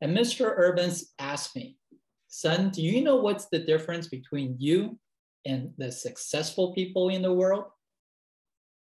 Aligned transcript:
And 0.00 0.16
Mr. 0.16 0.56
Urbans 0.56 1.12
asked 1.18 1.56
me, 1.56 1.76
son, 2.28 2.70
do 2.70 2.82
you 2.82 3.02
know 3.02 3.16
what's 3.16 3.46
the 3.46 3.60
difference 3.60 4.08
between 4.08 4.56
you 4.58 4.98
and 5.46 5.72
the 5.78 5.92
successful 5.92 6.74
people 6.74 7.08
in 7.08 7.22
the 7.22 7.32
world? 7.32 7.64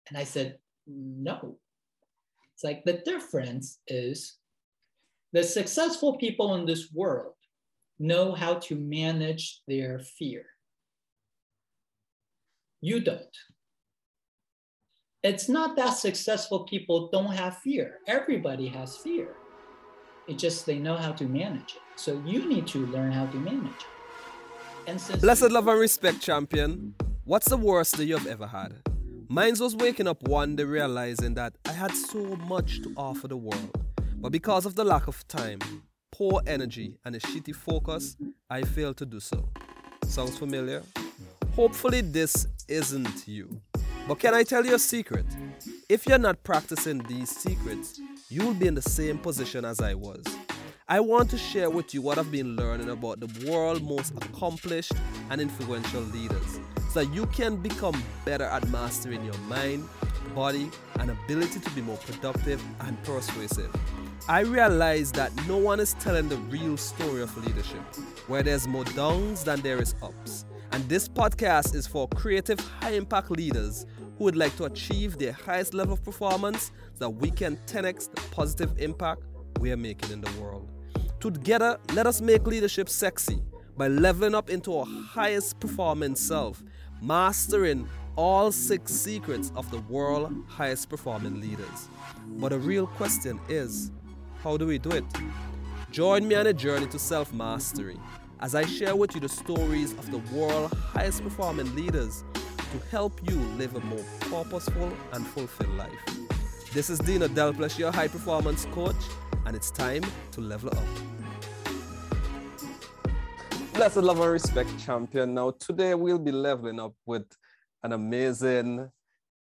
And 0.09 0.17
I 0.17 0.23
said, 0.23 0.57
no. 0.87 1.57
It's 2.53 2.63
like 2.63 2.83
the 2.85 3.01
difference 3.05 3.79
is 3.87 4.37
the 5.33 5.43
successful 5.43 6.17
people 6.17 6.55
in 6.55 6.65
this 6.65 6.91
world 6.93 7.33
know 7.99 8.33
how 8.33 8.55
to 8.55 8.75
manage 8.75 9.61
their 9.67 9.99
fear. 9.99 10.45
You 12.81 12.99
don't. 12.99 13.37
It's 15.23 15.47
not 15.47 15.75
that 15.77 15.91
successful 15.91 16.65
people 16.65 17.09
don't 17.11 17.33
have 17.33 17.57
fear. 17.59 17.99
Everybody 18.07 18.67
has 18.67 18.97
fear. 18.97 19.35
It's 20.27 20.41
just 20.41 20.65
they 20.65 20.79
know 20.79 20.95
how 20.95 21.11
to 21.13 21.25
manage 21.25 21.75
it. 21.75 21.81
So 21.95 22.21
you 22.25 22.47
need 22.47 22.65
to 22.67 22.85
learn 22.87 23.11
how 23.11 23.25
to 23.25 23.37
manage 23.37 23.71
it. 23.71 23.85
And 24.87 24.99
since 24.99 25.21
Blessed 25.21 25.51
love 25.51 25.67
and 25.67 25.79
respect, 25.79 26.21
champion. 26.21 26.95
What's 27.25 27.49
the 27.49 27.57
worst 27.57 27.97
that 27.97 28.05
you've 28.05 28.27
ever 28.27 28.47
had? 28.47 28.73
Mine 29.27 29.55
was 29.59 29.75
waking 29.75 30.07
up 30.07 30.21
one 30.27 30.55
day 30.55 30.63
realizing 30.63 31.33
that 31.35 31.53
I 31.65 31.71
had 31.71 31.91
so 31.91 32.35
much 32.47 32.81
to 32.83 32.93
offer 32.95 33.27
the 33.27 33.37
world. 33.37 33.77
But 34.17 34.31
because 34.31 34.65
of 34.65 34.75
the 34.75 34.83
lack 34.83 35.07
of 35.07 35.27
time, 35.27 35.59
poor 36.11 36.41
energy, 36.47 36.97
and 37.03 37.15
a 37.15 37.19
shitty 37.19 37.55
focus, 37.55 38.15
I 38.49 38.61
failed 38.61 38.97
to 38.97 39.05
do 39.05 39.19
so. 39.19 39.49
Sounds 40.05 40.37
familiar? 40.37 40.83
Hopefully, 41.55 42.01
this 42.01 42.47
isn't 42.67 43.27
you. 43.27 43.61
But 44.07 44.19
can 44.19 44.33
I 44.33 44.43
tell 44.43 44.65
you 44.65 44.75
a 44.75 44.79
secret? 44.79 45.25
If 45.89 46.05
you're 46.07 46.17
not 46.17 46.43
practicing 46.43 46.99
these 46.99 47.29
secrets, 47.29 47.99
you'll 48.33 48.53
be 48.55 48.65
in 48.65 48.73
the 48.73 48.81
same 48.81 49.19
position 49.19 49.63
as 49.63 49.79
I 49.79 49.93
was. 49.93 50.23
I 50.89 50.99
want 50.99 51.29
to 51.29 51.37
share 51.37 51.69
with 51.69 51.93
you 51.93 52.01
what 52.01 52.17
I've 52.17 52.31
been 52.31 52.55
learning 52.55 52.89
about 52.89 53.19
the 53.19 53.47
world's 53.47 53.81
most 53.81 54.11
accomplished 54.15 54.91
and 55.29 55.39
influential 55.39 56.01
leaders 56.01 56.59
so 56.89 57.03
that 57.03 57.13
you 57.13 57.27
can 57.27 57.57
become 57.57 58.01
better 58.25 58.45
at 58.45 58.67
mastering 58.69 59.23
your 59.23 59.37
mind, 59.47 59.87
body, 60.33 60.71
and 60.99 61.11
ability 61.11 61.59
to 61.59 61.69
be 61.71 61.81
more 61.81 61.97
productive 61.97 62.61
and 62.81 63.01
persuasive. 63.03 63.71
I 64.27 64.39
realize 64.39 65.11
that 65.11 65.31
no 65.47 65.57
one 65.57 65.79
is 65.79 65.93
telling 65.95 66.27
the 66.27 66.37
real 66.37 66.75
story 66.75 67.21
of 67.21 67.37
leadership, 67.45 67.81
where 68.27 68.41
there's 68.41 68.67
more 68.67 68.85
downs 68.85 69.43
than 69.43 69.61
there 69.61 69.79
is 69.79 69.93
ups. 70.01 70.45
And 70.71 70.83
this 70.89 71.07
podcast 71.07 71.75
is 71.75 71.85
for 71.85 72.07
creative, 72.07 72.59
high 72.59 72.93
impact 72.93 73.29
leaders 73.29 73.85
who 74.17 74.25
would 74.25 74.35
like 74.35 74.55
to 74.57 74.65
achieve 74.65 75.17
their 75.17 75.31
highest 75.31 75.73
level 75.73 75.93
of 75.93 76.03
performance 76.03 76.71
so 76.93 77.05
that 77.05 77.09
we 77.09 77.31
can 77.31 77.57
10x 77.65 78.13
the 78.13 78.21
positive 78.31 78.73
impact 78.77 79.21
we 79.59 79.71
are 79.71 79.77
making 79.77 80.11
in 80.11 80.21
the 80.21 80.41
world. 80.41 80.69
Together, 81.19 81.79
let 81.93 82.05
us 82.05 82.21
make 82.21 82.45
leadership 82.45 82.89
sexy 82.89 83.41
by 83.77 83.87
leveling 83.87 84.35
up 84.35 84.49
into 84.49 84.77
our 84.77 84.85
highest 84.85 85.59
performance 85.59 86.19
self, 86.19 86.61
mastering 87.01 87.87
all 88.15 88.51
six 88.51 88.91
secrets 88.93 89.51
of 89.55 89.69
the 89.71 89.79
world's 89.81 90.35
highest 90.47 90.89
performing 90.89 91.41
leaders. 91.41 91.89
But 92.27 92.49
the 92.49 92.59
real 92.59 92.87
question 92.87 93.39
is 93.49 93.91
how 94.43 94.57
do 94.57 94.67
we 94.67 94.77
do 94.77 94.91
it? 94.91 95.05
Join 95.91 96.27
me 96.27 96.35
on 96.35 96.47
a 96.47 96.53
journey 96.53 96.87
to 96.87 96.99
self 96.99 97.33
mastery 97.33 97.97
as 98.41 98.55
I 98.55 98.65
share 98.65 98.95
with 98.95 99.15
you 99.15 99.21
the 99.21 99.29
stories 99.29 99.93
of 99.93 100.11
the 100.11 100.17
world's 100.35 100.75
highest 100.77 101.23
performing 101.23 101.73
leaders 101.75 102.23
to 102.73 102.79
help 102.89 103.21
you 103.29 103.35
live 103.55 103.75
a 103.75 103.79
more 103.81 104.03
purposeful 104.19 104.91
and 105.11 105.27
fulfilled 105.27 105.77
life. 105.77 105.91
This 106.73 106.89
is 106.89 106.99
Deano 106.99 107.27
Delplesh, 107.27 107.77
your 107.77 107.91
high 107.91 108.07
performance 108.07 108.65
coach, 108.71 108.95
and 109.45 109.55
it's 109.55 109.69
time 109.69 110.03
to 110.31 110.41
level 110.41 110.71
up. 110.71 110.83
Blessed 113.75 113.97
love 113.97 114.19
and 114.21 114.31
respect 114.31 114.71
champion. 114.83 115.35
Now, 115.35 115.51
today 115.51 115.93
we'll 115.93 116.17
be 116.17 116.31
leveling 116.31 116.79
up 116.79 116.95
with 117.05 117.27
an 117.83 117.93
amazing 117.93 118.89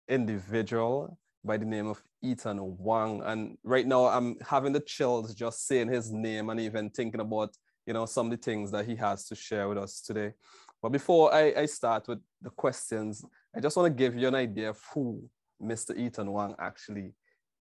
individual 0.08 1.20
by 1.46 1.58
the 1.58 1.66
name 1.66 1.86
of 1.86 2.02
Ethan 2.24 2.78
Wang. 2.80 3.22
And 3.24 3.59
right 3.64 3.86
now 3.86 4.06
I'm 4.06 4.38
having 4.42 4.74
the 4.74 4.80
chills 4.80 5.36
just 5.36 5.68
saying 5.68 5.90
his 5.90 6.12
name 6.12 6.50
and 6.50 6.59
even 6.59 6.90
thinking 6.90 7.22
about, 7.22 7.52
you 7.86 7.94
know, 7.94 8.08
some 8.08 8.25
of 8.25 8.31
the 8.31 8.38
things 8.38 8.72
that 8.72 8.88
he 8.88 8.96
has 8.96 9.25
to 9.25 9.36
share 9.36 9.70
with 9.70 9.78
us 9.78 10.02
today. 10.02 10.34
But 10.82 10.90
before 10.90 11.34
I, 11.34 11.54
I 11.58 11.66
start 11.66 12.08
with 12.08 12.20
the 12.42 12.50
questions, 12.52 13.24
I 13.56 13.60
just 13.60 13.76
want 13.76 13.88
to 13.88 14.04
give 14.04 14.16
you 14.16 14.28
an 14.28 14.36
idea 14.36 14.70
of 14.70 14.80
who 14.94 15.30
Mr. 15.62 15.98
Ethan 15.98 16.32
Wang 16.32 16.56
actually 16.60 17.14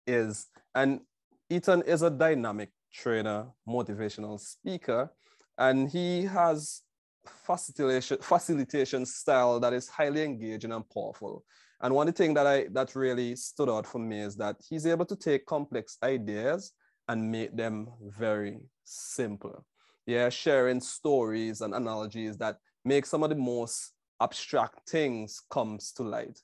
is. 0.07 0.47
And 0.75 1.01
Ethan 1.51 1.83
is 1.83 2.03
a 2.03 2.11
dynamic 2.11 2.71
trainer, 2.93 3.47
motivational 3.69 4.39
speaker, 4.39 5.11
and 5.57 5.89
he 5.89 6.25
has 6.25 6.83
facilitation 7.27 8.19
facilitation 8.21 9.05
style 9.05 9.61
that 9.61 9.73
is 9.73 9.89
highly 9.89 10.23
engaging 10.23 10.73
and 10.73 10.89
powerful. 10.91 11.45
And 11.81 11.95
one 11.95 12.13
thing 12.13 12.35
that 12.35 12.47
I 12.47 12.67
that 12.73 12.95
really 12.95 13.37
stood 13.37 13.69
out 13.69 13.87
for 13.87 13.99
me 13.99 14.21
is 14.21 14.37
that 14.37 14.57
he's 14.69 14.87
able 14.87 15.05
to 15.07 15.17
take 15.17 15.47
complex 15.47 15.97
ideas 16.03 16.73
and 17.09 17.31
make 17.31 17.57
them 17.57 17.89
very 18.01 18.59
simple. 18.85 19.65
Yeah, 20.07 20.29
sharing 20.29 20.81
stories 20.81 21.61
and 21.61 21.75
analogies 21.75 22.37
that 22.39 22.57
make 22.85 23.07
some 23.07 23.23
of 23.23 23.31
the 23.31 23.37
most 23.37 23.93
abstract 24.21 24.89
things 24.89 25.41
comes 25.51 25.93
to 25.93 26.03
light. 26.03 26.41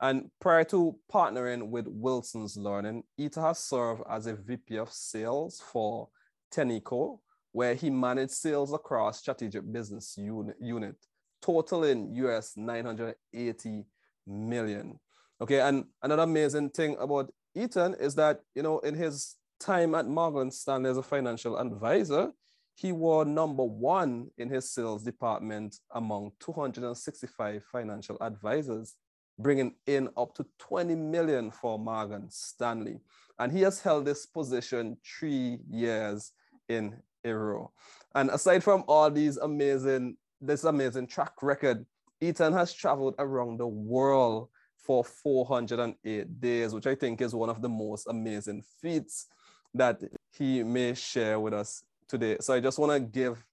And 0.00 0.30
prior 0.40 0.64
to 0.64 0.96
partnering 1.12 1.70
with 1.70 1.86
Wilson's 1.88 2.56
Learning, 2.56 3.02
Ita 3.18 3.40
has 3.40 3.58
served 3.58 4.02
as 4.08 4.26
a 4.26 4.36
VP 4.36 4.78
of 4.78 4.92
sales 4.92 5.60
for 5.72 6.08
Tenico, 6.52 7.18
where 7.52 7.74
he 7.74 7.90
managed 7.90 8.32
sales 8.32 8.72
across 8.72 9.18
strategic 9.18 9.70
business 9.72 10.16
unit, 10.16 10.56
unit 10.60 10.94
totaling 11.42 12.14
US 12.14 12.56
980 12.56 13.84
million. 14.26 14.98
Okay, 15.40 15.60
and 15.60 15.84
another 16.02 16.22
amazing 16.22 16.70
thing 16.70 16.96
about 16.98 17.32
Ethan 17.54 17.94
is 17.94 18.14
that, 18.16 18.40
you 18.54 18.62
know, 18.62 18.78
in 18.80 18.94
his 18.94 19.36
time 19.60 19.94
at 19.94 20.06
Morgan 20.06 20.50
Stanley 20.50 20.90
as 20.90 20.96
a 20.96 21.02
financial 21.02 21.58
advisor, 21.58 22.32
he 22.78 22.92
was 22.92 23.26
number 23.26 23.64
one 23.64 24.30
in 24.38 24.48
his 24.48 24.70
sales 24.70 25.02
department 25.02 25.80
among 25.94 26.30
265 26.38 27.64
financial 27.64 28.16
advisors, 28.20 28.94
bringing 29.36 29.74
in 29.88 30.08
up 30.16 30.32
to 30.36 30.46
20 30.60 30.94
million 30.94 31.50
for 31.50 31.76
Morgan 31.76 32.28
Stanley. 32.30 33.00
And 33.40 33.50
he 33.50 33.62
has 33.62 33.80
held 33.80 34.04
this 34.04 34.26
position 34.26 34.96
three 35.04 35.58
years 35.68 36.30
in 36.68 36.94
a 37.24 37.34
row. 37.34 37.72
And 38.14 38.30
aside 38.30 38.62
from 38.62 38.84
all 38.86 39.10
these 39.10 39.38
amazing, 39.38 40.16
this 40.40 40.62
amazing 40.62 41.08
track 41.08 41.32
record, 41.42 41.84
Ethan 42.20 42.52
has 42.52 42.72
traveled 42.72 43.16
around 43.18 43.58
the 43.58 43.66
world 43.66 44.50
for 44.76 45.02
408 45.02 46.40
days, 46.40 46.72
which 46.72 46.86
I 46.86 46.94
think 46.94 47.22
is 47.22 47.34
one 47.34 47.50
of 47.50 47.60
the 47.60 47.68
most 47.68 48.06
amazing 48.06 48.62
feats 48.80 49.26
that 49.74 50.00
he 50.30 50.62
may 50.62 50.94
share 50.94 51.40
with 51.40 51.54
us 51.54 51.82
today. 52.08 52.36
So 52.40 52.54
I 52.54 52.60
just 52.60 52.78
want 52.78 52.92
to 52.92 53.00
give 53.00 53.44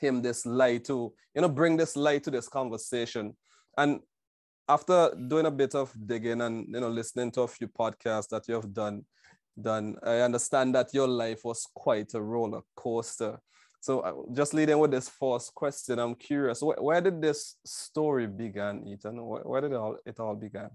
him 0.00 0.22
this 0.22 0.46
light 0.46 0.84
to, 0.86 1.12
you 1.34 1.42
know, 1.42 1.48
bring 1.48 1.76
this 1.76 1.96
light 1.96 2.24
to 2.24 2.30
this 2.30 2.48
conversation. 2.48 3.36
And 3.76 4.00
after 4.68 5.12
doing 5.28 5.46
a 5.46 5.50
bit 5.50 5.74
of 5.74 5.92
digging 6.06 6.40
and 6.40 6.66
you 6.68 6.80
know 6.80 6.88
listening 6.88 7.30
to 7.32 7.42
a 7.42 7.48
few 7.48 7.68
podcasts 7.68 8.28
that 8.28 8.46
you 8.48 8.54
have 8.54 8.72
done, 8.72 9.04
done, 9.60 9.96
I 10.02 10.20
understand 10.20 10.74
that 10.74 10.94
your 10.94 11.08
life 11.08 11.40
was 11.44 11.66
quite 11.74 12.14
a 12.14 12.22
roller 12.22 12.62
coaster. 12.76 13.40
So 13.80 14.00
uh, 14.00 14.12
just 14.32 14.54
leading 14.54 14.78
with 14.78 14.92
this 14.92 15.08
first 15.08 15.54
question, 15.54 15.98
I'm 15.98 16.14
curious, 16.14 16.62
where, 16.62 16.76
where 16.80 17.00
did 17.00 17.20
this 17.20 17.56
story 17.66 18.28
begin, 18.28 18.86
Ethan? 18.86 19.24
Where, 19.26 19.42
where 19.42 19.60
did 19.60 19.72
it 19.72 19.76
all, 19.76 19.96
it 20.06 20.20
all 20.20 20.36
begin? 20.36 20.70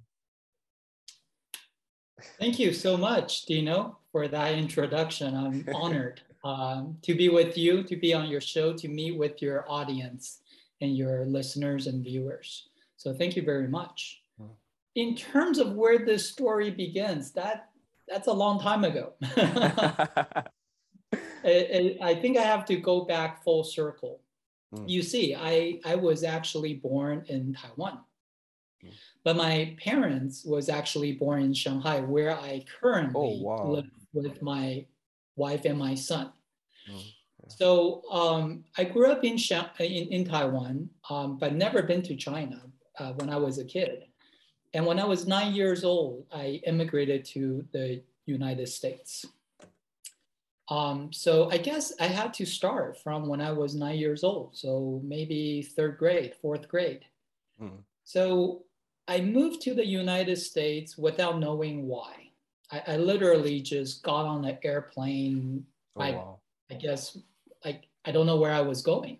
Thank 2.39 2.59
you 2.59 2.73
so 2.73 2.97
much, 2.97 3.45
Deano, 3.45 3.95
for 4.11 4.27
that 4.27 4.55
introduction. 4.55 5.35
I'm 5.35 5.65
honored 5.73 6.21
um, 6.43 6.97
to 7.01 7.15
be 7.15 7.29
with 7.29 7.57
you, 7.57 7.83
to 7.83 7.95
be 7.95 8.13
on 8.13 8.29
your 8.29 8.41
show, 8.41 8.73
to 8.73 8.87
meet 8.87 9.17
with 9.17 9.41
your 9.41 9.69
audience 9.69 10.41
and 10.81 10.95
your 10.95 11.25
listeners 11.25 11.87
and 11.87 12.03
viewers. 12.03 12.69
So 12.97 13.13
thank 13.13 13.35
you 13.35 13.43
very 13.43 13.67
much. 13.67 14.21
Hmm. 14.39 14.47
In 14.95 15.15
terms 15.15 15.59
of 15.59 15.73
where 15.73 16.05
this 16.05 16.29
story 16.29 16.71
begins, 16.71 17.31
that 17.33 17.69
that's 18.07 18.27
a 18.27 18.33
long 18.33 18.59
time 18.59 18.83
ago. 18.83 19.13
I 21.45 22.17
think 22.21 22.37
I 22.37 22.41
have 22.41 22.65
to 22.65 22.75
go 22.77 23.05
back 23.05 23.43
full 23.43 23.63
circle. 23.63 24.21
Mm. 24.73 24.89
You 24.89 25.01
see, 25.01 25.35
I, 25.35 25.79
I 25.85 25.95
was 25.95 26.23
actually 26.23 26.75
born 26.75 27.23
in 27.27 27.53
Taiwan, 27.53 27.99
mm. 28.83 28.91
but 29.23 29.37
my 29.37 29.75
parents 29.81 30.43
was 30.45 30.67
actually 30.67 31.13
born 31.13 31.41
in 31.41 31.53
Shanghai, 31.53 32.01
where 32.01 32.37
I 32.37 32.65
currently 32.81 33.39
oh, 33.41 33.43
wow. 33.43 33.67
live 33.67 33.89
with 34.13 34.41
my 34.41 34.85
wife 35.35 35.63
and 35.65 35.77
my 35.77 35.95
son. 35.95 36.31
Mm. 36.89 37.13
So 37.47 38.03
um, 38.11 38.63
I 38.77 38.83
grew 38.83 39.11
up 39.11 39.23
in, 39.23 39.37
in, 39.79 40.07
in 40.07 40.25
Taiwan, 40.25 40.89
um, 41.09 41.37
but 41.37 41.53
never 41.53 41.81
been 41.81 42.01
to 42.03 42.15
China 42.15 42.61
uh, 42.99 43.13
when 43.13 43.29
I 43.29 43.37
was 43.37 43.57
a 43.57 43.65
kid. 43.65 44.05
And 44.73 44.85
when 44.85 44.99
I 44.99 45.05
was 45.05 45.27
nine 45.27 45.53
years 45.53 45.83
old, 45.83 46.25
I 46.31 46.61
immigrated 46.67 47.23
to 47.25 47.65
the 47.71 48.03
United 48.25 48.67
States. 48.67 49.25
Um, 50.69 51.13
so 51.13 51.49
I 51.49 51.57
guess 51.57 51.93
I 51.99 52.07
had 52.07 52.33
to 52.35 52.45
start 52.45 53.01
from 53.01 53.27
when 53.27 53.39
I 53.39 53.53
was 53.53 53.73
nine 53.73 53.97
years 53.97 54.23
old. 54.23 54.57
So 54.57 55.01
maybe 55.03 55.61
third 55.61 55.97
grade, 55.97 56.33
fourth 56.41 56.67
grade. 56.67 57.05
Mm. 57.61 57.83
So 58.03 58.63
I 59.07 59.21
moved 59.21 59.61
to 59.61 59.73
the 59.73 59.85
United 59.85 60.35
States 60.37 60.97
without 60.97 61.39
knowing 61.39 61.87
why. 61.87 62.31
I, 62.69 62.83
I 62.87 62.97
literally 62.97 63.61
just 63.61 64.03
got 64.03 64.25
on 64.25 64.43
an 64.43 64.57
airplane. 64.63 65.65
Oh, 65.95 66.01
I, 66.01 66.11
wow. 66.11 66.36
I 66.71 66.75
guess 66.75 67.17
like 67.63 67.85
I 68.05 68.11
don't 68.11 68.25
know 68.25 68.37
where 68.37 68.53
I 68.53 68.61
was 68.61 68.81
going. 68.81 69.19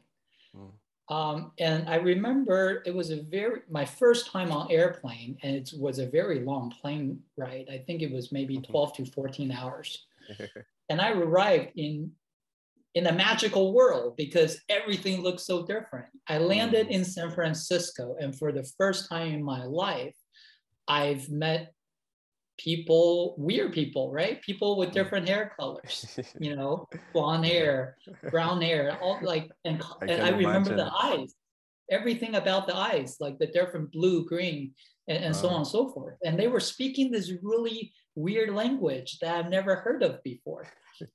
Mm. 0.56 0.72
Um, 1.10 1.52
and 1.58 1.88
I 1.88 1.96
remember 1.96 2.84
it 2.86 2.94
was 2.94 3.12
a 3.12 3.22
very 3.22 3.62
my 3.70 3.86
first 3.86 4.28
time 4.28 4.52
on 4.52 4.72
airplane, 4.72 5.38
and 5.44 5.56
it 5.56 5.72
was 5.78 6.00
a 6.00 6.06
very 6.06 6.42
long 6.42 6.74
plane 6.82 7.20
ride. 7.38 7.68
I 7.72 7.78
think 7.78 8.02
it 8.02 8.12
was 8.12 8.32
maybe 8.32 8.58
mm-hmm. 8.58 8.72
12 8.72 8.94
to 8.98 9.06
14 9.06 9.52
hours. 9.52 10.06
and 10.90 11.02
I 11.02 11.12
arrived 11.12 11.72
in 11.76 12.12
in 12.94 13.08
a 13.08 13.14
magical 13.14 13.74
world 13.74 14.18
because 14.18 14.60
everything 14.70 15.22
looked 15.22 15.42
so 15.42 15.66
different. 15.66 16.08
I 16.28 16.40
landed 16.40 16.88
mm. 16.88 16.92
in 16.92 17.06
San 17.06 17.32
Francisco, 17.32 18.16
and 18.20 18.38
for 18.38 18.52
the 18.52 18.70
first 18.78 19.08
time 19.10 19.34
in 19.34 19.44
my 19.44 19.64
life, 19.64 20.16
I've 20.88 21.30
met 21.30 21.74
people, 22.58 23.36
weird 23.38 23.74
people, 23.74 24.12
right? 24.12 24.42
People 24.42 24.78
with 24.78 24.90
mm. 24.90 24.94
different 24.94 25.28
hair 25.28 25.54
colors, 25.58 26.20
you 26.40 26.56
know, 26.56 26.88
blonde 27.14 27.46
hair, 27.46 27.98
brown 28.32 28.62
hair, 28.62 28.98
all 29.02 29.20
like, 29.22 29.50
and 29.66 29.82
I, 29.82 30.06
and 30.06 30.22
I 30.24 30.30
remember 30.30 30.76
the 30.76 30.92
eyes, 30.92 31.34
everything 31.90 32.36
about 32.36 32.68
the 32.68 32.76
eyes, 32.76 33.18
like 33.20 33.38
the 33.40 33.48
different 33.48 33.92
blue, 33.92 34.26
green, 34.26 34.74
and, 35.08 35.24
and 35.24 35.36
so 35.36 35.50
on 35.50 35.58
and 35.58 35.68
so 35.68 35.90
forth. 35.90 36.18
And 36.24 36.38
they 36.38 36.48
were 36.48 36.60
speaking 36.60 37.12
this 37.12 37.32
really 37.42 37.94
weird 38.16 38.50
language 38.50 39.20
that 39.20 39.36
I've 39.36 39.50
never 39.50 39.76
heard 39.76 40.04
of 40.04 40.22
before. 40.24 40.68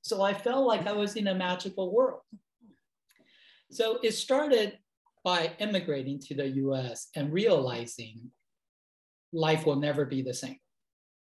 So 0.03 0.23
I 0.23 0.33
felt 0.33 0.67
like 0.67 0.87
I 0.87 0.93
was 0.93 1.17
in 1.17 1.27
a 1.27 1.35
magical 1.35 1.93
world. 1.93 2.21
So 3.71 3.99
it 4.03 4.12
started 4.12 4.79
by 5.25 5.53
immigrating 5.59 6.19
to 6.21 6.35
the 6.35 6.49
US 6.49 7.09
and 7.17 7.33
realizing 7.33 8.31
life 9.33 9.67
will 9.67 9.77
never 9.77 10.05
be 10.05 10.23
the 10.23 10.35
same. 10.35 10.59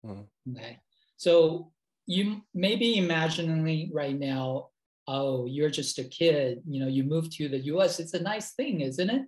Mm. 0.04 0.26
Okay. 0.50 0.78
So 1.16 1.72
you 2.06 2.43
may 2.54 2.76
be 2.76 2.96
imagining 2.99 3.90
right 3.93 4.19
now, 4.19 4.69
oh, 5.06 5.46
you're 5.46 5.70
just 5.70 5.99
a 5.99 6.04
kid, 6.04 6.62
you 6.69 6.81
know, 6.81 6.88
you 6.88 7.04
moved 7.04 7.32
to 7.32 7.49
the 7.49 7.58
US. 7.72 8.00
It's 8.00 8.14
a 8.14 8.22
nice 8.22 8.52
thing, 8.52 8.81
isn't 8.81 9.10
it? 9.10 9.22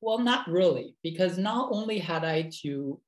Well, 0.00 0.18
not 0.18 0.48
really, 0.48 0.96
because 1.02 1.36
not 1.36 1.68
only 1.72 1.98
had 1.98 2.24
I 2.24 2.50
to 2.62 3.00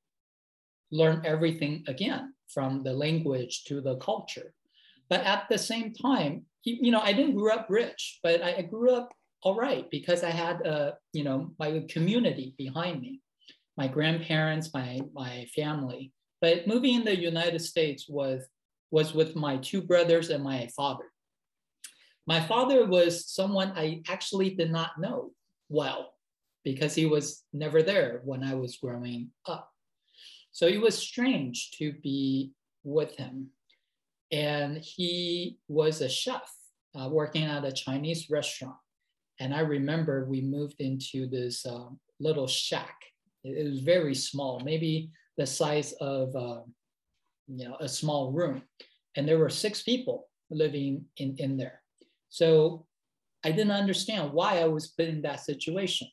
learn 0.91 1.23
everything 1.25 1.85
again 1.87 2.35
from 2.49 2.83
the 2.83 2.93
language 2.93 3.65
to 3.65 3.81
the 3.81 3.97
culture, 3.97 4.53
but 5.09 5.21
at 5.21 5.49
the 5.49 5.59
same 5.59 5.95
time, 5.95 6.45
you 6.65 6.91
know, 6.91 7.01
I 7.01 7.13
didn't 7.13 7.37
grow 7.37 7.55
up 7.55 7.67
rich, 7.69 8.21
but 8.23 8.43
I 8.43 8.63
grew 8.63 8.95
up 8.95 9.13
all 9.43 9.57
right 9.57 9.91
because 9.91 10.23
I 10.23 10.31
had 10.31 10.61
a, 10.67 10.97
you 11.13 11.25
know, 11.25 11.51
my 11.59 11.85
community 11.89 12.55
behind 12.57 13.01
me, 13.01 13.21
my 13.77 13.89
grandparents, 13.89 14.73
my 14.73 15.01
my 15.13 15.47
family. 15.57 16.13
But 16.43 16.67
moving 16.67 16.97
in 16.97 17.05
the 17.05 17.19
United 17.19 17.61
States 17.61 18.07
was 18.09 18.47
was 18.91 19.15
with 19.15 19.35
my 19.35 19.57
two 19.57 19.81
brothers 19.81 20.29
and 20.29 20.45
my 20.45 20.69
father. 20.77 21.05
My 22.27 22.41
father 22.41 22.85
was 22.85 23.27
someone 23.33 23.73
I 23.75 24.03
actually 24.07 24.51
did 24.51 24.71
not 24.71 25.01
know 25.01 25.31
well 25.71 26.13
because 26.63 26.95
he 26.95 27.07
was 27.07 27.45
never 27.55 27.83
there 27.83 28.21
when 28.25 28.45
I 28.45 28.55
was 28.55 28.77
growing 28.77 29.31
up. 29.47 29.71
So 30.51 30.67
it 30.67 30.81
was 30.81 30.99
strange 30.99 31.71
to 31.79 31.93
be 32.03 32.53
with 32.85 33.17
him 33.17 33.49
and 34.31 34.79
he 34.79 35.59
was 35.69 36.01
a 36.01 36.09
chef 36.09 36.53
uh, 36.99 37.09
working 37.09 37.45
at 37.45 37.65
a 37.65 37.73
Chinese 37.73 38.29
restaurant. 38.31 38.77
And 39.41 39.55
I 39.55 39.61
remember 39.61 40.25
we 40.25 40.41
moved 40.41 40.81
into 40.81 41.27
this 41.27 41.65
um, 41.67 41.99
little 42.21 42.47
shack. 42.47 42.97
It, 43.45 43.57
it, 43.57 43.71
was 43.71 43.81
very 43.81 44.15
small, 44.15 44.61
maybe 44.61 45.11
the 45.37 45.47
size 45.47 45.93
of 46.01 46.35
uh, 46.37 46.61
you 47.49 47.69
know 47.69 47.77
a 47.81 47.89
small 47.89 48.33
room, 48.33 48.63
and 49.17 49.29
there 49.29 49.39
were 49.39 49.51
six 49.51 49.83
people 49.83 50.29
living 50.51 51.05
in 51.17 51.37
in 51.39 51.57
there. 51.57 51.83
So 52.29 52.87
I 53.45 53.51
didn't 53.51 53.73
understand 53.73 54.33
why 54.33 54.61
I 54.61 54.67
was 54.67 54.89
put 54.89 55.09
in 55.09 55.23
that 55.23 55.41
situation. 55.41 56.09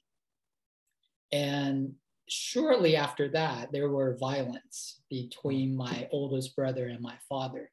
And 1.31 1.94
shortly 2.27 2.95
after 2.95 3.30
that, 3.30 3.71
there 3.71 3.89
were 3.89 4.18
violence 4.19 5.01
between 5.10 5.75
my 5.75 6.07
oldest 6.12 6.56
brother 6.56 6.88
and 6.88 7.01
my 7.01 7.16
father 7.27 7.69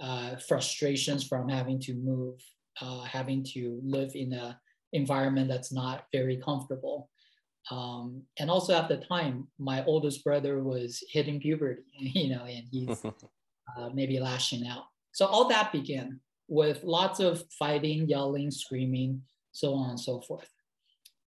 uh, 0.00 0.36
frustrations 0.36 1.26
from 1.26 1.48
having 1.48 1.78
to 1.78 1.94
move, 1.94 2.40
uh, 2.80 3.02
having 3.02 3.44
to 3.44 3.80
live 3.84 4.12
in 4.14 4.32
an 4.32 4.54
environment 4.92 5.48
that's 5.48 5.72
not 5.72 6.04
very 6.12 6.38
comfortable. 6.38 7.09
Um, 7.70 8.22
and 8.38 8.50
also 8.50 8.74
at 8.74 8.88
the 8.88 8.98
time, 8.98 9.48
my 9.58 9.84
oldest 9.84 10.24
brother 10.24 10.62
was 10.62 11.02
hitting 11.10 11.40
puberty, 11.40 11.82
you 11.98 12.30
know, 12.30 12.44
and 12.44 12.64
he's 12.70 13.04
uh, 13.76 13.90
maybe 13.92 14.18
lashing 14.18 14.66
out. 14.66 14.84
So 15.12 15.26
all 15.26 15.48
that 15.48 15.72
began 15.72 16.20
with 16.48 16.82
lots 16.84 17.20
of 17.20 17.44
fighting, 17.58 18.08
yelling, 18.08 18.50
screaming, 18.50 19.22
so 19.52 19.74
on 19.74 19.90
and 19.90 20.00
so 20.00 20.20
forth. 20.20 20.48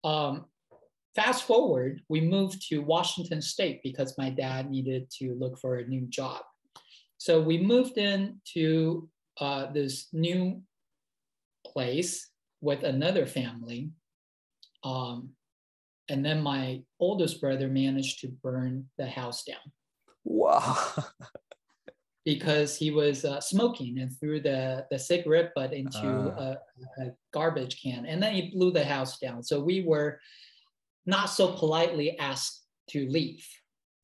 Um, 0.04 0.46
fast 1.14 1.44
forward, 1.44 2.00
we 2.08 2.20
moved 2.20 2.68
to 2.68 2.80
Washington 2.80 3.40
State 3.40 3.80
because 3.82 4.18
my 4.18 4.30
dad 4.30 4.70
needed 4.70 5.10
to 5.18 5.34
look 5.34 5.58
for 5.58 5.76
a 5.76 5.86
new 5.86 6.06
job. 6.06 6.42
So 7.18 7.40
we 7.40 7.58
moved 7.58 7.98
into 7.98 9.08
uh, 9.40 9.70
this 9.72 10.08
new 10.12 10.62
place 11.64 12.28
with 12.60 12.82
another 12.82 13.26
family. 13.26 13.90
Um, 14.82 15.30
and 16.12 16.22
then 16.22 16.42
my 16.42 16.82
oldest 17.00 17.40
brother 17.40 17.68
managed 17.68 18.20
to 18.20 18.28
burn 18.28 18.86
the 18.98 19.06
house 19.06 19.44
down. 19.44 19.72
Wow. 20.24 20.76
because 22.26 22.76
he 22.76 22.90
was 22.90 23.24
uh, 23.24 23.40
smoking 23.40 23.98
and 23.98 24.12
threw 24.20 24.38
the, 24.38 24.86
the 24.90 24.98
cigarette 24.98 25.52
butt 25.54 25.72
into 25.72 26.06
uh. 26.06 26.56
a, 26.98 27.02
a, 27.02 27.12
garbage 27.32 27.82
can. 27.82 28.04
And 28.04 28.22
then 28.22 28.34
he 28.34 28.50
blew 28.50 28.70
the 28.70 28.84
house 28.84 29.18
down. 29.18 29.42
So 29.42 29.58
we 29.58 29.84
were 29.84 30.20
not 31.06 31.30
so 31.30 31.54
politely 31.54 32.18
asked 32.18 32.62
to 32.90 33.08
leave. 33.08 33.48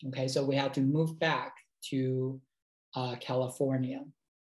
Okay, 0.06 0.28
so 0.28 0.42
we 0.42 0.56
had 0.56 0.72
to 0.74 0.80
move 0.80 1.18
back 1.18 1.52
to 1.90 2.40
uh, 2.96 3.16
California. 3.20 4.00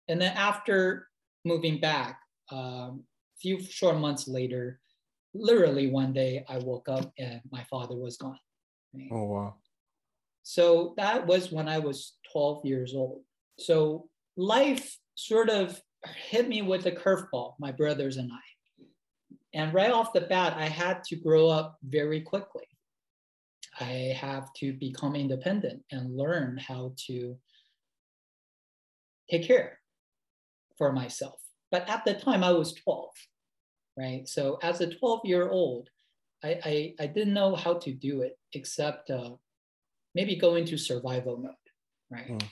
And 0.08 0.20
then 0.20 0.36
after 0.36 1.10
moving 1.46 1.80
back, 1.80 2.20
a 2.52 2.56
um, 2.56 3.04
few 3.40 3.62
short 3.64 3.98
months 3.98 4.28
later, 4.28 4.80
literally 5.34 5.90
one 5.90 6.14
day 6.14 6.44
I 6.48 6.58
woke 6.60 6.90
up 6.90 7.12
and 7.18 7.42
my 7.52 7.64
father 7.64 7.96
was 7.96 8.18
gone. 8.18 8.40
Right? 8.94 9.10
Oh, 9.12 9.24
wow. 9.26 9.56
So 10.44 10.94
that 10.98 11.26
was 11.28 11.52
when 11.52 11.68
I 11.68 11.80
was 11.80 12.18
12 12.32 12.66
years 12.66 12.94
old. 12.96 13.22
So 13.60 14.10
life 14.36 14.98
sort 15.16 15.50
of 15.50 15.80
hit 16.30 16.48
me 16.48 16.62
with 16.62 16.86
a 16.88 16.92
curveball, 16.92 17.54
my 17.60 17.72
brothers 17.72 18.18
and 18.18 18.32
I. 18.32 18.86
And 19.54 19.74
right 19.74 19.92
off 19.92 20.14
the 20.14 20.22
bat, 20.22 20.54
I 20.58 20.68
had 20.68 21.04
to 21.06 21.16
grow 21.16 21.48
up 21.48 21.78
very 21.84 22.22
quickly. 22.22 22.64
I 23.80 24.16
have 24.20 24.52
to 24.58 24.74
become 24.74 25.16
independent 25.16 25.84
and 25.92 26.18
learn 26.18 26.58
how 26.58 26.94
to 27.08 27.38
take 29.30 29.46
care 29.46 29.80
for 30.78 30.92
myself. 30.92 31.40
But 31.70 31.88
at 31.90 32.04
the 32.06 32.14
time, 32.14 32.44
I 32.44 32.52
was 32.52 32.74
12, 32.74 33.10
right? 33.98 34.28
So 34.28 34.58
as 34.64 34.82
a 34.82 34.94
12 34.94 35.22
year 35.26 35.50
old, 35.50 35.90
I, 36.44 36.60
I, 36.66 36.94
I, 37.00 37.08
didn't 37.08 37.34
know 37.34 37.56
how 37.56 37.76
to 37.76 37.94
do 37.94 38.22
it 38.22 38.38
except 38.54 39.12
uh, 39.12 39.32
maybe 40.16 40.36
go 40.36 40.56
into 40.56 40.78
survival 40.78 41.38
mode, 41.38 41.54
right? 42.10 42.28
Mm. 42.28 42.48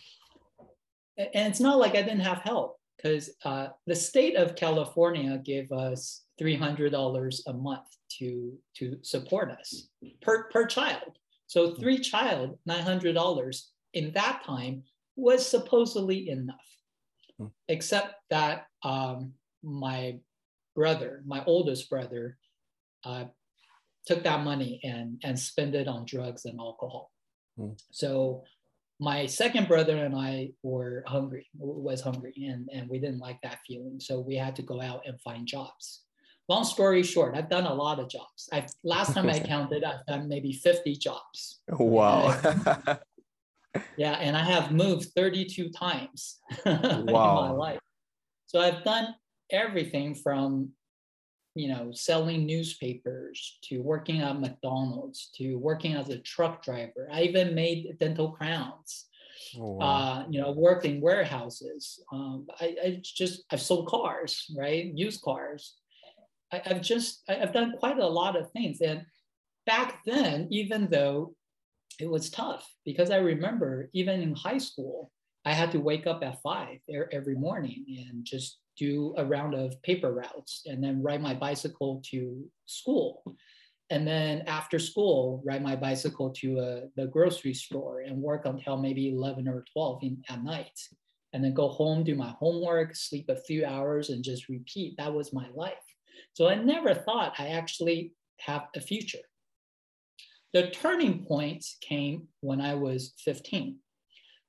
And 1.18 1.48
it's 1.48 1.60
not 1.60 1.80
like 1.80 1.96
I 1.96 2.02
didn't 2.02 2.20
have 2.20 2.40
help 2.40 2.80
because 2.98 3.32
uh, 3.46 3.68
the 3.88 3.96
state 3.96 4.36
of 4.36 4.56
California 4.56 5.38
gave 5.44 5.72
us 5.72 6.24
$300 6.40 7.40
a 7.48 7.54
month 7.54 7.88
to, 8.20 8.58
to 8.78 8.98
support 9.02 9.52
us 9.52 9.90
per, 10.22 10.50
per 10.50 10.66
child. 10.66 11.18
So 11.48 11.74
three 11.74 11.98
child, 11.98 12.58
$900 12.70 13.62
in 13.94 14.12
that 14.14 14.44
time 14.46 14.84
was 15.16 15.48
supposedly 15.48 16.30
enough, 16.30 16.56
hmm. 17.38 17.48
except 17.68 18.16
that 18.30 18.68
um, 18.84 19.34
my 19.64 20.20
brother, 20.80 21.22
my 21.26 21.44
oldest 21.46 21.90
brother, 21.90 22.38
uh, 23.04 23.26
took 24.06 24.24
that 24.24 24.46
money 24.46 24.80
and, 24.82 25.20
and 25.26 25.38
spent 25.38 25.76
it 25.76 25.90
on 25.90 26.06
drugs 26.06 26.46
and 26.46 26.58
alcohol. 26.58 27.12
Hmm. 27.58 27.74
So 27.92 28.44
my 28.98 29.26
second 29.26 29.68
brother 29.68 29.98
and 29.98 30.16
I 30.16 30.52
were 30.64 31.04
hungry, 31.06 31.48
was 31.58 32.00
hungry, 32.00 32.34
and, 32.50 32.70
and 32.72 32.90
we 32.90 32.98
didn't 32.98 33.20
like 33.20 33.42
that 33.44 33.60
feeling. 33.68 34.00
So 34.00 34.22
we 34.22 34.36
had 34.36 34.56
to 34.56 34.62
go 34.62 34.82
out 34.82 35.02
and 35.06 35.20
find 35.20 35.46
jobs. 35.46 36.06
Long 36.48 36.64
story 36.64 37.04
short, 37.04 37.36
I've 37.36 37.50
done 37.50 37.66
a 37.66 37.74
lot 37.74 38.00
of 38.00 38.10
jobs. 38.10 38.48
I've 38.54 38.70
last 38.86 39.14
time 39.14 39.30
I 39.30 39.40
counted, 39.54 39.84
I've 39.84 40.06
done 40.06 40.30
maybe 40.30 40.54
50 40.54 40.96
jobs. 40.96 41.60
Wow. 41.68 42.40
yeah, 43.98 44.14
and 44.14 44.36
I 44.36 44.46
have 44.46 44.72
moved 44.72 45.10
32 45.14 45.72
times 45.72 46.40
wow. 46.66 46.80
in 46.82 47.06
my 47.06 47.52
life. 47.52 47.80
So 48.46 48.62
I've 48.62 48.82
done 48.86 49.14
everything 49.52 50.16
from 50.16 50.72
you 51.56 51.68
know, 51.68 51.92
selling 51.92 52.46
newspapers 52.46 53.60
to 53.64 53.80
working 53.80 54.22
at 54.22 54.40
McDonald's 54.40 55.30
to 55.36 55.56
working 55.56 55.94
as 55.94 56.10
a 56.10 56.20
truck 56.20 56.64
driver. 56.64 57.10
I 57.12 57.24
even 57.24 57.56
made 57.56 57.98
dental 58.00 58.32
crowns. 58.32 59.08
Oh, 59.58 59.72
wow. 59.74 59.86
uh, 59.86 60.26
you 60.30 60.40
know, 60.40 60.52
worked 60.52 60.86
in 60.86 61.02
warehouses. 61.02 62.02
Um, 62.12 62.46
I, 62.60 62.76
I, 62.84 63.02
just 63.04 63.44
I've 63.52 63.62
sold 63.62 63.88
cars, 63.88 64.46
right? 64.56 64.86
Used 64.94 65.22
cars. 65.22 65.76
I, 66.52 66.62
have 66.66 66.82
just 66.82 67.24
I've 67.28 67.54
done 67.54 67.74
quite 67.80 68.00
a 68.00 68.08
lot 68.08 68.36
of 68.36 68.52
things. 68.52 68.82
And 68.82 69.04
back 69.66 70.02
then, 70.06 70.48
even 70.52 70.88
though 70.90 71.34
it 72.00 72.10
was 72.10 72.30
tough, 72.30 72.72
because 72.86 73.12
I 73.12 73.18
remember 73.18 73.90
even 73.94 74.22
in 74.22 74.36
high 74.36 74.58
school, 74.60 75.12
I 75.46 75.54
had 75.54 75.72
to 75.72 75.80
wake 75.80 76.06
up 76.06 76.24
at 76.24 76.42
five 76.42 76.80
every 77.12 77.36
morning 77.36 77.86
and 78.10 78.24
just 78.24 78.60
do 78.80 79.14
a 79.18 79.26
round 79.26 79.54
of 79.54 79.82
paper 79.84 80.14
routes 80.14 80.64
and 80.66 80.82
then 80.82 81.04
ride 81.04 81.22
my 81.22 81.34
bicycle 81.34 82.02
to 82.12 82.46
school. 82.66 83.36
And 83.92 84.08
then 84.08 84.44
after 84.48 84.80
school, 84.80 85.42
ride 85.46 85.64
my 85.64 85.76
bicycle 85.76 86.30
to 86.38 86.60
uh, 86.60 86.80
the 86.96 87.08
grocery 87.08 87.54
store 87.54 88.02
and 88.02 88.22
work 88.22 88.46
until 88.46 88.78
maybe 88.78 89.10
11 89.10 89.48
or 89.48 89.66
12 89.74 90.04
in, 90.04 90.24
at 90.30 90.44
night. 90.44 90.80
And 91.34 91.44
then 91.44 91.54
go 91.54 91.68
home, 91.68 92.04
do 92.04 92.16
my 92.16 92.30
homework, 92.40 92.96
sleep 92.96 93.30
a 93.30 93.36
few 93.36 93.66
hours, 93.66 94.10
and 94.10 94.24
just 94.24 94.48
repeat. 94.48 94.96
That 94.98 95.14
was 95.14 95.34
my 95.34 95.48
life. 95.54 95.74
So 96.34 96.48
I 96.48 96.56
never 96.56 96.94
thought 96.94 97.40
I 97.40 97.50
actually 97.50 98.14
have 98.40 98.68
a 98.76 98.82
future. 98.82 99.20
The 100.54 100.72
turning 100.72 101.26
point 101.26 101.66
came 101.82 102.28
when 102.42 102.62
I 102.62 102.74
was 102.74 103.14
15, 103.20 103.78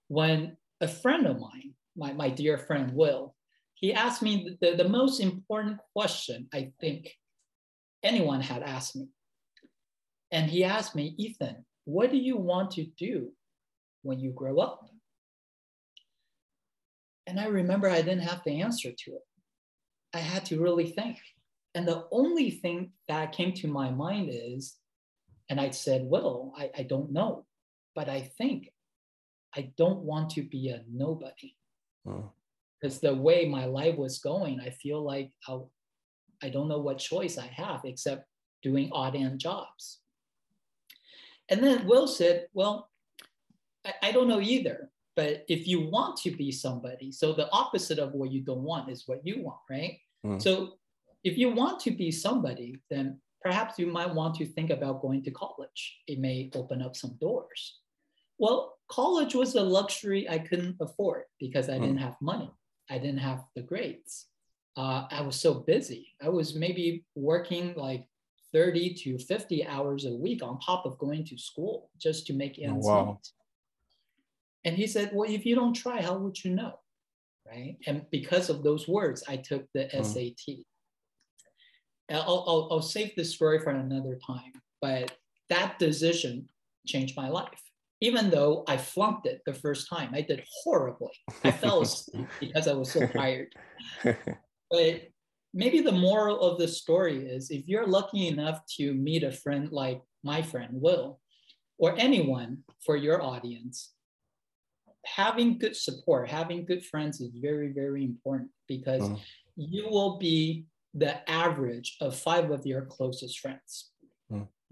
when 0.09 0.57
a 0.81 0.89
friend 0.89 1.27
of 1.27 1.39
mine, 1.39 1.75
my, 1.97 2.13
my 2.13 2.31
dear 2.31 2.57
friend 2.57 2.93
Will, 2.95 3.35
he 3.81 3.95
asked 3.95 4.21
me 4.21 4.59
the, 4.61 4.75
the 4.77 4.89
most 4.89 5.21
important 5.21 5.79
question 5.95 6.49
I 6.53 6.73
think 6.81 7.17
anyone 8.03 8.43
had 8.43 8.63
asked 8.63 8.95
me. 8.95 9.09
And 10.31 10.51
he 10.51 10.65
asked 10.65 10.95
me, 10.95 11.15
Ethan, 11.17 11.65
what 11.85 12.11
do 12.11 12.19
you 12.19 12.37
want 12.37 12.73
to 12.73 12.85
do 12.85 13.33
when 14.03 14.21
you 14.21 14.33
grow 14.33 14.59
up? 14.59 14.87
And 17.27 17.41
I 17.41 17.47
remember 17.47 17.89
I 17.89 18.03
didn't 18.03 18.29
have 18.29 18.43
the 18.45 18.61
answer 18.61 18.91
to 18.91 19.11
it. 19.13 19.23
I 20.13 20.19
had 20.19 20.45
to 20.47 20.61
really 20.61 20.91
think. 20.91 21.17
And 21.75 21.89
the 21.89 22.05
only 22.13 22.51
thing 22.51 22.93
that 23.09 23.33
came 23.33 23.55
to 23.55 23.69
my 23.69 23.91
mind 23.91 24.29
is, 24.31 24.77
and 25.49 25.61
I 25.61 25.71
said, 25.71 26.03
well, 26.05 26.53
I, 26.57 26.71
I 26.77 26.83
don't 26.83 27.13
know, 27.13 27.47
but 27.95 28.09
I 28.09 28.31
think 28.37 28.71
I 29.55 29.73
don't 29.77 30.01
want 30.01 30.31
to 30.31 30.43
be 30.43 30.69
a 30.69 30.83
nobody 30.93 31.57
because 32.81 33.01
the 33.01 33.15
way 33.15 33.47
my 33.47 33.67
life 33.67 33.97
was 33.97 34.19
going, 34.19 34.61
I 34.61 34.71
feel 34.71 35.03
like 35.03 35.31
I'll, 35.47 35.71
I 36.43 36.49
don't 36.49 36.69
know 36.69 36.79
what 36.79 36.99
choice 36.99 37.37
I 37.39 37.47
have 37.47 37.83
except 37.85 38.27
doing 38.63 38.91
odd 38.93 39.17
end 39.17 39.39
jobs. 39.39 39.99
And 41.49 41.63
then 41.63 41.87
Will 41.87 42.07
said, 42.07 42.47
Well, 42.55 42.89
I, 43.85 43.93
I 44.05 44.13
don't 44.13 44.29
know 44.29 44.41
either, 44.41 44.91
but 45.17 45.45
if 45.49 45.67
you 45.67 45.89
want 45.89 46.17
to 46.19 46.31
be 46.31 46.53
somebody, 46.53 47.13
so 47.13 47.33
the 47.33 47.51
opposite 47.51 47.99
of 47.99 48.13
what 48.13 48.31
you 48.31 48.41
don't 48.41 48.63
want 48.63 48.91
is 48.91 49.05
what 49.07 49.27
you 49.27 49.43
want, 49.43 49.61
right? 49.69 49.99
Mm. 50.25 50.41
So 50.41 50.75
if 51.25 51.37
you 51.37 51.51
want 51.51 51.81
to 51.81 51.91
be 51.91 52.11
somebody, 52.11 52.81
then 52.89 53.21
perhaps 53.43 53.79
you 53.79 53.87
might 53.87 54.15
want 54.15 54.37
to 54.37 54.47
think 54.47 54.71
about 54.71 55.03
going 55.03 55.23
to 55.25 55.31
college. 55.31 55.99
It 56.07 56.19
may 56.19 56.51
open 56.55 56.83
up 56.83 56.97
some 56.97 57.17
doors. 57.21 57.81
Well, 58.39 58.79
college 58.89 59.35
was 59.35 59.55
a 59.55 59.63
luxury 59.63 60.29
I 60.29 60.39
couldn't 60.39 60.77
afford 60.81 61.25
because 61.39 61.69
I 61.69 61.75
mm. 61.75 61.83
didn't 61.83 61.99
have 61.99 62.17
money. 62.23 62.51
I 62.91 62.99
didn't 62.99 63.19
have 63.19 63.45
the 63.55 63.63
grades. 63.63 64.27
Uh, 64.77 65.07
I 65.11 65.23
was 65.23 65.37
so 65.37 65.55
busy. 65.55 66.15
I 66.23 66.29
was 66.29 66.55
maybe 66.55 67.05
working 67.15 67.75
like 67.77 68.07
30 68.53 68.95
to 68.95 69.19
50 69.19 69.67
hours 69.67 70.05
a 70.05 70.15
week 70.15 70.43
on 70.43 70.59
top 70.61 70.87
of 70.87 70.99
going 70.99 71.25
to 71.27 71.39
school 71.39 71.91
just 71.99 72.27
to 72.27 72.33
make 72.33 72.59
ends 72.59 72.87
oh, 72.87 72.91
wow. 72.91 73.05
meet. 73.07 73.29
And 74.65 74.77
he 74.77 74.87
said, 74.87 75.11
Well, 75.13 75.31
if 75.31 75.47
you 75.47 75.55
don't 75.55 75.75
try, 75.75 76.03
how 76.03 76.17
would 76.19 76.43
you 76.45 76.55
know? 76.55 76.79
Right. 77.47 77.77
And 77.87 78.05
because 78.11 78.51
of 78.51 78.63
those 78.63 78.87
words, 78.87 79.25
I 79.29 79.37
took 79.37 79.67
the 79.73 79.89
mm. 79.93 80.05
SAT. 80.05 80.57
I'll, 82.11 82.45
I'll, 82.47 82.69
I'll 82.73 82.83
save 82.83 83.15
this 83.15 83.35
story 83.35 83.61
for 83.61 83.71
another 83.71 84.19
time, 84.27 84.53
but 84.81 85.17
that 85.49 85.79
decision 85.79 86.49
changed 86.87 87.17
my 87.17 87.29
life 87.29 87.70
even 88.01 88.31
though 88.31 88.65
I 88.67 88.77
flunked 88.77 89.27
it 89.27 89.43
the 89.45 89.55
first 89.55 89.89
time, 89.89 90.11
I 90.15 90.23
did 90.23 90.43
horribly. 90.63 91.13
I 91.45 91.51
fell 91.51 91.83
asleep 91.83 92.27
because 92.41 92.67
I 92.67 92.73
was 92.73 92.91
so 92.93 93.07
tired. 93.07 93.55
But 94.73 95.09
maybe 95.53 95.81
the 95.81 95.91
moral 95.91 96.41
of 96.43 96.57
the 96.57 96.69
story 96.69 97.27
is 97.27 97.51
if 97.51 97.67
you're 97.67 97.89
lucky 97.89 98.29
enough 98.29 98.61
to 98.77 98.95
meet 98.95 99.25
a 99.25 99.33
friend 99.33 99.69
like 99.73 100.01
my 100.23 100.43
friend 100.43 100.69
Will, 100.73 101.19
or 101.77 101.99
anyone 101.99 102.59
for 102.87 102.95
your 102.95 103.21
audience, 103.21 103.93
having 105.05 105.59
good 105.59 105.75
support, 105.75 106.29
having 106.29 106.65
good 106.65 106.85
friends 106.85 107.21
is 107.21 107.33
very, 107.35 107.73
very 107.73 108.05
important 108.05 108.51
because 108.69 109.03
mm. 109.03 109.19
you 109.57 109.89
will 109.89 110.19
be 110.19 110.67
the 110.95 111.29
average 111.29 111.97
of 112.01 112.15
five 112.15 112.51
of 112.51 112.67
your 112.67 112.83
closest 112.83 113.39
friends. 113.41 113.90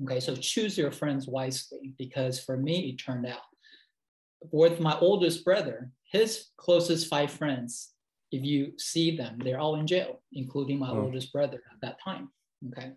Okay, 0.04 0.20
so 0.20 0.36
choose 0.36 0.78
your 0.78 0.92
friends 0.92 1.26
wisely 1.26 1.94
because 1.98 2.38
for 2.38 2.56
me, 2.56 2.90
it 2.90 3.02
turned 3.04 3.26
out 3.26 3.42
with 4.52 4.80
my 4.80 4.96
oldest 5.00 5.44
brother, 5.44 5.90
his 6.10 6.46
closest 6.56 7.08
five 7.08 7.30
friends, 7.30 7.92
if 8.30 8.44
you 8.44 8.72
see 8.78 9.16
them, 9.16 9.38
they're 9.42 9.58
all 9.58 9.76
in 9.76 9.86
jail, 9.86 10.22
including 10.32 10.78
my 10.78 10.90
oh. 10.90 11.02
oldest 11.02 11.32
brother 11.32 11.62
at 11.72 11.80
that 11.82 11.98
time. 12.02 12.30
Okay. 12.68 12.92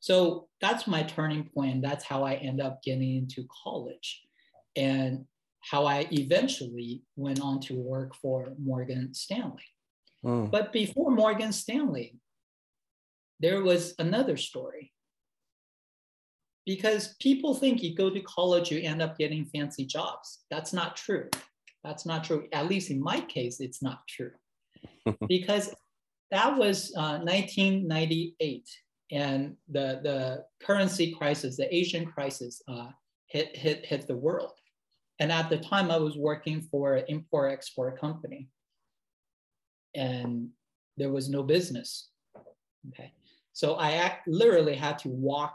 So 0.00 0.48
that's 0.60 0.86
my 0.86 1.02
turning 1.02 1.48
point. 1.54 1.82
That's 1.82 2.04
how 2.04 2.24
I 2.24 2.34
end 2.34 2.60
up 2.60 2.82
getting 2.82 3.16
into 3.16 3.46
college 3.64 4.22
and 4.76 5.24
how 5.60 5.86
I 5.86 6.08
eventually 6.10 7.02
went 7.16 7.40
on 7.40 7.60
to 7.60 7.74
work 7.74 8.14
for 8.16 8.52
Morgan 8.58 9.14
Stanley. 9.14 9.62
Oh. 10.24 10.46
But 10.46 10.72
before 10.72 11.10
Morgan 11.10 11.52
Stanley, 11.52 12.16
there 13.38 13.62
was 13.62 13.94
another 13.98 14.36
story 14.36 14.92
because 16.64 17.14
people 17.20 17.54
think 17.54 17.82
you 17.82 17.94
go 17.94 18.10
to 18.10 18.20
college, 18.20 18.70
you 18.70 18.80
end 18.80 19.02
up 19.02 19.18
getting 19.18 19.44
fancy 19.46 19.84
jobs. 19.84 20.44
That's 20.50 20.72
not 20.72 20.96
true. 20.96 21.28
That's 21.84 22.06
not 22.06 22.24
true. 22.24 22.46
At 22.52 22.68
least 22.68 22.90
in 22.90 23.00
my 23.00 23.20
case, 23.20 23.60
it's 23.60 23.82
not 23.82 24.06
true. 24.08 24.30
because 25.28 25.74
that 26.30 26.56
was 26.56 26.92
uh, 26.96 27.18
1998 27.18 28.68
and 29.10 29.56
the, 29.68 30.00
the 30.02 30.44
currency 30.64 31.12
crisis, 31.12 31.56
the 31.56 31.74
Asian 31.74 32.06
crisis 32.06 32.62
uh, 32.68 32.88
hit, 33.26 33.56
hit, 33.56 33.84
hit 33.84 34.06
the 34.06 34.16
world. 34.16 34.52
And 35.18 35.30
at 35.30 35.50
the 35.50 35.58
time 35.58 35.90
I 35.90 35.98
was 35.98 36.16
working 36.16 36.62
for 36.62 36.94
an 36.94 37.04
import 37.08 37.52
export 37.52 38.00
company 38.00 38.48
and 39.94 40.48
there 40.96 41.10
was 41.10 41.28
no 41.28 41.42
business. 41.42 42.08
Okay. 42.88 43.12
So 43.52 43.74
I 43.74 43.92
act, 43.92 44.26
literally 44.26 44.74
had 44.74 44.98
to 45.00 45.08
walk 45.08 45.54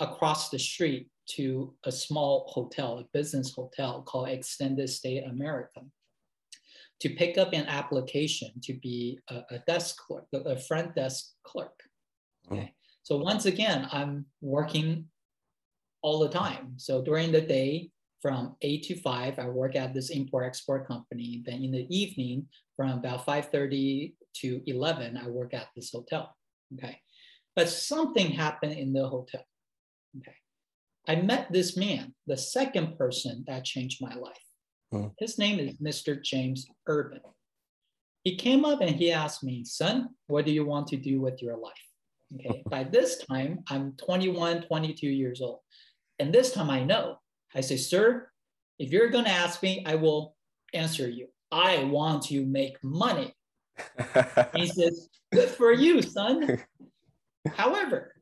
across 0.00 0.50
the 0.50 0.58
street 0.58 1.08
to 1.36 1.74
a 1.84 1.92
small 1.92 2.46
hotel, 2.48 2.98
a 2.98 3.04
business 3.12 3.54
hotel 3.54 4.02
called 4.02 4.28
Extended 4.28 4.88
Stay 4.88 5.18
America, 5.18 5.80
to 7.00 7.10
pick 7.10 7.38
up 7.38 7.52
an 7.52 7.66
application 7.66 8.50
to 8.62 8.74
be 8.74 9.18
a, 9.28 9.42
a 9.50 9.58
desk 9.66 9.96
clerk, 10.06 10.24
a 10.32 10.58
front 10.58 10.94
desk 10.94 11.30
clerk. 11.44 11.78
Hmm. 12.48 12.54
Okay. 12.54 12.74
So 13.02 13.16
once 13.16 13.46
again, 13.46 13.88
I'm 13.92 14.26
working 14.40 15.06
all 16.02 16.20
the 16.20 16.28
time. 16.28 16.74
So 16.76 17.02
during 17.02 17.32
the 17.32 17.40
day, 17.40 17.90
from 18.20 18.56
8 18.60 18.82
to 18.84 19.00
5, 19.00 19.38
I 19.38 19.48
work 19.48 19.76
at 19.76 19.94
this 19.94 20.10
import-export 20.10 20.86
company. 20.86 21.42
Then 21.46 21.64
in 21.64 21.72
the 21.72 21.86
evening, 21.88 22.46
from 22.76 22.90
about 22.90 23.24
5.30 23.24 24.12
to 24.36 24.62
11, 24.66 25.16
I 25.16 25.28
work 25.28 25.54
at 25.54 25.68
this 25.74 25.90
hotel, 25.90 26.36
okay? 26.74 27.00
But 27.56 27.68
something 27.68 28.30
happened 28.30 28.74
in 28.74 28.92
the 28.92 29.08
hotel. 29.08 29.42
Okay. 30.18 30.34
I 31.08 31.16
met 31.16 31.52
this 31.52 31.76
man, 31.76 32.14
the 32.26 32.36
second 32.36 32.98
person 32.98 33.44
that 33.46 33.64
changed 33.64 34.02
my 34.02 34.14
life. 34.14 35.12
His 35.18 35.38
name 35.38 35.60
is 35.60 35.76
Mr. 35.76 36.20
James 36.20 36.66
Urban. 36.86 37.20
He 38.24 38.36
came 38.36 38.64
up 38.64 38.80
and 38.80 38.96
he 38.96 39.12
asked 39.12 39.44
me, 39.44 39.64
son, 39.64 40.10
what 40.26 40.44
do 40.44 40.52
you 40.52 40.66
want 40.66 40.88
to 40.88 40.96
do 40.96 41.20
with 41.20 41.40
your 41.40 41.56
life? 41.56 41.72
Okay. 42.34 42.62
By 42.70 42.84
this 42.84 43.24
time, 43.30 43.60
I'm 43.68 43.92
21, 44.04 44.62
22 44.62 45.06
years 45.06 45.40
old. 45.40 45.60
And 46.18 46.34
this 46.34 46.52
time 46.52 46.70
I 46.70 46.82
know. 46.82 47.18
I 47.54 47.60
say, 47.60 47.76
sir, 47.76 48.28
if 48.78 48.90
you're 48.90 49.08
going 49.08 49.24
to 49.24 49.30
ask 49.30 49.62
me, 49.62 49.84
I 49.86 49.94
will 49.94 50.36
answer 50.74 51.08
you. 51.08 51.28
I 51.50 51.84
want 51.84 52.22
to 52.24 52.44
make 52.44 52.82
money. 52.82 53.34
he 54.54 54.66
says, 54.66 55.08
good 55.32 55.48
for 55.48 55.72
you, 55.72 56.02
son. 56.02 56.62
However, 57.54 58.14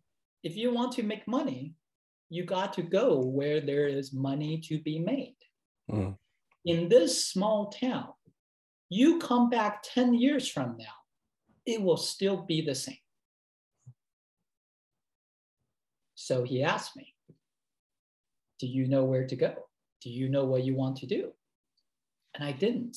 if 0.42 0.56
you 0.56 0.72
want 0.72 0.92
to 0.92 1.02
make 1.02 1.26
money, 1.26 1.74
you 2.30 2.44
got 2.44 2.72
to 2.74 2.82
go 2.82 3.20
where 3.20 3.60
there 3.60 3.88
is 3.88 4.12
money 4.12 4.60
to 4.68 4.78
be 4.78 4.98
made. 4.98 5.36
Mm. 5.90 6.16
In 6.64 6.88
this 6.88 7.26
small 7.26 7.70
town, 7.70 8.12
You 8.90 9.18
come 9.18 9.50
back 9.50 9.82
10 9.82 10.14
years 10.14 10.48
from 10.48 10.76
now, 10.78 10.96
it 11.66 11.82
will 11.82 11.98
still 11.98 12.38
be 12.46 12.62
the 12.62 12.74
same. 12.74 13.04
So 16.14 16.42
he 16.44 16.62
asked 16.62 16.96
me, 16.96 17.14
Do 18.60 18.66
you 18.66 18.88
know 18.88 19.04
where 19.04 19.26
to 19.26 19.36
go? 19.36 19.54
Do 20.02 20.10
you 20.10 20.28
know 20.28 20.44
what 20.46 20.64
you 20.64 20.74
want 20.74 20.96
to 20.98 21.06
do? 21.06 21.32
And 22.34 22.44
I 22.44 22.52
didn't. 22.52 22.96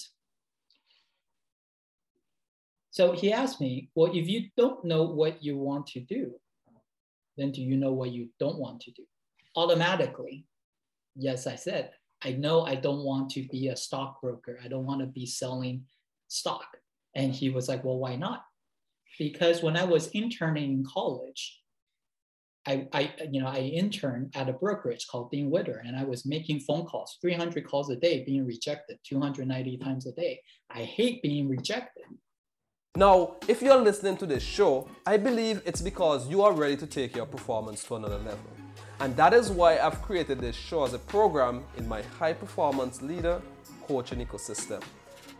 So 2.91 3.13
he 3.13 3.33
asked 3.33 3.59
me, 3.61 3.89
Well, 3.95 4.11
if 4.13 4.27
you 4.27 4.49
don't 4.55 4.83
know 4.85 5.03
what 5.03 5.43
you 5.43 5.57
want 5.57 5.87
to 5.87 5.99
do, 5.99 6.35
then 7.37 7.51
do 7.51 7.61
you 7.61 7.77
know 7.77 7.93
what 7.93 8.11
you 8.11 8.29
don't 8.39 8.59
want 8.59 8.81
to 8.81 8.91
do? 8.91 9.03
Automatically, 9.55 10.45
yes, 11.15 11.47
I 11.47 11.55
said, 11.55 11.91
I 12.23 12.31
know 12.33 12.61
I 12.61 12.75
don't 12.75 13.03
want 13.03 13.31
to 13.31 13.47
be 13.47 13.69
a 13.69 13.75
stockbroker. 13.75 14.59
I 14.63 14.67
don't 14.67 14.85
want 14.85 15.01
to 15.01 15.07
be 15.07 15.25
selling 15.25 15.85
stock. 16.27 16.65
And 17.15 17.33
he 17.33 17.49
was 17.49 17.67
like, 17.67 17.83
Well, 17.83 17.97
why 17.97 18.15
not? 18.15 18.43
Because 19.17 19.61
when 19.61 19.75
I 19.75 19.83
was 19.83 20.07
interning 20.09 20.71
in 20.71 20.85
college, 20.85 21.61
I, 22.67 22.87
I, 22.93 23.13
you 23.31 23.41
know, 23.41 23.47
I 23.47 23.57
interned 23.57 24.31
at 24.35 24.47
a 24.47 24.53
brokerage 24.53 25.07
called 25.07 25.31
Dean 25.31 25.49
Witter, 25.49 25.81
and 25.83 25.97
I 25.97 26.03
was 26.03 26.27
making 26.27 26.59
phone 26.59 26.85
calls, 26.85 27.17
300 27.19 27.67
calls 27.67 27.89
a 27.89 27.95
day, 27.95 28.23
being 28.23 28.45
rejected 28.45 28.99
290 29.03 29.77
times 29.77 30.05
a 30.05 30.11
day. 30.11 30.39
I 30.69 30.83
hate 30.83 31.23
being 31.23 31.49
rejected. 31.49 32.03
Now, 32.97 33.37
if 33.47 33.61
you're 33.61 33.77
listening 33.77 34.17
to 34.17 34.25
this 34.25 34.43
show, 34.43 34.85
I 35.05 35.15
believe 35.15 35.61
it's 35.65 35.81
because 35.81 36.27
you 36.27 36.41
are 36.41 36.51
ready 36.51 36.75
to 36.75 36.85
take 36.85 37.15
your 37.15 37.25
performance 37.25 37.85
to 37.85 37.95
another 37.95 38.17
level. 38.17 38.51
And 38.99 39.15
that 39.15 39.33
is 39.33 39.49
why 39.49 39.79
I've 39.79 40.01
created 40.01 40.41
this 40.41 40.57
show 40.57 40.83
as 40.83 40.93
a 40.93 40.99
program 40.99 41.63
in 41.77 41.87
my 41.87 42.01
high 42.01 42.33
performance 42.33 43.01
leader 43.01 43.41
coaching 43.87 44.19
ecosystem 44.19 44.83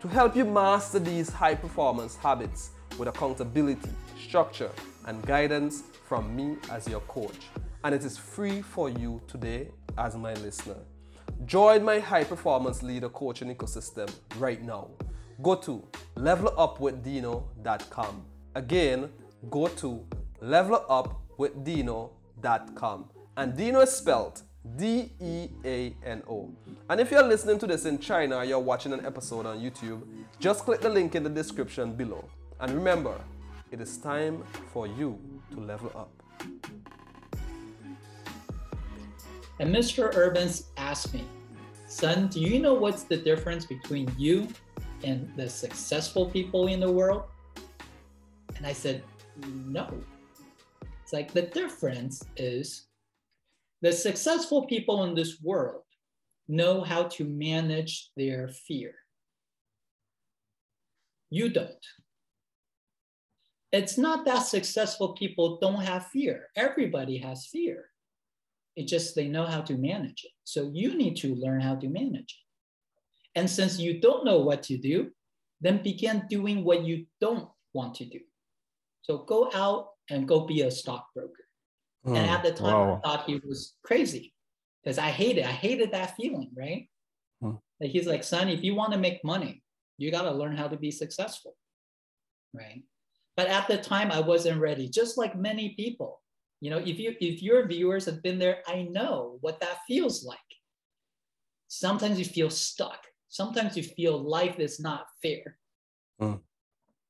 to 0.00 0.08
help 0.08 0.34
you 0.34 0.46
master 0.46 0.98
these 0.98 1.28
high 1.28 1.54
performance 1.54 2.16
habits 2.16 2.70
with 2.98 3.08
accountability, 3.08 3.90
structure, 4.18 4.70
and 5.06 5.22
guidance 5.26 5.82
from 6.08 6.34
me 6.34 6.56
as 6.70 6.88
your 6.88 7.00
coach. 7.00 7.48
And 7.84 7.94
it 7.94 8.02
is 8.02 8.16
free 8.16 8.62
for 8.62 8.88
you 8.88 9.20
today 9.28 9.68
as 9.98 10.16
my 10.16 10.32
listener. 10.34 10.78
Join 11.44 11.84
my 11.84 11.98
high 11.98 12.24
performance 12.24 12.82
leader 12.82 13.10
coaching 13.10 13.54
ecosystem 13.54 14.10
right 14.38 14.62
now 14.62 14.88
go 15.42 15.56
to 15.56 15.82
levelupwithdeano.com. 16.16 18.24
Again, 18.54 19.10
go 19.50 19.66
to 19.68 20.06
levelupwithdeano.com. 20.42 23.10
And 23.36 23.52
Deano 23.54 23.82
is 23.82 23.90
spelled 23.90 24.40
D 24.76 25.10
E 25.20 25.48
A 25.64 25.96
N 26.04 26.22
O. 26.28 26.52
And 26.88 27.00
if 27.00 27.10
you're 27.10 27.26
listening 27.26 27.58
to 27.58 27.66
this 27.66 27.84
in 27.84 27.98
China 27.98 28.36
or 28.36 28.44
you're 28.44 28.60
watching 28.60 28.92
an 28.92 29.04
episode 29.04 29.44
on 29.46 29.58
YouTube, 29.58 30.02
just 30.38 30.64
click 30.64 30.80
the 30.80 30.88
link 30.88 31.16
in 31.16 31.24
the 31.24 31.30
description 31.30 31.94
below. 31.94 32.24
And 32.60 32.72
remember, 32.72 33.20
it 33.72 33.80
is 33.80 33.98
time 33.98 34.44
for 34.72 34.86
you 34.86 35.18
to 35.52 35.60
level 35.60 35.90
up. 35.96 36.10
And 39.58 39.74
Mr. 39.74 40.14
Urbans 40.14 40.66
asked 40.76 41.12
me, 41.14 41.24
Son, 41.88 42.28
do 42.28 42.40
you 42.40 42.60
know 42.60 42.74
what's 42.74 43.02
the 43.04 43.16
difference 43.16 43.64
between 43.66 44.12
you 44.16 44.46
and 45.04 45.30
the 45.36 45.48
successful 45.48 46.26
people 46.30 46.66
in 46.68 46.80
the 46.80 46.90
world? 46.90 47.24
And 48.56 48.66
I 48.66 48.72
said, 48.72 49.02
no. 49.46 49.92
It's 51.02 51.12
like 51.12 51.32
the 51.32 51.42
difference 51.42 52.22
is 52.36 52.86
the 53.80 53.92
successful 53.92 54.66
people 54.66 55.04
in 55.04 55.14
this 55.14 55.40
world 55.42 55.82
know 56.48 56.82
how 56.82 57.04
to 57.04 57.24
manage 57.24 58.10
their 58.16 58.48
fear. 58.48 58.94
You 61.30 61.48
don't. 61.48 61.86
It's 63.72 63.96
not 63.96 64.26
that 64.26 64.40
successful 64.40 65.14
people 65.14 65.58
don't 65.60 65.82
have 65.82 66.06
fear. 66.08 66.48
Everybody 66.56 67.16
has 67.18 67.46
fear. 67.46 67.86
It's 68.76 68.90
just 68.90 69.14
they 69.14 69.28
know 69.28 69.46
how 69.46 69.62
to 69.62 69.74
manage 69.76 70.24
it. 70.24 70.32
So 70.44 70.70
you 70.74 70.94
need 70.94 71.16
to 71.16 71.34
learn 71.34 71.60
how 71.60 71.76
to 71.76 71.88
manage 71.88 72.36
it. 72.38 72.41
And 73.34 73.48
since 73.48 73.78
you 73.78 74.00
don't 74.00 74.24
know 74.24 74.38
what 74.38 74.62
to 74.64 74.76
do, 74.76 75.10
then 75.60 75.82
begin 75.82 76.24
doing 76.28 76.64
what 76.64 76.84
you 76.84 77.06
don't 77.20 77.48
want 77.72 77.94
to 77.96 78.04
do. 78.04 78.20
So 79.02 79.18
go 79.18 79.50
out 79.54 79.88
and 80.10 80.28
go 80.28 80.46
be 80.46 80.62
a 80.62 80.70
stockbroker. 80.70 81.46
Mm, 82.06 82.18
and 82.18 82.30
at 82.30 82.42
the 82.42 82.52
time, 82.52 82.72
wow. 82.72 83.00
I 83.04 83.08
thought 83.08 83.26
he 83.26 83.40
was 83.46 83.74
crazy 83.84 84.34
because 84.82 84.98
I 84.98 85.08
hated, 85.08 85.44
I 85.44 85.52
hated 85.52 85.92
that 85.92 86.16
feeling, 86.16 86.50
right? 86.56 86.88
Mm. 87.42 87.58
Like 87.80 87.90
he's 87.90 88.06
like, 88.06 88.24
son, 88.24 88.48
if 88.48 88.62
you 88.62 88.74
want 88.74 88.92
to 88.92 88.98
make 88.98 89.24
money, 89.24 89.62
you 89.98 90.10
got 90.10 90.22
to 90.22 90.32
learn 90.32 90.56
how 90.56 90.68
to 90.68 90.76
be 90.76 90.90
successful, 90.90 91.56
right? 92.52 92.82
But 93.36 93.48
at 93.48 93.68
the 93.68 93.78
time, 93.78 94.10
I 94.10 94.20
wasn't 94.20 94.60
ready. 94.60 94.88
Just 94.88 95.16
like 95.16 95.36
many 95.36 95.70
people, 95.70 96.20
you 96.60 96.70
know, 96.70 96.78
if 96.78 96.98
you 96.98 97.14
if 97.20 97.42
your 97.42 97.66
viewers 97.66 98.04
have 98.04 98.22
been 98.22 98.38
there, 98.38 98.58
I 98.66 98.82
know 98.90 99.38
what 99.40 99.60
that 99.60 99.78
feels 99.86 100.24
like. 100.24 100.38
Sometimes 101.68 102.18
you 102.18 102.24
feel 102.24 102.50
stuck 102.50 102.98
sometimes 103.32 103.78
you 103.78 103.82
feel 103.82 104.22
life 104.22 104.60
is 104.60 104.78
not 104.78 105.06
fair. 105.22 105.56
Mm. 106.20 106.40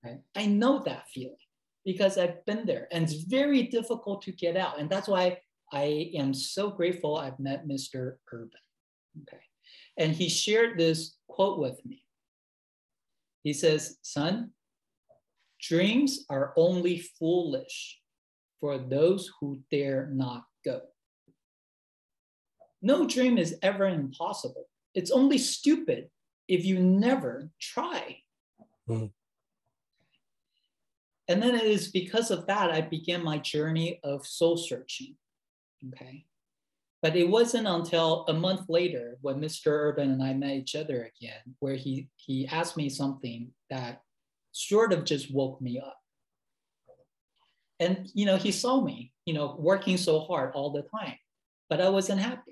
Right? 0.04 0.20
I 0.36 0.46
know 0.46 0.82
that 0.84 1.08
feeling 1.08 1.36
because 1.84 2.16
I've 2.16 2.46
been 2.46 2.64
there 2.64 2.86
and 2.92 3.04
it's 3.04 3.24
very 3.24 3.64
difficult 3.64 4.22
to 4.22 4.32
get 4.32 4.56
out. 4.56 4.78
And 4.78 4.88
that's 4.88 5.08
why 5.08 5.38
I 5.72 6.12
am 6.14 6.32
so 6.32 6.70
grateful 6.70 7.16
I've 7.16 7.40
met 7.40 7.66
Mr. 7.66 8.16
Urban. 8.32 8.50
Okay. 9.22 9.42
And 9.98 10.12
he 10.12 10.28
shared 10.28 10.78
this 10.78 11.16
quote 11.28 11.58
with 11.58 11.84
me. 11.84 12.04
He 13.42 13.52
says, 13.52 13.98
Son, 14.02 14.50
dreams 15.60 16.24
are 16.30 16.52
only 16.56 16.98
foolish 17.18 17.98
for 18.60 18.78
those 18.78 19.28
who 19.40 19.60
dare 19.72 20.08
not 20.12 20.44
go. 20.64 20.82
No 22.80 23.08
dream 23.08 23.38
is 23.38 23.56
ever 23.60 23.86
impossible. 23.86 24.68
It's 24.94 25.10
only 25.10 25.38
stupid 25.38 26.08
if 26.48 26.64
you 26.64 26.78
never 26.78 27.50
try. 27.60 28.18
Mm. 28.88 29.10
And 31.28 31.42
then 31.42 31.54
it 31.54 31.64
is 31.64 31.88
because 31.88 32.30
of 32.30 32.46
that 32.46 32.70
I 32.70 32.80
began 32.80 33.24
my 33.24 33.38
journey 33.38 34.00
of 34.02 34.26
soul 34.26 34.56
searching. 34.56 35.16
Okay. 35.88 36.26
But 37.00 37.16
it 37.16 37.28
wasn't 37.28 37.66
until 37.66 38.24
a 38.28 38.32
month 38.32 38.68
later 38.68 39.18
when 39.22 39.40
Mr. 39.40 39.66
Urban 39.68 40.12
and 40.12 40.22
I 40.22 40.34
met 40.34 40.52
each 40.52 40.76
other 40.76 41.10
again, 41.16 41.56
where 41.58 41.74
he, 41.74 42.08
he 42.16 42.46
asked 42.46 42.76
me 42.76 42.88
something 42.88 43.50
that 43.70 44.02
sort 44.52 44.92
of 44.92 45.04
just 45.04 45.32
woke 45.32 45.60
me 45.60 45.80
up. 45.80 45.96
And, 47.80 48.08
you 48.14 48.26
know, 48.26 48.36
he 48.36 48.52
saw 48.52 48.80
me, 48.80 49.12
you 49.26 49.34
know, 49.34 49.56
working 49.58 49.96
so 49.96 50.20
hard 50.20 50.52
all 50.54 50.70
the 50.70 50.82
time, 50.82 51.16
but 51.68 51.80
I 51.80 51.88
wasn't 51.88 52.20
happy. 52.20 52.51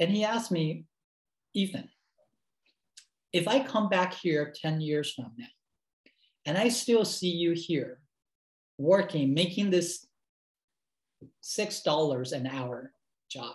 And 0.00 0.10
he 0.10 0.24
asked 0.24 0.50
me, 0.50 0.86
Ethan, 1.54 1.88
if 3.32 3.46
I 3.46 3.62
come 3.62 3.88
back 3.88 4.14
here 4.14 4.52
10 4.60 4.80
years 4.80 5.12
from 5.12 5.32
now 5.38 5.46
and 6.46 6.56
I 6.56 6.70
still 6.70 7.04
see 7.04 7.30
you 7.30 7.52
here 7.52 8.00
working, 8.78 9.34
making 9.34 9.70
this 9.70 10.06
$6 11.44 12.32
an 12.32 12.46
hour 12.46 12.92
job, 13.30 13.54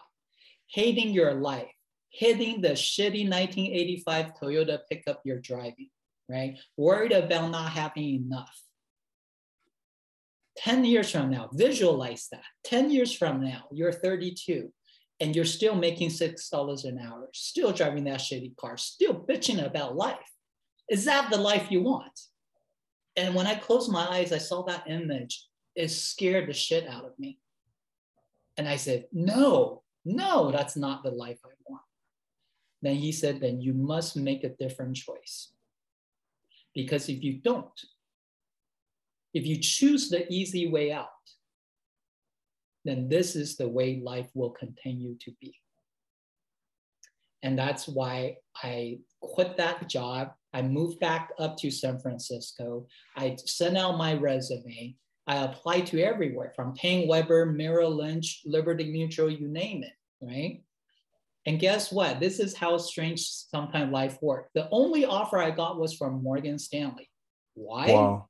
hating 0.67 1.09
your 1.09 1.33
life, 1.33 1.71
hitting 2.11 2.61
the 2.61 2.69
shitty 2.69 3.27
1985 3.27 4.33
Toyota 4.39 4.79
pickup 4.89 5.21
you're 5.25 5.39
driving, 5.39 5.89
right? 6.29 6.59
Worried 6.77 7.11
about 7.11 7.49
not 7.49 7.71
having 7.71 8.23
enough. 8.23 8.61
10 10.57 10.85
years 10.85 11.11
from 11.11 11.31
now, 11.31 11.49
visualize 11.51 12.27
that. 12.31 12.43
10 12.65 12.91
years 12.91 13.11
from 13.11 13.43
now, 13.43 13.65
you're 13.71 13.91
32 13.91 14.71
and 15.19 15.35
you're 15.35 15.45
still 15.45 15.75
making 15.75 16.09
six 16.09 16.49
dollars 16.49 16.83
an 16.83 16.99
hour, 16.99 17.29
still 17.33 17.71
driving 17.71 18.03
that 18.05 18.19
shitty 18.19 18.55
car, 18.57 18.77
still 18.77 19.13
bitching 19.13 19.65
about 19.65 19.95
life. 19.95 20.31
Is 20.89 21.05
that 21.05 21.31
the 21.31 21.37
life 21.37 21.71
you 21.71 21.81
want? 21.81 22.19
And 23.15 23.33
when 23.33 23.47
I 23.47 23.55
closed 23.55 23.91
my 23.91 24.05
eyes, 24.07 24.31
I 24.31 24.37
saw 24.37 24.63
that 24.63 24.89
image. 24.89 25.47
It 25.75 25.89
scared 25.89 26.49
the 26.49 26.53
shit 26.53 26.87
out 26.87 27.05
of 27.05 27.17
me. 27.17 27.39
And 28.57 28.67
I 28.67 28.75
said, 28.75 29.05
No, 29.11 29.83
no, 30.03 30.51
that's 30.51 30.75
not 30.75 31.03
the 31.03 31.11
life 31.11 31.39
I 31.45 31.49
want. 31.67 31.81
Then 32.81 32.95
he 32.95 33.11
said, 33.11 33.39
Then 33.39 33.61
you 33.61 33.73
must 33.73 34.17
make 34.17 34.43
a 34.43 34.49
different 34.49 34.95
choice. 34.95 35.51
Because 36.73 37.07
if 37.07 37.23
you 37.23 37.33
don't, 37.33 37.79
if 39.33 39.45
you 39.45 39.57
choose 39.59 40.09
the 40.09 40.31
easy 40.31 40.67
way 40.67 40.91
out, 40.91 41.07
then 42.85 43.09
this 43.09 43.35
is 43.35 43.57
the 43.57 43.67
way 43.67 43.99
life 44.01 44.29
will 44.33 44.51
continue 44.51 45.17
to 45.21 45.31
be. 45.41 45.55
And 47.43 47.59
that's 47.59 47.87
why 47.87 48.37
I 48.63 48.99
quit 49.21 49.57
that 49.57 49.89
job. 49.89 50.31
I 50.53 50.61
moved 50.61 50.99
back 50.99 51.31
up 51.37 51.57
to 51.57 51.69
San 51.69 51.99
Francisco. 51.99 52.87
I 53.15 53.35
sent 53.45 53.77
out 53.77 53.97
my 53.97 54.13
resume. 54.13 54.95
I 55.27 55.37
applied 55.37 55.87
to 55.87 56.01
everywhere 56.01 56.53
from 56.55 56.75
PaineWebber, 56.75 57.55
Merrill 57.55 57.93
Lynch, 57.93 58.41
Liberty 58.45 58.91
Mutual, 58.91 59.29
you 59.29 59.47
name 59.47 59.83
it, 59.83 59.93
right? 60.21 60.61
And 61.47 61.59
guess 61.59 61.91
what? 61.91 62.19
This 62.19 62.39
is 62.39 62.55
how 62.55 62.77
strange 62.77 63.21
sometimes 63.21 63.91
life 63.91 64.17
works. 64.21 64.49
The 64.55 64.67
only 64.71 65.05
offer 65.05 65.37
I 65.37 65.51
got 65.51 65.79
was 65.79 65.93
from 65.95 66.23
Morgan 66.23 66.57
Stanley. 66.57 67.09
Why? 67.53 67.91
Wow. 67.91 68.29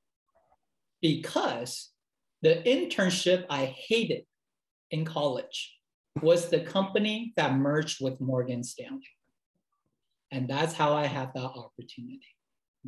Because 1.01 1.91
the 2.41 2.61
internship 2.65 3.45
I 3.49 3.65
hated 3.65 4.25
in 4.91 5.05
college 5.05 5.75
was 6.21 6.49
the 6.49 6.61
company 6.61 7.33
that 7.35 7.55
merged 7.55 8.01
with 8.01 8.19
Morgan 8.21 8.63
Stanley. 8.63 9.07
And 10.31 10.47
that's 10.47 10.73
how 10.73 10.93
I 10.93 11.05
had 11.05 11.33
that 11.33 11.41
opportunity. 11.41 12.21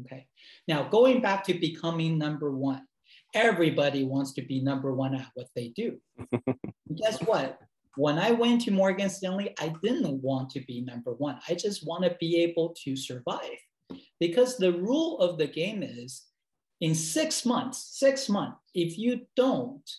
Okay. 0.01 0.27
Now, 0.67 0.87
going 0.87 1.21
back 1.21 1.43
to 1.45 1.53
becoming 1.53 2.17
number 2.17 2.51
one, 2.51 2.83
everybody 3.33 4.03
wants 4.03 4.33
to 4.33 4.41
be 4.41 4.61
number 4.61 4.93
one 4.93 5.15
at 5.15 5.27
what 5.33 5.47
they 5.55 5.69
do. 5.69 5.97
guess 6.95 7.19
what? 7.21 7.59
When 7.95 8.19
I 8.19 8.31
went 8.31 8.61
to 8.61 8.71
Morgan 8.71 9.09
Stanley, 9.09 9.55
I 9.59 9.73
didn't 9.81 10.21
want 10.21 10.51
to 10.51 10.61
be 10.61 10.81
number 10.81 11.13
one. 11.13 11.39
I 11.49 11.55
just 11.55 11.85
want 11.85 12.03
to 12.03 12.15
be 12.19 12.43
able 12.43 12.75
to 12.83 12.95
survive. 12.95 13.57
Because 14.19 14.57
the 14.57 14.73
rule 14.73 15.19
of 15.19 15.37
the 15.37 15.47
game 15.47 15.81
is 15.81 16.25
in 16.81 16.93
six 16.93 17.45
months, 17.45 17.97
six 17.97 18.29
months, 18.29 18.57
if 18.75 18.97
you 18.97 19.21
don't 19.35 19.89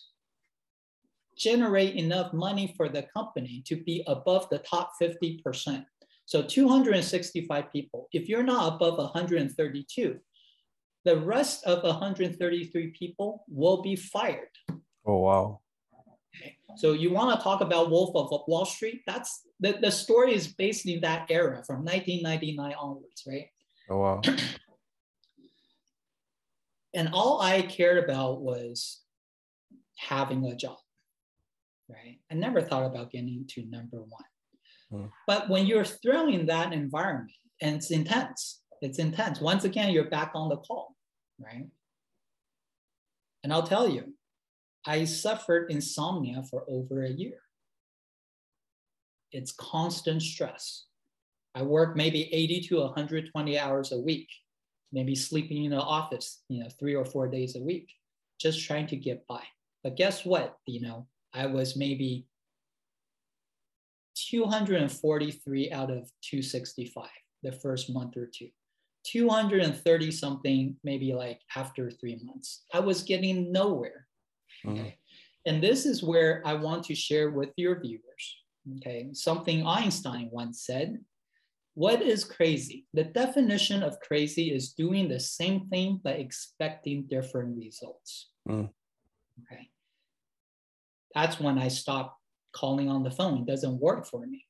generate 1.39 1.95
enough 1.95 2.33
money 2.33 2.73
for 2.75 2.89
the 2.89 3.03
company 3.03 3.63
to 3.65 3.77
be 3.77 4.03
above 4.07 4.47
the 4.49 4.59
top 4.59 4.91
50%, 5.01 5.85
so 6.29 6.43
265 6.43 7.71
people, 7.73 8.07
if 8.13 8.29
you're 8.29 8.43
not 8.43 8.75
above 8.75 8.99
132, 8.99 10.19
the 11.03 11.17
rest 11.17 11.63
of 11.65 11.81
133 11.83 12.87
people 12.91 13.43
will 13.47 13.81
be 13.81 13.95
fired. 13.95 14.49
Oh, 15.07 15.17
wow. 15.17 15.61
Okay. 16.35 16.55
So 16.77 16.91
you 16.93 17.11
want 17.11 17.35
to 17.35 17.43
talk 17.43 17.61
about 17.61 17.89
Wolf 17.89 18.15
of 18.15 18.29
Wall 18.47 18.65
Street? 18.65 19.01
That's 19.07 19.41
the, 19.59 19.79
the 19.81 19.89
story 19.89 20.35
is 20.35 20.47
based 20.47 20.85
in 20.87 21.01
that 21.01 21.31
era 21.31 21.63
from 21.65 21.77
1999 21.77 22.75
onwards, 22.79 23.23
right? 23.25 23.47
Oh, 23.89 23.97
wow. 23.97 24.21
and 26.93 27.09
all 27.11 27.41
I 27.41 27.63
cared 27.63 28.03
about 28.03 28.41
was 28.41 29.01
having 29.97 30.45
a 30.45 30.55
job, 30.55 30.77
right? 31.89 32.19
I 32.31 32.35
never 32.35 32.61
thought 32.61 32.85
about 32.85 33.11
getting 33.11 33.45
to 33.49 33.65
number 33.65 33.97
one. 34.01 34.23
Hmm. 34.91 35.05
But 35.27 35.49
when 35.49 35.65
you're 35.65 35.85
thrown 35.85 36.33
in 36.33 36.45
that 36.47 36.73
environment 36.73 37.31
and 37.61 37.75
it's 37.75 37.91
intense, 37.91 38.61
it's 38.81 38.99
intense. 38.99 39.41
Once 39.41 39.63
again, 39.63 39.91
you're 39.91 40.09
back 40.09 40.31
on 40.35 40.49
the 40.49 40.57
call, 40.57 40.95
right? 41.39 41.67
And 43.43 43.51
I'll 43.51 43.63
tell 43.63 43.89
you, 43.89 44.13
I 44.85 45.05
suffered 45.05 45.71
insomnia 45.71 46.43
for 46.49 46.63
over 46.67 47.03
a 47.03 47.09
year. 47.09 47.39
It's 49.31 49.51
constant 49.51 50.21
stress. 50.21 50.85
I 51.55 51.63
work 51.63 51.95
maybe 51.95 52.33
80 52.33 52.61
to 52.69 52.81
120 52.81 53.59
hours 53.59 53.91
a 53.91 53.99
week, 53.99 54.29
maybe 54.91 55.15
sleeping 55.15 55.65
in 55.65 55.71
the 55.71 55.77
office, 55.77 56.41
you 56.47 56.63
know, 56.63 56.69
three 56.79 56.95
or 56.95 57.05
four 57.05 57.27
days 57.27 57.55
a 57.55 57.61
week, 57.61 57.89
just 58.39 58.65
trying 58.65 58.87
to 58.87 58.95
get 58.95 59.27
by. 59.27 59.43
But 59.83 59.95
guess 59.95 60.25
what? 60.25 60.57
You 60.65 60.81
know, 60.81 61.07
I 61.33 61.45
was 61.45 61.75
maybe 61.75 62.25
243 64.15 65.71
out 65.71 65.91
of 65.91 66.11
265 66.21 67.07
the 67.43 67.51
first 67.51 67.89
month 67.91 68.17
or 68.17 68.25
two. 68.25 68.49
230 69.05 70.11
something, 70.11 70.75
maybe 70.83 71.13
like 71.13 71.39
after 71.55 71.89
three 71.89 72.19
months. 72.23 72.65
I 72.73 72.79
was 72.79 73.03
getting 73.03 73.51
nowhere. 73.51 74.07
Mm-hmm. 74.65 74.79
Okay. 74.79 74.97
And 75.45 75.63
this 75.63 75.85
is 75.85 76.03
where 76.03 76.41
I 76.45 76.53
want 76.53 76.83
to 76.85 76.95
share 76.95 77.31
with 77.31 77.49
your 77.55 77.79
viewers. 77.79 78.37
Okay. 78.77 79.09
Something 79.13 79.65
Einstein 79.65 80.29
once 80.31 80.65
said 80.65 80.99
What 81.75 82.01
is 82.01 82.23
crazy? 82.25 82.85
The 82.93 83.05
definition 83.05 83.83
of 83.83 83.99
crazy 84.01 84.51
is 84.51 84.73
doing 84.73 85.07
the 85.07 85.19
same 85.19 85.67
thing 85.69 86.01
but 86.03 86.19
expecting 86.19 87.07
different 87.07 87.57
results. 87.57 88.29
Mm. 88.47 88.69
Okay. 89.41 89.69
That's 91.15 91.39
when 91.39 91.57
I 91.57 91.67
stopped 91.67 92.15
calling 92.53 92.89
on 92.89 93.03
the 93.03 93.11
phone. 93.11 93.41
It 93.41 93.47
doesn't 93.47 93.79
work 93.79 94.05
for 94.05 94.25
me. 94.25 94.45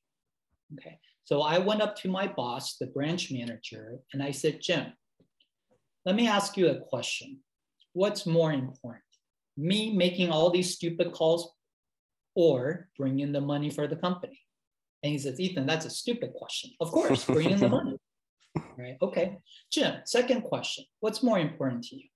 Okay. 0.74 0.98
So 1.24 1.42
I 1.42 1.58
went 1.58 1.82
up 1.82 1.96
to 1.96 2.08
my 2.08 2.26
boss, 2.26 2.76
the 2.76 2.86
branch 2.86 3.30
manager, 3.30 3.98
and 4.12 4.22
I 4.22 4.30
said, 4.30 4.60
Jim, 4.60 4.92
let 6.04 6.16
me 6.16 6.26
ask 6.26 6.56
you 6.56 6.68
a 6.68 6.80
question. 6.80 7.38
What's 7.92 8.26
more 8.26 8.52
important? 8.52 9.04
Me 9.56 9.94
making 9.94 10.30
all 10.30 10.50
these 10.50 10.74
stupid 10.74 11.12
calls 11.12 11.52
or 12.34 12.88
bringing 12.96 13.32
the 13.32 13.40
money 13.40 13.70
for 13.70 13.86
the 13.86 13.96
company? 13.96 14.40
And 15.02 15.12
he 15.12 15.18
says, 15.18 15.40
Ethan, 15.40 15.66
that's 15.66 15.86
a 15.86 15.90
stupid 15.90 16.32
question. 16.34 16.70
Of 16.80 16.90
course, 16.90 17.24
bring 17.24 17.50
in 17.50 17.60
the 17.60 17.68
money. 17.78 17.96
Right. 18.76 18.96
Okay. 19.00 19.38
Jim, 19.72 20.00
second 20.04 20.42
question. 20.42 20.84
What's 21.00 21.22
more 21.22 21.38
important 21.38 21.84
to 21.84 21.96
you? 21.96 22.08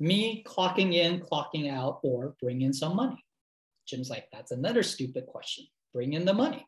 Me 0.00 0.44
clocking 0.46 0.94
in, 0.94 1.20
clocking 1.20 1.70
out, 1.70 2.00
or 2.02 2.34
bring 2.40 2.62
in 2.62 2.72
some 2.72 2.96
money? 2.96 3.23
Jim's 3.86 4.10
like, 4.10 4.26
that's 4.32 4.50
another 4.50 4.82
stupid 4.82 5.26
question. 5.26 5.66
Bring 5.92 6.14
in 6.14 6.24
the 6.24 6.34
money. 6.34 6.66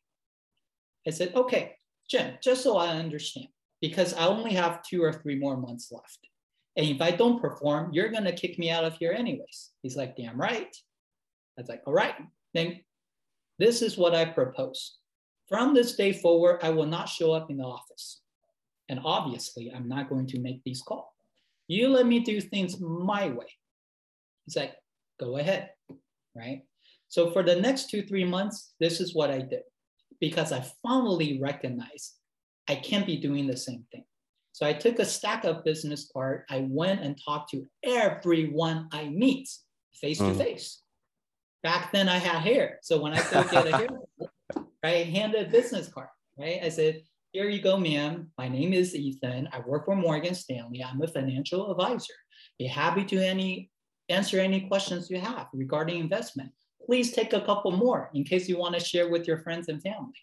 I 1.07 1.11
said, 1.11 1.35
okay, 1.35 1.77
Jim, 2.09 2.35
just 2.43 2.63
so 2.63 2.77
I 2.77 2.89
understand, 2.97 3.49
because 3.81 4.15
I 4.15 4.27
only 4.27 4.53
have 4.55 4.83
two 4.83 5.03
or 5.03 5.13
three 5.13 5.37
more 5.37 5.57
months 5.57 5.91
left. 5.93 6.19
And 6.77 6.87
if 6.87 7.01
I 7.01 7.11
don't 7.11 7.41
perform, 7.41 7.93
you're 7.93 8.11
going 8.11 8.25
to 8.25 8.33
kick 8.33 8.59
me 8.59 8.71
out 8.71 8.85
of 8.85 8.97
here 8.99 9.13
anyways. 9.13 9.71
He's 9.83 9.97
like, 9.97 10.17
damn 10.17 10.39
right. 10.39 10.77
I 11.57 11.61
was 11.61 11.69
like, 11.69 11.83
all 11.87 11.95
right, 11.95 12.15
then 12.55 12.81
this 13.59 13.81
is 13.83 13.97
what 13.97 14.15
I 14.15 14.27
propose. 14.27 14.99
From 15.49 15.75
this 15.75 15.97
day 15.97 16.13
forward, 16.13 16.61
I 16.63 16.71
will 16.71 16.87
not 16.87 17.09
show 17.09 17.33
up 17.33 17.51
in 17.51 17.57
the 17.59 17.65
office. 17.65 18.21
And 18.89 19.01
obviously, 19.05 19.73
I'm 19.75 19.89
not 19.89 20.09
going 20.09 20.27
to 20.29 20.39
make 20.39 20.63
these 20.65 20.83
calls. 20.83 21.07
You 21.69 21.89
let 21.89 22.07
me 22.07 22.21
do 22.21 22.41
things 22.41 22.79
my 22.79 23.29
way. 23.31 23.47
He's 24.45 24.57
like, 24.57 24.75
go 25.19 25.39
ahead, 25.39 25.71
right? 26.37 26.63
So 27.09 27.31
for 27.31 27.43
the 27.43 27.57
next 27.57 27.91
two, 27.91 28.03
three 28.03 28.25
months, 28.25 28.75
this 28.81 29.01
is 29.01 29.15
what 29.15 29.31
I 29.31 29.39
did 29.39 29.63
because 30.21 30.53
I 30.53 30.65
finally 30.83 31.41
recognized 31.41 32.15
I 32.69 32.75
can't 32.75 33.07
be 33.07 33.17
doing 33.17 33.47
the 33.47 33.57
same 33.57 33.85
thing. 33.93 34.05
So 34.53 34.67
I 34.67 34.73
took 34.73 34.99
a 34.99 35.05
stack 35.05 35.45
of 35.45 35.65
business 35.65 36.11
card. 36.13 36.45
I 36.49 36.67
went 36.69 37.03
and 37.03 37.21
talked 37.23 37.51
to 37.51 37.67
everyone 37.85 38.89
I 38.91 39.09
meet 39.09 39.49
face 39.95 40.19
to 40.19 40.25
mm. 40.25 40.39
face. 40.39 40.83
Back 41.63 41.93
then 41.93 42.09
I 42.09 42.17
had 42.17 42.41
hair. 42.41 42.79
So 42.83 43.01
when 43.01 43.13
I 43.13 43.31
go 43.31 43.45
get 43.45 43.67
a 43.67 43.77
hair, 43.77 43.89
I 44.85 44.91
handed 45.05 45.49
a 45.49 45.51
business 45.51 45.89
card, 45.89 46.09
right? 46.39 46.61
I 46.63 46.69
said, 46.71 47.03
here 47.33 47.51
you 47.51 47.61
go, 47.61 47.77
ma'am. 47.77 48.31
My 48.39 48.49
name 48.49 48.73
is 48.73 48.95
Ethan. 48.95 49.49
I 49.53 49.61
work 49.67 49.85
for 49.85 49.97
Morgan 49.97 50.35
Stanley. 50.35 50.83
I'm 50.83 51.03
a 51.03 51.07
financial 51.07 51.71
advisor. 51.71 52.15
Be 52.59 52.67
happy 52.67 53.05
to 53.05 53.19
any 53.19 53.71
answer 54.09 54.41
any 54.41 54.63
questions 54.69 55.11
you 55.11 55.21
have 55.21 55.49
regarding 55.53 55.99
investment 55.99 56.51
please 56.87 57.13
take 57.13 57.33
a 57.33 57.41
couple 57.41 57.73
more 57.73 58.11
in 58.15 58.25
case 58.25 58.49
you 58.49 58.57
want 58.57 58.75
to 58.75 58.81
share 58.81 59.11
with 59.11 59.27
your 59.27 59.39
friends 59.39 59.69
and 59.69 59.83
family. 59.83 60.15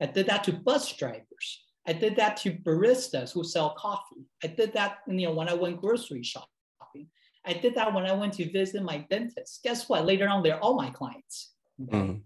I 0.00 0.06
did 0.06 0.26
that 0.26 0.44
to 0.44 0.52
bus 0.52 0.92
drivers. 0.92 1.64
I 1.86 1.92
did 1.92 2.16
that 2.16 2.36
to 2.38 2.52
baristas 2.52 3.32
who 3.32 3.44
sell 3.44 3.74
coffee. 3.76 4.24
I 4.42 4.46
did 4.46 4.72
that 4.72 4.98
you 5.06 5.26
know, 5.26 5.34
when 5.34 5.48
I 5.48 5.54
went 5.54 5.80
grocery 5.80 6.22
shopping. 6.22 6.48
I 7.46 7.52
did 7.52 7.74
that 7.74 7.92
when 7.92 8.06
I 8.06 8.12
went 8.12 8.32
to 8.34 8.50
visit 8.50 8.82
my 8.82 9.06
dentist. 9.10 9.60
Guess 9.62 9.88
what? 9.88 10.06
Later 10.06 10.28
on, 10.28 10.42
they're 10.42 10.60
all 10.60 10.76
my 10.76 10.90
clients. 10.90 11.52
Okay? 11.82 11.98
Mm. 11.98 12.20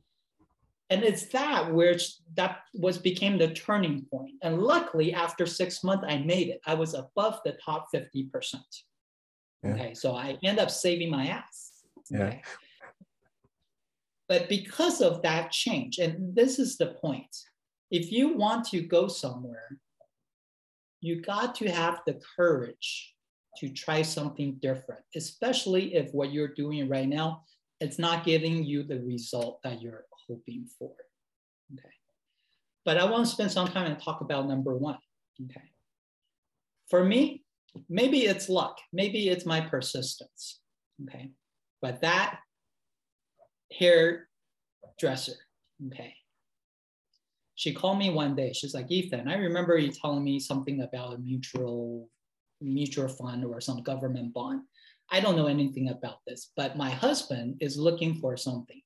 And 0.90 1.03
it's 1.03 1.27
that 1.27 1.74
which 1.74 2.14
that 2.35 2.61
was 2.72 2.98
became 2.98 3.37
the 3.37 3.53
turning 3.53 4.07
point. 4.11 4.35
And 4.42 4.62
luckily, 4.62 5.12
after 5.12 5.44
six 5.44 5.85
months, 5.85 6.05
I 6.09 6.18
made 6.18 6.48
it. 6.48 6.61
I 6.66 6.74
was 6.74 6.94
above 6.94 7.40
the 7.44 7.59
top 7.62 7.88
50%. 7.94 8.31
Yeah. 9.64 9.70
Okay. 9.70 9.94
So 9.94 10.14
I 10.14 10.38
end 10.42 10.59
up 10.59 10.70
saving 10.70 11.11
my 11.11 11.27
ass. 11.27 11.83
Okay? 12.14 12.40
But 14.28 14.48
because 14.48 15.00
of 15.00 15.22
that 15.22 15.50
change, 15.52 15.98
and 15.98 16.34
this 16.34 16.58
is 16.58 16.76
the 16.76 16.88
point, 17.00 17.34
if 17.90 18.12
you 18.12 18.36
want 18.36 18.66
to 18.68 18.82
go 18.82 19.08
somewhere, 19.08 19.78
you 21.00 21.22
got 21.22 21.54
to 21.56 21.70
have 21.70 22.00
the 22.06 22.20
courage 22.36 23.14
to 23.58 23.70
try 23.70 24.02
something 24.02 24.58
different, 24.60 25.00
especially 25.16 25.94
if 25.94 26.12
what 26.12 26.32
you're 26.32 26.54
doing 26.54 26.88
right 26.88 27.08
now, 27.08 27.42
it's 27.80 27.98
not 27.98 28.24
giving 28.24 28.64
you 28.64 28.82
the 28.82 29.00
result 29.00 29.60
that 29.64 29.80
you're 29.80 30.04
hoping 30.28 30.66
for. 30.78 30.92
Okay. 31.72 31.88
But 32.84 32.98
I 32.98 33.04
want 33.04 33.26
to 33.26 33.32
spend 33.32 33.50
some 33.50 33.68
time 33.68 33.86
and 33.86 34.00
talk 34.00 34.20
about 34.20 34.48
number 34.48 34.76
one. 34.76 34.98
Okay. 35.42 35.72
For 36.88 37.04
me, 37.04 37.44
maybe 37.88 38.26
it's 38.26 38.48
luck, 38.48 38.78
maybe 38.92 39.28
it's 39.28 39.46
my 39.46 39.60
persistence. 39.60 40.60
Okay. 41.04 41.30
But 41.80 42.00
that 42.02 42.40
hairdresser. 43.72 45.37
Okay. 45.87 46.14
She 47.54 47.74
called 47.74 47.98
me 47.98 48.11
one 48.11 48.37
day. 48.37 48.52
She's 48.52 48.74
like, 48.74 48.90
Ethan, 48.90 49.28
I 49.28 49.37
remember 49.37 49.76
you 49.76 49.90
telling 49.90 50.22
me 50.22 50.38
something 50.38 50.83
about 50.83 51.14
a 51.14 51.18
mutual 51.18 52.09
mutual 52.61 53.09
fund 53.09 53.44
or 53.44 53.61
some 53.61 53.83
government 53.83 54.33
bond. 54.35 54.62
I 55.11 55.20
don't 55.20 55.37
know 55.37 55.46
anything 55.46 55.88
about 55.90 56.18
this, 56.26 56.50
but 56.57 56.76
my 56.76 56.90
husband 56.90 57.57
is 57.61 57.78
looking 57.78 58.14
for 58.16 58.37
something. 58.37 58.81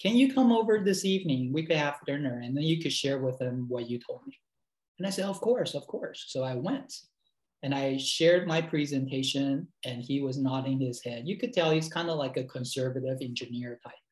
can 0.00 0.16
you 0.16 0.32
come 0.34 0.52
over 0.52 0.78
this 0.78 1.04
evening? 1.04 1.52
We 1.52 1.64
could 1.64 1.76
have 1.76 2.04
dinner 2.06 2.40
and 2.44 2.56
then 2.56 2.64
you 2.64 2.82
could 2.82 2.92
share 2.92 3.18
with 3.18 3.40
him 3.40 3.66
what 3.68 3.88
you 3.88 3.98
told 3.98 4.20
me. 4.26 4.38
And 4.98 5.06
I 5.06 5.10
said, 5.10 5.26
Of 5.26 5.40
course, 5.40 5.74
of 5.74 5.86
course. 5.86 6.24
So 6.28 6.42
I 6.42 6.54
went 6.54 6.92
and 7.62 7.74
I 7.74 7.96
shared 7.96 8.46
my 8.46 8.60
presentation 8.60 9.68
and 9.84 10.02
he 10.02 10.20
was 10.20 10.38
nodding 10.38 10.80
his 10.80 11.02
head. 11.02 11.26
You 11.26 11.38
could 11.38 11.52
tell 11.52 11.70
he's 11.70 11.88
kind 11.88 12.10
of 12.10 12.18
like 12.18 12.36
a 12.36 12.44
conservative 12.44 13.18
engineer 13.20 13.78
type. 13.82 14.05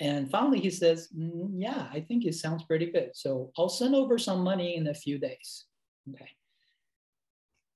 And 0.00 0.30
finally 0.30 0.60
he 0.60 0.70
says, 0.70 1.08
mm, 1.16 1.50
Yeah, 1.54 1.88
I 1.92 2.00
think 2.00 2.24
it 2.24 2.34
sounds 2.34 2.64
pretty 2.64 2.90
good. 2.90 3.10
So 3.14 3.52
I'll 3.56 3.68
send 3.68 3.94
over 3.94 4.18
some 4.18 4.40
money 4.40 4.76
in 4.76 4.88
a 4.88 4.94
few 4.94 5.18
days. 5.18 5.66
Okay. 6.12 6.30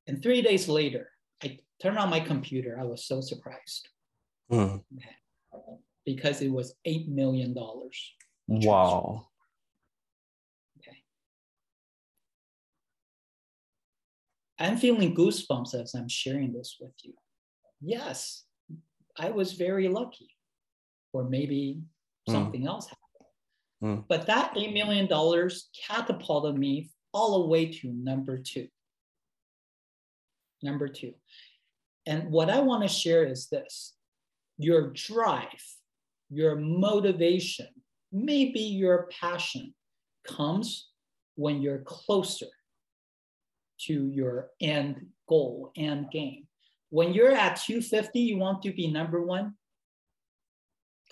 And 0.07 0.23
three 0.23 0.43
days 0.43 0.69
later, 0.69 1.11
I 1.43 1.59
turned 1.81 1.99
on 1.99 2.11
my 2.11 2.21
computer. 2.21 2.79
I 2.81 2.85
was 2.85 3.05
so 3.05 3.21
surprised. 3.21 3.89
Mm. 4.51 4.83
Okay. 4.97 5.79
Because 6.05 6.41
it 6.41 6.51
was 6.51 6.75
$8 6.87 7.09
million. 7.09 7.55
Wow. 8.49 9.29
Okay. 10.79 10.97
I'm 14.59 14.79
feeling 14.79 15.15
goosebumps 15.15 15.75
as 15.75 15.95
I'm 15.95 16.09
sharing 16.09 16.55
this 16.55 16.79
with 16.81 16.95
you. 17.03 17.13
Yes, 17.81 18.45
I 19.19 19.31
was 19.31 19.53
very 19.53 19.89
lucky, 19.89 20.31
or 21.13 21.25
maybe 21.25 21.83
mm. 22.29 22.33
something 22.33 22.67
else 22.67 22.87
happened. 22.87 23.99
Mm. 23.99 24.05
But 24.09 24.27
that 24.27 24.55
$8 24.55 24.73
million 24.73 25.09
catapulted 25.87 26.57
me 26.57 26.91
all 27.13 27.43
the 27.43 27.49
way 27.49 27.67
to 27.67 27.93
number 27.93 28.39
two. 28.39 28.69
Number 30.63 30.89
two. 30.89 31.15
And 32.07 32.31
what 32.31 32.51
I 32.51 32.61
want 32.61 32.83
to 32.83 32.89
share 32.89 33.25
is 33.25 33.49
this 33.49 33.95
your 34.57 34.91
drive, 34.93 35.63
your 36.31 36.57
motivation, 36.57 37.69
maybe 38.13 38.61
your 38.61 39.09
passion 39.21 39.75
comes 40.27 40.89
when 41.37 41.63
you're 41.63 41.79
closer 41.79 42.47
to 43.79 44.09
your 44.09 44.51
end 44.61 45.07
goal, 45.29 45.71
end 45.77 46.11
game. 46.11 46.47
When 46.91 47.13
you're 47.13 47.33
at 47.33 47.61
250, 47.61 48.19
you 48.19 48.39
want 48.39 48.63
to 48.63 48.73
be 48.73 48.91
number 48.91 49.23
one. 49.23 49.55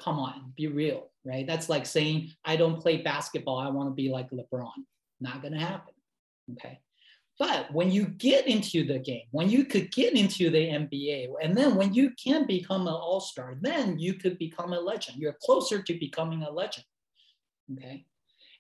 Come 0.02 0.18
on, 0.18 0.52
be 0.56 0.66
real, 0.66 1.10
right? 1.24 1.46
That's 1.46 1.68
like 1.68 1.86
saying, 1.86 2.30
I 2.44 2.56
don't 2.56 2.80
play 2.80 2.98
basketball, 2.98 3.58
I 3.58 3.70
want 3.70 3.88
to 3.88 3.94
be 3.94 4.10
like 4.10 4.30
LeBron. 4.30 4.70
Not 5.20 5.40
going 5.40 5.54
to 5.54 5.60
happen. 5.60 5.94
Okay. 6.52 6.80
But 7.38 7.72
when 7.72 7.90
you 7.90 8.06
get 8.06 8.46
into 8.46 8.86
the 8.86 8.98
game, 8.98 9.24
when 9.30 9.50
you 9.50 9.64
could 9.64 9.92
get 9.92 10.14
into 10.14 10.50
the 10.50 10.58
NBA, 10.58 11.28
and 11.42 11.56
then 11.56 11.74
when 11.74 11.92
you 11.92 12.12
can 12.22 12.46
become 12.46 12.82
an 12.82 12.94
all 12.94 13.20
star, 13.20 13.56
then 13.60 13.98
you 13.98 14.14
could 14.14 14.38
become 14.38 14.72
a 14.72 14.80
legend. 14.80 15.18
You're 15.18 15.36
closer 15.42 15.82
to 15.82 15.98
becoming 15.98 16.42
a 16.42 16.50
legend. 16.50 16.86
Okay. 17.72 18.06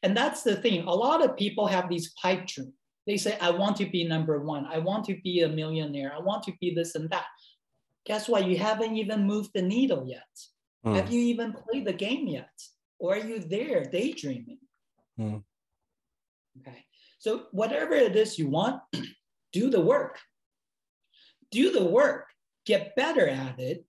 And 0.02 0.16
that's 0.16 0.42
the 0.42 0.56
thing. 0.56 0.84
A 0.86 0.94
lot 0.94 1.24
of 1.24 1.36
people 1.36 1.66
have 1.66 1.88
these 1.88 2.12
pipe 2.20 2.46
dreams. 2.46 2.72
They 3.06 3.16
say, 3.16 3.38
I 3.40 3.50
want 3.50 3.76
to 3.76 3.86
be 3.86 4.04
number 4.04 4.40
one. 4.40 4.66
I 4.66 4.78
want 4.78 5.04
to 5.06 5.16
be 5.22 5.42
a 5.42 5.48
millionaire. 5.48 6.12
I 6.14 6.20
want 6.20 6.42
to 6.44 6.52
be 6.60 6.74
this 6.74 6.96
and 6.96 7.08
that. 7.10 7.26
Guess 8.04 8.28
what? 8.28 8.46
You 8.46 8.58
haven't 8.58 8.96
even 8.96 9.26
moved 9.26 9.50
the 9.54 9.62
needle 9.62 10.06
yet. 10.06 10.26
Mm. 10.86 10.94
Have 10.96 11.12
you 11.12 11.20
even 11.20 11.52
played 11.52 11.84
the 11.84 11.92
game 11.92 12.28
yet? 12.28 12.50
Or 12.98 13.14
are 13.14 13.18
you 13.18 13.40
there 13.40 13.84
daydreaming? 13.84 14.58
Mm. 15.18 15.42
Okay. 16.60 16.84
So, 17.18 17.46
whatever 17.50 17.94
it 17.94 18.14
is 18.14 18.38
you 18.38 18.48
want, 18.48 18.80
do 19.52 19.68
the 19.68 19.80
work. 19.80 20.18
Do 21.50 21.72
the 21.72 21.84
work. 21.84 22.28
Get 22.64 22.94
better 22.96 23.28
at 23.28 23.58
it. 23.58 23.84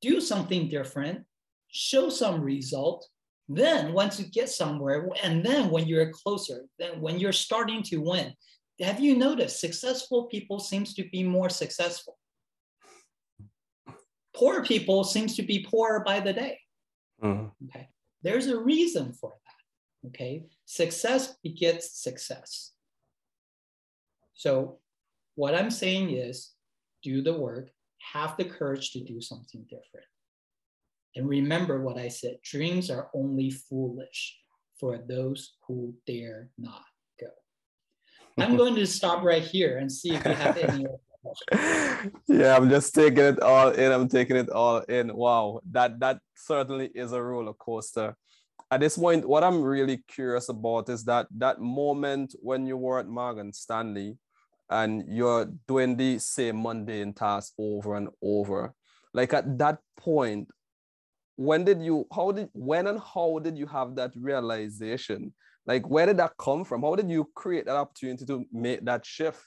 Do 0.00 0.20
something 0.20 0.68
different. 0.68 1.24
Show 1.68 2.08
some 2.08 2.40
result. 2.42 3.06
Then 3.48 3.92
once 3.92 4.18
you 4.18 4.26
get 4.26 4.48
somewhere, 4.48 5.08
and 5.22 5.44
then 5.44 5.70
when 5.70 5.86
you're 5.86 6.10
closer, 6.10 6.66
then 6.78 7.00
when 7.00 7.18
you're 7.18 7.32
starting 7.32 7.82
to 7.84 7.98
win, 7.98 8.32
have 8.80 9.00
you 9.00 9.16
noticed 9.16 9.60
successful 9.60 10.24
people 10.24 10.58
seems 10.58 10.94
to 10.94 11.08
be 11.10 11.22
more 11.22 11.48
successful? 11.48 12.16
Poor 14.42 14.64
people 14.64 15.04
seems 15.04 15.36
to 15.36 15.42
be 15.44 15.64
poorer 15.70 16.00
by 16.00 16.18
the 16.18 16.32
day. 16.32 16.58
Mm-hmm. 17.22 17.66
Okay. 17.66 17.88
There's 18.22 18.48
a 18.48 18.58
reason 18.58 19.12
for 19.12 19.30
that. 19.30 20.08
Okay. 20.08 20.46
Success 20.64 21.36
begets 21.44 22.02
success. 22.02 22.72
So 24.34 24.80
what 25.36 25.54
I'm 25.54 25.70
saying 25.70 26.10
is 26.10 26.54
do 27.04 27.22
the 27.22 27.34
work, 27.34 27.70
have 28.12 28.36
the 28.36 28.44
courage 28.44 28.90
to 28.94 29.04
do 29.04 29.20
something 29.20 29.62
different. 29.70 30.06
And 31.14 31.28
remember 31.28 31.80
what 31.80 31.96
I 31.96 32.08
said 32.08 32.38
dreams 32.42 32.90
are 32.90 33.10
only 33.14 33.48
foolish 33.50 34.36
for 34.80 34.98
those 35.08 35.54
who 35.68 35.94
dare 36.04 36.50
not 36.58 36.82
go. 37.20 37.28
I'm 38.38 38.56
going 38.62 38.74
to 38.74 38.88
stop 38.88 39.22
right 39.22 39.44
here 39.44 39.78
and 39.78 39.92
see 39.92 40.16
if 40.16 40.24
you 40.24 40.32
have 40.32 40.56
any 40.56 40.86
yeah, 42.26 42.56
I'm 42.56 42.68
just 42.68 42.94
taking 42.94 43.24
it 43.24 43.40
all 43.40 43.70
in. 43.70 43.92
I'm 43.92 44.08
taking 44.08 44.36
it 44.36 44.50
all 44.50 44.78
in. 44.80 45.14
Wow, 45.14 45.60
that 45.70 46.00
that 46.00 46.18
certainly 46.36 46.90
is 46.94 47.12
a 47.12 47.22
roller 47.22 47.54
coaster. 47.54 48.16
At 48.70 48.80
this 48.80 48.96
point, 48.96 49.28
what 49.28 49.44
I'm 49.44 49.62
really 49.62 50.02
curious 50.08 50.48
about 50.48 50.88
is 50.88 51.04
that 51.04 51.26
that 51.36 51.60
moment 51.60 52.34
when 52.40 52.66
you 52.66 52.76
were 52.76 52.98
at 52.98 53.06
Morgan 53.06 53.52
Stanley 53.52 54.16
and 54.70 55.04
you're 55.06 55.50
doing 55.68 55.96
the 55.96 56.18
same 56.18 56.62
mundane 56.62 57.12
task 57.12 57.52
over 57.58 57.96
and 57.96 58.08
over. 58.22 58.72
Like 59.12 59.34
at 59.34 59.58
that 59.58 59.78
point, 59.98 60.48
when 61.36 61.64
did 61.64 61.82
you 61.82 62.06
how 62.14 62.32
did 62.32 62.48
when 62.52 62.86
and 62.86 63.00
how 63.00 63.38
did 63.38 63.56
you 63.56 63.66
have 63.66 63.94
that 63.96 64.12
realization 64.16 65.32
like 65.66 65.88
where 65.88 66.06
did 66.06 66.16
that 66.18 66.32
come 66.38 66.64
from 66.64 66.82
how 66.82 66.94
did 66.94 67.10
you 67.10 67.28
create 67.34 67.64
that 67.66 67.76
opportunity 67.76 68.24
to 68.24 68.44
make 68.52 68.84
that 68.84 69.04
shift 69.04 69.40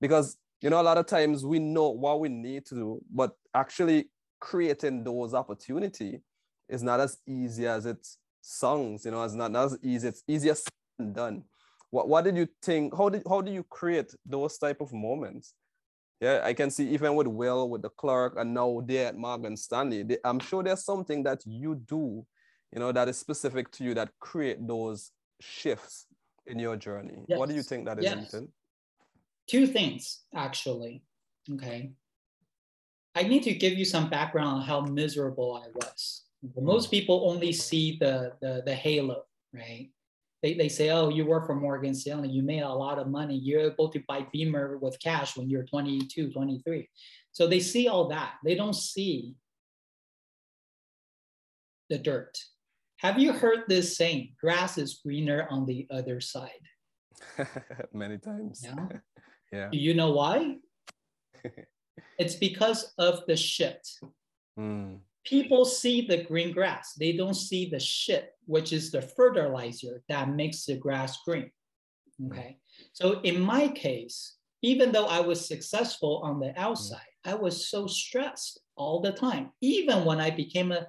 because 0.00 0.36
you 0.60 0.70
know 0.70 0.80
a 0.80 0.82
lot 0.82 0.98
of 0.98 1.06
times 1.06 1.44
we 1.44 1.58
know 1.58 1.90
what 1.90 2.20
we 2.20 2.28
need 2.28 2.64
to 2.66 2.74
do 2.74 3.00
but 3.12 3.32
actually 3.54 4.08
creating 4.40 5.04
those 5.04 5.34
opportunity 5.34 6.20
is 6.68 6.82
not 6.82 7.00
as 7.00 7.18
easy 7.26 7.66
as 7.66 7.86
it 7.86 8.06
sounds 8.40 9.04
you 9.04 9.10
know 9.10 9.22
it's 9.22 9.34
not, 9.34 9.50
not 9.50 9.66
as 9.66 9.78
easy 9.82 10.08
it's 10.08 10.22
easier 10.26 10.54
than 10.98 11.12
done 11.12 11.44
what, 11.90 12.08
what 12.08 12.24
did 12.24 12.36
you 12.36 12.46
think 12.62 12.96
how 12.96 13.08
did 13.08 13.22
how 13.28 13.40
do 13.40 13.52
you 13.52 13.64
create 13.64 14.14
those 14.26 14.58
type 14.58 14.80
of 14.80 14.92
moments 14.92 15.54
yeah, 16.20 16.40
I 16.42 16.52
can 16.52 16.70
see 16.70 16.88
even 16.90 17.14
with 17.14 17.28
Will, 17.28 17.70
with 17.70 17.82
the 17.82 17.90
clerk, 17.90 18.34
and 18.36 18.52
now 18.52 18.82
there 18.84 19.08
at 19.08 19.16
Morgan 19.16 19.56
Stanley, 19.56 20.02
they, 20.02 20.18
I'm 20.24 20.40
sure 20.40 20.64
there's 20.64 20.84
something 20.84 21.22
that 21.22 21.42
you 21.46 21.76
do, 21.76 22.26
you 22.72 22.80
know, 22.80 22.90
that 22.90 23.08
is 23.08 23.18
specific 23.18 23.70
to 23.72 23.84
you 23.84 23.94
that 23.94 24.10
create 24.18 24.66
those 24.66 25.12
shifts 25.40 26.06
in 26.46 26.58
your 26.58 26.76
journey. 26.76 27.22
Yes. 27.28 27.38
What 27.38 27.48
do 27.48 27.54
you 27.54 27.62
think 27.62 27.86
that 27.86 27.98
is, 27.98 28.04
yes. 28.04 28.34
Two 29.48 29.66
things, 29.66 30.20
actually. 30.34 31.02
Okay. 31.54 31.92
I 33.14 33.22
need 33.22 33.42
to 33.44 33.54
give 33.54 33.72
you 33.72 33.84
some 33.84 34.10
background 34.10 34.48
on 34.48 34.62
how 34.62 34.80
miserable 34.82 35.62
I 35.64 35.68
was. 35.74 36.24
Mm-hmm. 36.44 36.64
Most 36.64 36.90
people 36.90 37.28
only 37.30 37.52
see 37.52 37.96
the, 37.98 38.32
the, 38.40 38.62
the 38.64 38.74
halo, 38.74 39.22
right? 39.52 39.90
they, 40.42 40.54
they 40.54 40.68
say, 40.68 40.90
oh, 40.90 41.08
you 41.08 41.26
work 41.26 41.46
for 41.46 41.54
Morgan 41.54 41.94
Stanley, 41.94 42.28
you 42.28 42.42
made 42.42 42.62
a 42.62 42.68
lot 42.68 42.98
of 42.98 43.08
money, 43.08 43.36
you're 43.36 43.72
able 43.72 43.88
to 43.88 44.02
buy 44.06 44.26
Beamer 44.32 44.78
with 44.78 45.00
cash 45.00 45.36
when 45.36 45.50
you're 45.50 45.64
22, 45.64 46.30
23. 46.30 46.88
So 47.32 47.46
they 47.46 47.60
see 47.60 47.88
all 47.88 48.08
that. 48.08 48.34
They 48.44 48.54
don't 48.54 48.74
see 48.74 49.34
the 51.90 51.98
dirt. 51.98 52.38
Have 52.98 53.18
you 53.18 53.32
heard 53.32 53.64
this 53.68 53.96
saying, 53.96 54.34
grass 54.40 54.78
is 54.78 55.00
greener 55.04 55.46
on 55.50 55.66
the 55.66 55.86
other 55.90 56.20
side? 56.20 56.50
Many 57.92 58.18
times. 58.18 58.60
Yeah. 58.64 58.86
Yeah. 59.52 59.68
Do 59.70 59.78
you 59.78 59.94
know 59.94 60.12
why? 60.12 60.56
it's 62.18 62.34
because 62.34 62.92
of 62.98 63.26
the 63.26 63.36
shit. 63.36 63.86
Mm 64.58 65.00
people 65.28 65.64
see 65.66 66.06
the 66.06 66.24
green 66.24 66.52
grass. 66.52 66.94
They 66.94 67.12
don't 67.12 67.34
see 67.34 67.68
the 67.68 67.78
shit, 67.78 68.32
which 68.46 68.72
is 68.72 68.90
the 68.90 69.02
fertilizer 69.02 70.02
that 70.08 70.30
makes 70.30 70.64
the 70.64 70.76
grass 70.76 71.18
green. 71.24 71.50
Okay. 72.26 72.58
So 72.92 73.20
in 73.20 73.40
my 73.40 73.68
case, 73.68 74.36
even 74.62 74.90
though 74.90 75.06
I 75.06 75.20
was 75.20 75.46
successful 75.46 76.20
on 76.24 76.40
the 76.40 76.58
outside, 76.58 77.12
I 77.26 77.34
was 77.34 77.68
so 77.68 77.86
stressed 77.86 78.60
all 78.74 79.00
the 79.00 79.12
time, 79.12 79.50
even 79.60 80.04
when 80.04 80.18
I 80.18 80.30
became 80.30 80.72
a 80.72 80.86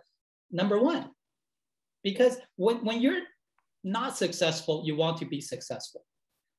number 0.51 0.79
one. 0.79 1.09
Because 2.03 2.37
when, 2.55 2.77
when 2.85 3.01
you're 3.01 3.23
not 3.83 4.17
successful, 4.17 4.83
you 4.85 4.95
want 4.95 5.17
to 5.17 5.25
be 5.25 5.41
successful. 5.41 6.05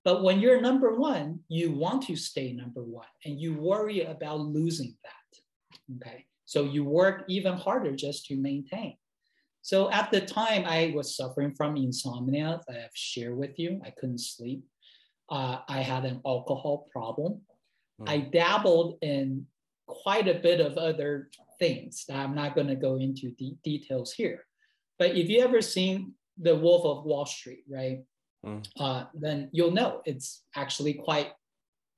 But 0.04 0.22
when 0.22 0.40
you're 0.40 0.60
number 0.60 0.94
one, 0.94 1.40
you 1.48 1.72
want 1.72 2.02
to 2.04 2.16
stay 2.16 2.52
number 2.52 2.82
one 2.82 3.06
and 3.24 3.38
you 3.38 3.54
worry 3.54 4.02
about 4.02 4.40
losing 4.40 4.96
that. 5.04 5.96
Okay. 5.96 6.24
So 6.46 6.64
you 6.64 6.84
work 6.84 7.24
even 7.28 7.54
harder 7.54 7.94
just 7.94 8.26
to 8.26 8.36
maintain. 8.36 8.96
So 9.62 9.90
at 9.90 10.10
the 10.10 10.20
time, 10.22 10.64
I 10.66 10.92
was 10.94 11.16
suffering 11.16 11.54
from 11.54 11.76
insomnia 11.76 12.60
that 12.66 12.76
I've 12.76 12.90
shared 12.94 13.36
with 13.36 13.58
you. 13.58 13.80
I 13.84 13.90
couldn't 13.90 14.20
sleep. 14.20 14.64
Uh, 15.28 15.58
I 15.68 15.82
had 15.82 16.04
an 16.04 16.20
alcohol 16.26 16.88
problem. 16.90 17.42
Mm. 18.00 18.08
I 18.08 18.18
dabbled 18.18 18.98
in 19.02 19.46
quite 19.86 20.28
a 20.28 20.40
bit 20.40 20.60
of 20.60 20.78
other 20.78 21.28
things 21.58 22.04
that 22.08 22.16
I'm 22.16 22.34
not 22.34 22.54
going 22.54 22.68
to 22.68 22.74
go 22.74 22.96
into 22.96 23.32
the 23.38 23.54
details 23.62 24.12
here. 24.12 24.44
But 24.98 25.16
if 25.16 25.28
you 25.28 25.40
ever 25.42 25.60
seen 25.60 26.14
The 26.38 26.56
Wolf 26.56 26.84
of 26.84 27.04
Wall 27.04 27.26
Street, 27.26 27.64
right? 27.68 28.00
Mm. 28.44 28.66
Uh, 28.79 29.05
then 29.14 29.50
you'll 29.53 29.72
know 29.72 30.03
it's 30.05 30.42
actually 30.57 30.94
quite 30.94 31.33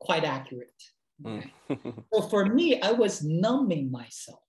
quite 0.00 0.24
accurate. 0.24 0.82
Mm. 1.22 1.38
Okay? 1.38 1.50
Mm. 1.70 2.04
so 2.12 2.22
for 2.22 2.46
me, 2.46 2.80
I 2.80 2.92
was 2.92 3.22
numbing 3.22 3.90
myself. 3.90 4.40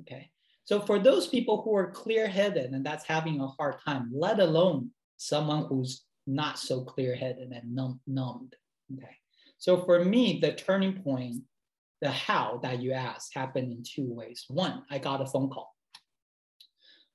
Okay. 0.00 0.30
So 0.64 0.80
for 0.80 0.98
those 0.98 1.26
people 1.26 1.62
who 1.62 1.74
are 1.74 1.90
clear-headed 1.90 2.72
and 2.72 2.84
that's 2.84 3.04
having 3.06 3.40
a 3.40 3.46
hard 3.46 3.76
time, 3.86 4.10
let 4.12 4.38
alone 4.38 4.90
someone 5.16 5.64
who's 5.64 6.04
not 6.26 6.58
so 6.58 6.82
clear-headed 6.82 7.50
and 7.50 7.74
numb, 7.74 8.00
numbed. 8.06 8.54
Okay. 8.94 9.16
So 9.56 9.82
for 9.84 10.04
me, 10.04 10.38
the 10.40 10.52
turning 10.52 11.02
point, 11.02 11.42
the 12.00 12.10
how 12.10 12.60
that 12.62 12.80
you 12.80 12.92
asked 12.92 13.34
happened 13.34 13.72
in 13.72 13.82
two 13.82 14.12
ways. 14.12 14.44
One, 14.48 14.82
I 14.90 14.98
got 14.98 15.22
a 15.22 15.26
phone 15.26 15.48
call 15.48 15.74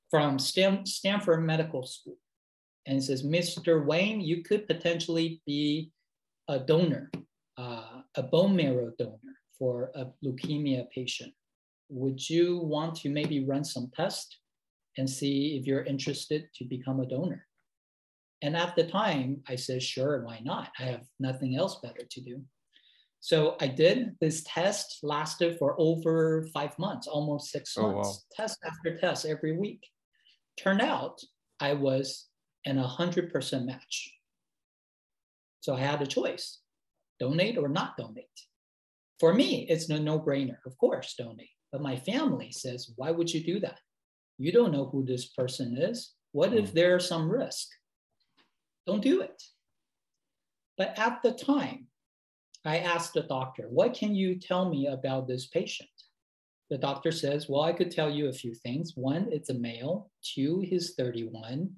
from 0.10 0.40
Stan- 0.40 0.86
Stanford 0.86 1.46
Medical 1.46 1.86
School. 1.86 2.18
And 2.86 2.98
it 2.98 3.04
says, 3.04 3.24
Mr. 3.24 3.86
Wang, 3.86 4.22
you 4.22 4.44
could 4.44 4.68
potentially 4.68 5.42
be 5.46 5.92
a 6.48 6.60
donor, 6.60 7.12
uh, 7.58 8.02
a 8.16 8.24
bone 8.24 8.56
marrow 8.56 8.92
donor 8.98 9.20
for 9.58 9.92
a 9.96 10.08
leukemia 10.26 10.90
patient. 10.92 11.34
Would 11.90 12.30
you 12.30 12.58
want 12.58 12.96
to 12.98 13.10
maybe 13.10 13.46
run 13.46 13.64
some 13.64 13.92
tests 13.96 14.38
and 14.98 15.10
see 15.10 15.58
if 15.58 15.66
you're 15.66 15.84
interested 15.84 16.50
to 16.56 16.66
become 16.66 17.00
a 17.00 17.06
donor? 17.06 17.46
And 18.42 18.58
at 18.58 18.76
the 18.76 18.84
time, 18.84 19.42
I 19.48 19.56
said, 19.56 19.82
sure, 19.82 20.24
why 20.26 20.42
not? 20.44 20.70
I 20.78 20.84
have 20.84 21.06
nothing 21.20 21.56
else 21.56 21.80
better 21.82 22.06
to 22.10 22.22
do. 22.22 22.42
So 23.22 23.56
I 23.62 23.68
did. 23.68 24.18
This 24.20 24.44
test 24.46 25.00
lasted 25.02 25.58
for 25.58 25.76
over 25.80 26.46
five 26.54 26.78
months, 26.78 27.08
almost 27.08 27.52
six 27.52 27.78
months. 27.78 27.96
Oh, 27.96 28.10
wow. 28.10 28.16
Test 28.36 28.60
after 28.66 28.98
test 28.98 29.26
every 29.26 29.58
week. 29.58 29.82
Turned 30.60 30.82
out 30.82 31.22
I 31.62 31.72
was 31.72 32.28
an 32.66 32.78
100% 32.78 33.66
match. 33.66 34.14
So 35.62 35.76
I 35.76 35.80
had 35.80 36.02
a 36.02 36.08
choice 36.08 36.60
donate 37.20 37.58
or 37.58 37.70
not 37.70 37.96
donate. 37.98 38.26
For 39.20 39.34
me, 39.34 39.66
it's 39.70 39.90
a 39.90 40.00
no 40.00 40.20
brainer. 40.20 40.58
Of 40.66 40.78
course, 40.78 41.16
donate. 41.18 41.50
But 41.72 41.82
my 41.82 41.96
family 41.96 42.52
says, 42.52 42.92
why 42.98 43.12
would 43.12 43.34
you 43.34 43.44
do 43.44 43.60
that? 43.62 43.80
You 44.38 44.52
don't 44.52 44.72
know 44.72 44.86
who 44.86 45.06
this 45.06 45.28
person 45.28 45.78
is. 45.78 46.14
What 46.34 46.54
if 46.54 46.70
hmm. 46.70 46.76
there's 46.76 47.08
some 47.08 47.30
risk? 47.30 47.68
Don't 48.86 49.02
do 49.02 49.22
it. 49.22 49.42
But 50.78 50.98
at 50.98 51.22
the 51.24 51.32
time, 51.32 51.88
I 52.66 52.80
asked 52.80 53.14
the 53.14 53.24
doctor, 53.24 53.68
what 53.70 53.94
can 53.94 54.16
you 54.16 54.36
tell 54.40 54.70
me 54.70 54.88
about 54.88 55.28
this 55.28 55.48
patient? 55.48 55.90
The 56.70 56.78
doctor 56.78 57.12
says, 57.12 57.48
well, 57.48 57.62
I 57.62 57.74
could 57.74 57.92
tell 57.92 58.10
you 58.10 58.30
a 58.30 58.34
few 58.34 58.56
things. 58.56 58.94
One, 58.96 59.28
it's 59.32 59.50
a 59.50 59.54
male. 59.54 60.10
Two, 60.24 60.62
he's 60.62 60.96
31. 60.96 61.70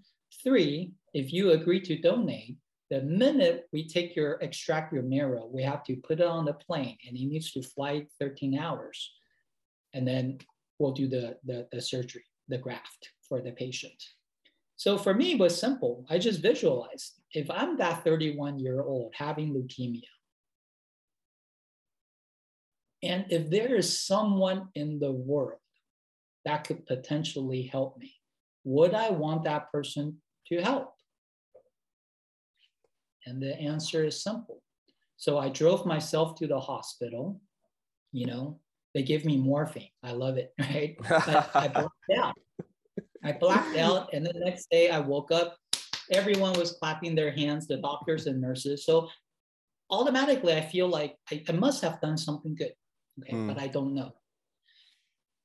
Three, 0.44 0.92
if 1.14 1.32
you 1.34 1.52
agree 1.52 1.82
to 1.82 1.98
donate, 1.98 2.58
the 2.90 3.02
minute 3.02 3.66
we 3.74 3.88
take 3.88 4.16
your 4.16 4.34
extract 4.42 4.94
your 4.94 5.04
marrow, 5.04 5.50
we 5.52 5.64
have 5.64 5.84
to 5.86 5.96
put 5.96 6.20
it 6.20 6.28
on 6.28 6.46
the 6.46 6.54
plane 6.54 6.98
and 7.08 7.18
it 7.18 7.26
needs 7.26 7.52
to 7.54 7.64
fly 7.64 8.06
13 8.20 8.58
hours. 8.58 9.12
And 9.94 10.08
then 10.08 10.38
we'll 10.78 10.92
do 10.92 11.08
the, 11.08 11.38
the, 11.46 11.68
the 11.72 11.82
surgery, 11.82 12.26
the 12.48 12.58
graft 12.58 13.10
for 13.28 13.42
the 13.42 13.52
patient. 13.52 14.04
So 14.76 14.98
for 14.98 15.14
me, 15.14 15.34
it 15.34 15.40
was 15.40 15.60
simple. 15.60 16.06
I 16.10 16.20
just 16.20 16.42
visualized 16.42 17.14
if 17.32 17.50
I'm 17.50 17.78
that 17.78 18.04
31 18.04 18.60
year 18.60 18.82
old 18.82 19.14
having 19.16 19.54
leukemia, 19.54 20.04
and 23.02 23.26
if 23.30 23.50
there 23.50 23.76
is 23.76 24.06
someone 24.06 24.70
in 24.76 25.00
the 25.00 25.12
world 25.12 25.60
that 26.44 26.66
could 26.66 26.86
potentially 26.86 27.64
help 27.64 27.98
me, 27.98 28.16
would 28.64 28.94
I 28.94 29.12
want 29.12 29.44
that 29.44 29.72
person 29.72 30.18
to 30.48 30.62
help? 30.62 30.94
And 33.26 33.42
the 33.42 33.60
answer 33.60 34.06
is 34.06 34.24
simple. 34.24 34.62
So 35.18 35.38
I 35.38 35.50
drove 35.50 35.86
myself 35.86 36.36
to 36.40 36.48
the 36.48 36.60
hospital. 36.60 37.42
You 38.12 38.28
know, 38.28 38.60
they 38.94 39.04
give 39.04 39.26
me 39.26 39.38
morphine. 39.38 39.90
I 40.04 40.12
love 40.12 40.38
it, 40.38 40.54
right? 40.60 40.96
But 41.00 41.56
I 41.56 41.68
blacked 41.68 41.92
out. 42.18 42.36
I 43.24 43.32
blacked 43.32 43.78
out. 43.78 44.10
And 44.14 44.26
the 44.26 44.34
next 44.36 44.70
day 44.70 44.90
I 44.90 45.00
woke 45.00 45.32
up, 45.32 45.58
everyone 46.12 46.54
was 46.54 46.74
clapping 46.74 47.16
their 47.16 47.32
hands, 47.32 47.68
the 47.68 47.78
doctors 47.78 48.28
and 48.28 48.40
nurses. 48.40 48.86
So 48.86 49.10
automatically 49.90 50.54
I 50.54 50.62
feel 50.62 50.88
like 50.88 51.16
I, 51.32 51.44
I 51.50 51.52
must 51.54 51.84
have 51.84 52.02
done 52.02 52.18
something 52.18 52.56
good. 52.56 52.74
Okay, 53.20 53.34
mm. 53.34 53.48
but 53.48 53.62
I 53.62 53.68
don't 53.68 53.94
know. 53.94 54.12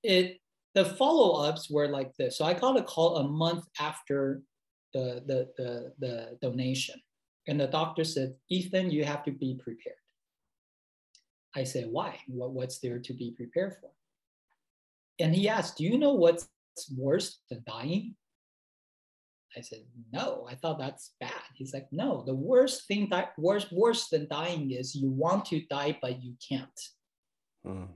It 0.03 0.39
the 0.75 0.85
follow-ups 0.85 1.69
were 1.69 1.89
like 1.89 2.15
this. 2.17 2.39
So 2.39 2.45
I 2.45 2.55
got 2.55 2.79
a 2.79 2.83
call 2.83 3.17
a 3.17 3.29
month 3.29 3.65
after 3.81 4.43
the, 4.93 5.23
the, 5.27 5.49
the, 5.57 5.93
the 5.99 6.39
donation. 6.43 7.01
And 7.49 7.59
the 7.61 7.67
doctor 7.67 8.05
said, 8.05 8.35
Ethan, 8.49 8.91
you 8.91 9.05
have 9.05 9.25
to 9.25 9.33
be 9.33 9.59
prepared. 9.63 9.97
I 11.57 11.65
said, 11.65 11.89
why? 11.91 12.19
What, 12.29 12.53
what's 12.53 12.79
there 12.79 12.99
to 12.99 13.13
be 13.13 13.33
prepared 13.33 13.77
for? 13.81 13.91
And 15.19 15.35
he 15.35 15.49
asked, 15.49 15.79
do 15.79 15.85
you 15.85 15.99
know 15.99 16.15
what's 16.15 16.49
worse 16.97 17.41
than 17.51 17.63
dying? 17.67 18.15
I 19.57 19.63
said, 19.63 19.81
no, 20.13 20.47
I 20.49 20.55
thought 20.55 20.79
that's 20.79 21.15
bad. 21.21 21.33
He's 21.55 21.75
like, 21.75 21.89
no, 21.91 22.23
the 22.25 22.35
worst 22.35 22.87
thing 22.87 23.09
that 23.11 23.33
worse, 23.37 23.71
worse 23.73 24.09
than 24.09 24.29
dying 24.29 24.71
is 24.71 24.95
you 24.95 25.11
want 25.11 25.47
to 25.47 25.61
die, 25.69 25.99
but 26.01 26.23
you 26.23 26.35
can't. 26.49 26.81
Mm. 27.67 27.89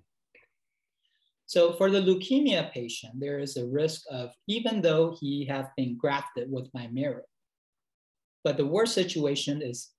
So 1.46 1.74
for 1.74 1.90
the 1.90 2.00
leukemia 2.00 2.72
patient, 2.72 3.14
there 3.18 3.38
is 3.38 3.56
a 3.56 3.66
risk 3.66 4.02
of, 4.10 4.30
even 4.48 4.80
though 4.80 5.16
he 5.20 5.44
have 5.46 5.68
been 5.76 5.96
grafted 5.96 6.50
with 6.50 6.68
my 6.72 6.88
marrow, 6.88 7.24
but 8.42 8.56
the 8.56 8.66
worst 8.66 8.94
situation 8.94 9.62
is 9.62 9.90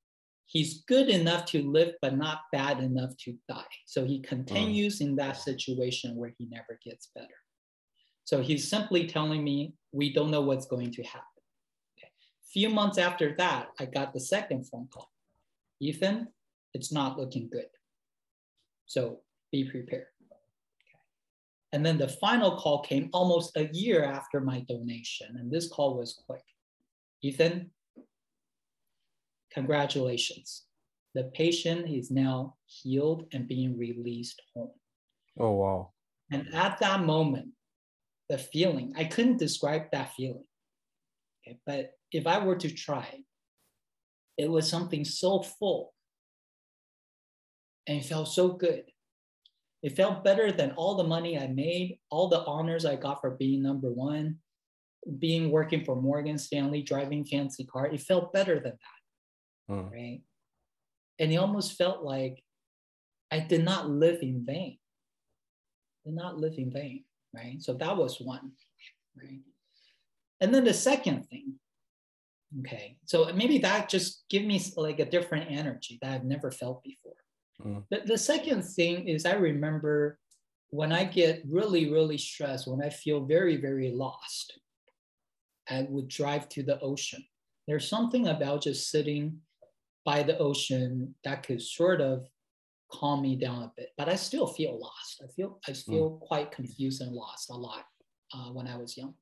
he's 0.46 0.84
good 0.84 1.10
enough 1.10 1.46
to 1.46 1.64
live, 1.64 1.94
but 2.02 2.18
not 2.18 2.42
bad 2.52 2.80
enough 2.80 3.16
to 3.18 3.36
die. 3.50 3.64
So 3.86 4.06
he 4.06 4.22
continues 4.22 5.00
mm. 5.00 5.08
in 5.08 5.16
that 5.18 5.38
situation 5.38 6.16
where 6.16 6.34
he 6.38 6.46
never 6.46 6.80
gets 6.84 7.10
better. 7.16 7.28
So 8.24 8.42
he's 8.42 8.70
simply 8.70 9.08
telling 9.08 9.44
me, 9.44 9.74
we 9.92 10.14
don't 10.14 10.32
know 10.32 10.42
what's 10.42 10.66
going 10.66 10.92
to 10.92 11.04
happen. 11.04 11.22
Okay. 11.98 12.10
Few 12.52 12.70
months 12.70 12.98
after 12.98 13.36
that, 13.38 13.70
I 13.80 13.86
got 13.86 14.14
the 14.14 14.20
second 14.20 14.68
phone 14.68 14.88
call. 14.92 15.12
Ethan, 15.80 16.28
it's 16.74 16.92
not 16.92 17.20
looking 17.20 17.50
good. 17.50 17.68
So 18.88 19.20
be 19.52 19.70
prepared. 19.70 20.08
And 21.74 21.86
then 21.86 21.98
the 21.98 22.08
final 22.08 22.58
call 22.58 22.82
came 22.82 23.10
almost 23.12 23.58
a 23.58 23.70
year 23.74 24.04
after 24.04 24.40
my 24.40 24.62
donation. 24.70 25.36
And 25.38 25.52
this 25.52 25.68
call 25.68 25.98
was 25.98 26.22
quick. 26.26 26.44
Ethan, 27.22 27.72
congratulations. 29.52 30.64
The 31.16 31.26
patient 31.34 31.90
is 31.90 32.12
now 32.12 32.56
healed 32.66 33.26
and 33.34 33.48
being 33.48 33.78
released 33.78 34.42
home. 34.54 34.72
Oh, 35.40 35.52
wow. 35.52 35.92
And 36.32 36.54
at 36.54 36.80
that 36.80 37.02
moment, 37.02 37.50
the 38.30 38.38
feeling, 38.38 38.94
I 38.98 39.06
couldn't 39.06 39.38
describe 39.38 39.84
that 39.92 40.14
feeling. 40.14 40.46
Okay, 41.48 41.60
but 41.66 41.92
if 42.12 42.26
I 42.26 42.44
were 42.44 42.56
to 42.56 42.70
try, 42.70 43.08
it 44.38 44.50
was 44.50 44.70
something 44.70 45.06
so 45.06 45.42
full 45.42 45.94
and 47.88 48.00
it 48.00 48.06
felt 48.06 48.28
so 48.28 48.50
good. 48.50 48.84
It 49.86 49.96
felt 49.96 50.24
better 50.24 50.52
than 50.52 50.72
all 50.72 50.96
the 50.96 51.04
money 51.04 51.38
I 51.38 51.46
made, 51.46 52.00
all 52.10 52.28
the 52.28 52.44
honors 52.46 52.86
I 52.86 52.96
got 52.96 53.22
for 53.22 53.30
being 53.30 53.62
number 53.62 53.92
one, 53.92 54.38
being 55.20 55.52
working 55.52 55.86
for 55.86 55.96
Morgan 55.96 56.40
Stanley, 56.40 56.82
driving 56.82 57.24
fancy 57.24 57.66
car. 57.66 57.86
It 57.86 58.02
felt 58.02 58.34
better 58.34 58.56
than 58.56 58.74
that, 58.82 59.76
hmm. 59.76 59.88
right? 59.94 60.22
And 61.20 61.32
it 61.32 61.36
almost 61.36 61.78
felt 61.78 62.04
like 62.04 62.44
I 63.30 63.38
did 63.42 63.64
not 63.64 63.88
live 63.88 64.24
in 64.24 64.44
vain. 64.44 64.80
Did 66.04 66.16
not 66.16 66.40
live 66.40 66.56
in 66.58 66.72
vain, 66.72 67.04
right? 67.32 67.62
So 67.62 67.76
that 67.76 67.96
was 67.96 68.20
one, 68.20 68.54
right? 69.16 69.42
And 70.42 70.52
then 70.52 70.64
the 70.64 70.74
second 70.74 71.28
thing, 71.28 71.60
okay, 72.62 72.98
so 73.06 73.32
maybe 73.36 73.60
that 73.60 73.90
just 73.90 74.24
give 74.32 74.44
me 74.44 74.60
like 74.78 74.98
a 74.98 75.06
different 75.06 75.52
energy 75.52 76.00
that 76.02 76.12
I've 76.12 76.26
never 76.26 76.50
felt 76.50 76.84
before. 76.84 77.14
Mm. 77.64 77.84
The, 77.90 78.02
the 78.06 78.18
second 78.18 78.64
thing 78.64 79.08
is 79.08 79.26
I 79.26 79.34
remember 79.34 80.20
when 80.70 80.92
I 80.92 81.06
get 81.06 81.44
really, 81.48 81.92
really 81.92 82.18
stressed, 82.18 82.68
when 82.68 82.82
I 82.82 82.90
feel 82.90 83.26
very, 83.26 83.58
very 83.58 83.92
lost, 83.92 84.60
I 85.70 85.88
would 85.90 86.08
drive 86.08 86.50
to 86.50 86.64
the 86.64 86.80
ocean. 86.82 87.24
There's 87.68 87.88
something 87.88 88.28
about 88.28 88.64
just 88.64 88.92
sitting 88.92 89.40
by 90.04 90.22
the 90.22 90.38
ocean 90.38 91.16
that 91.24 91.44
could 91.44 91.62
sort 91.62 92.02
of 92.02 92.28
calm 92.92 93.24
me 93.24 93.36
down 93.36 93.64
a 93.64 93.72
bit, 93.76 93.90
but 93.98 94.08
I 94.08 94.16
still 94.16 94.48
feel 94.48 94.80
lost. 94.80 95.24
I 95.24 95.28
feel 95.32 95.60
I 95.68 95.74
feel 95.74 96.12
mm. 96.12 96.20
quite 96.20 96.52
confused 96.52 97.02
and 97.02 97.12
lost 97.12 97.50
a 97.50 97.56
lot 97.56 97.86
uh, 98.34 98.50
when 98.52 98.68
I 98.68 98.78
was 98.78 98.96
young. 98.96 99.16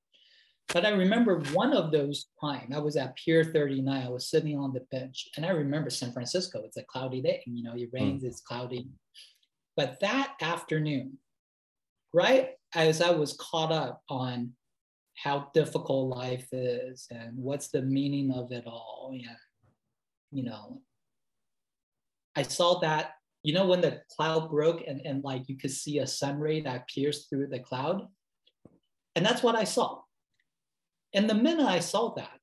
But 0.70 0.86
I 0.86 0.90
remember 0.90 1.40
one 1.52 1.74
of 1.74 1.92
those 1.92 2.28
times 2.42 2.74
I 2.74 2.80
was 2.80 2.96
at 2.96 3.16
Pier 3.16 3.44
39. 3.44 4.06
I 4.06 4.10
was 4.10 4.30
sitting 4.30 4.58
on 4.58 4.74
the 4.74 4.86
bench, 4.92 5.30
and 5.36 5.46
I 5.46 5.50
remember 5.50 5.90
San 5.90 6.12
Francisco. 6.12 6.62
It's 6.66 6.78
a 6.78 6.84
cloudy 6.84 7.22
day. 7.22 7.44
You 7.46 7.64
know, 7.64 7.74
it 7.76 7.90
rains, 7.92 8.24
mm. 8.24 8.28
it's 8.28 8.42
cloudy. 8.42 8.88
But 9.76 10.00
that 10.02 10.34
afternoon, 10.42 11.18
right 12.14 12.52
as 12.76 13.02
I 13.02 13.12
was 13.12 13.34
caught 13.34 13.72
up 13.72 14.02
on 14.10 14.54
how 15.16 15.50
difficult 15.54 16.16
life 16.16 16.48
is 16.52 17.08
and 17.12 17.38
what's 17.38 17.70
the 17.70 17.82
meaning 17.82 18.32
of 18.32 18.52
it 18.52 18.66
all. 18.66 19.12
And, 19.14 19.38
you 20.32 20.44
know, 20.44 20.82
I 22.36 22.44
saw 22.44 22.80
that, 22.80 23.12
you 23.44 23.54
know, 23.54 23.68
when 23.68 23.82
the 23.82 24.02
cloud 24.16 24.50
broke 24.50 24.84
and, 24.88 25.02
and 25.06 25.24
like 25.24 25.48
you 25.48 25.58
could 25.58 25.72
see 25.72 26.00
a 26.00 26.08
sun 26.08 26.40
ray 26.40 26.62
that 26.62 26.88
pierced 26.88 27.30
through 27.30 27.48
the 27.48 27.60
cloud. 27.60 28.08
And 29.16 29.26
that's 29.26 29.44
what 29.44 29.56
I 29.56 29.66
saw. 29.66 30.02
And 31.14 31.30
the 31.30 31.36
minute 31.36 31.66
I 31.66 31.80
saw 31.80 32.14
that, 32.16 32.40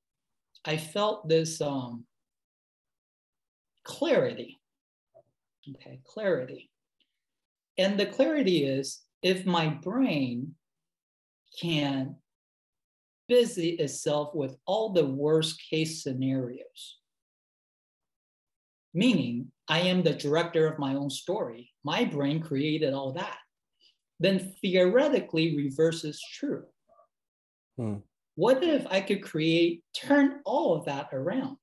I 0.64 0.77
felt 0.77 1.29
this 1.29 1.61
um, 1.61 2.05
clarity. 3.85 4.61
Okay, 5.68 6.01
clarity. 6.05 6.71
And 7.79 7.99
the 7.99 8.07
clarity 8.07 8.64
is 8.64 9.01
if 9.23 9.47
my 9.47 9.68
brain 9.68 10.55
can 11.61 12.16
busy 13.29 13.71
itself 13.71 14.35
with 14.35 14.57
all 14.66 14.93
the 14.93 15.07
worst 15.07 15.61
case 15.68 16.03
scenarios, 16.03 16.99
meaning 18.93 19.51
I 19.68 19.81
am 19.81 20.03
the 20.03 20.14
director 20.14 20.66
of 20.66 20.79
my 20.79 20.95
own 20.95 21.11
story, 21.11 21.71
my 21.85 22.05
brain 22.05 22.41
created 22.41 22.93
all 22.93 23.12
that, 23.12 23.39
then 24.18 24.55
theoretically 24.61 25.57
reverse 25.57 26.05
is 26.05 26.21
true. 26.35 26.64
Hmm. 27.79 27.97
What 28.37 28.62
if 28.62 28.87
I 28.91 29.01
could 29.01 29.22
create, 29.22 29.83
turn 29.95 30.41
all 30.45 30.74
of 30.74 30.87
that 30.87 31.09
around 31.12 31.57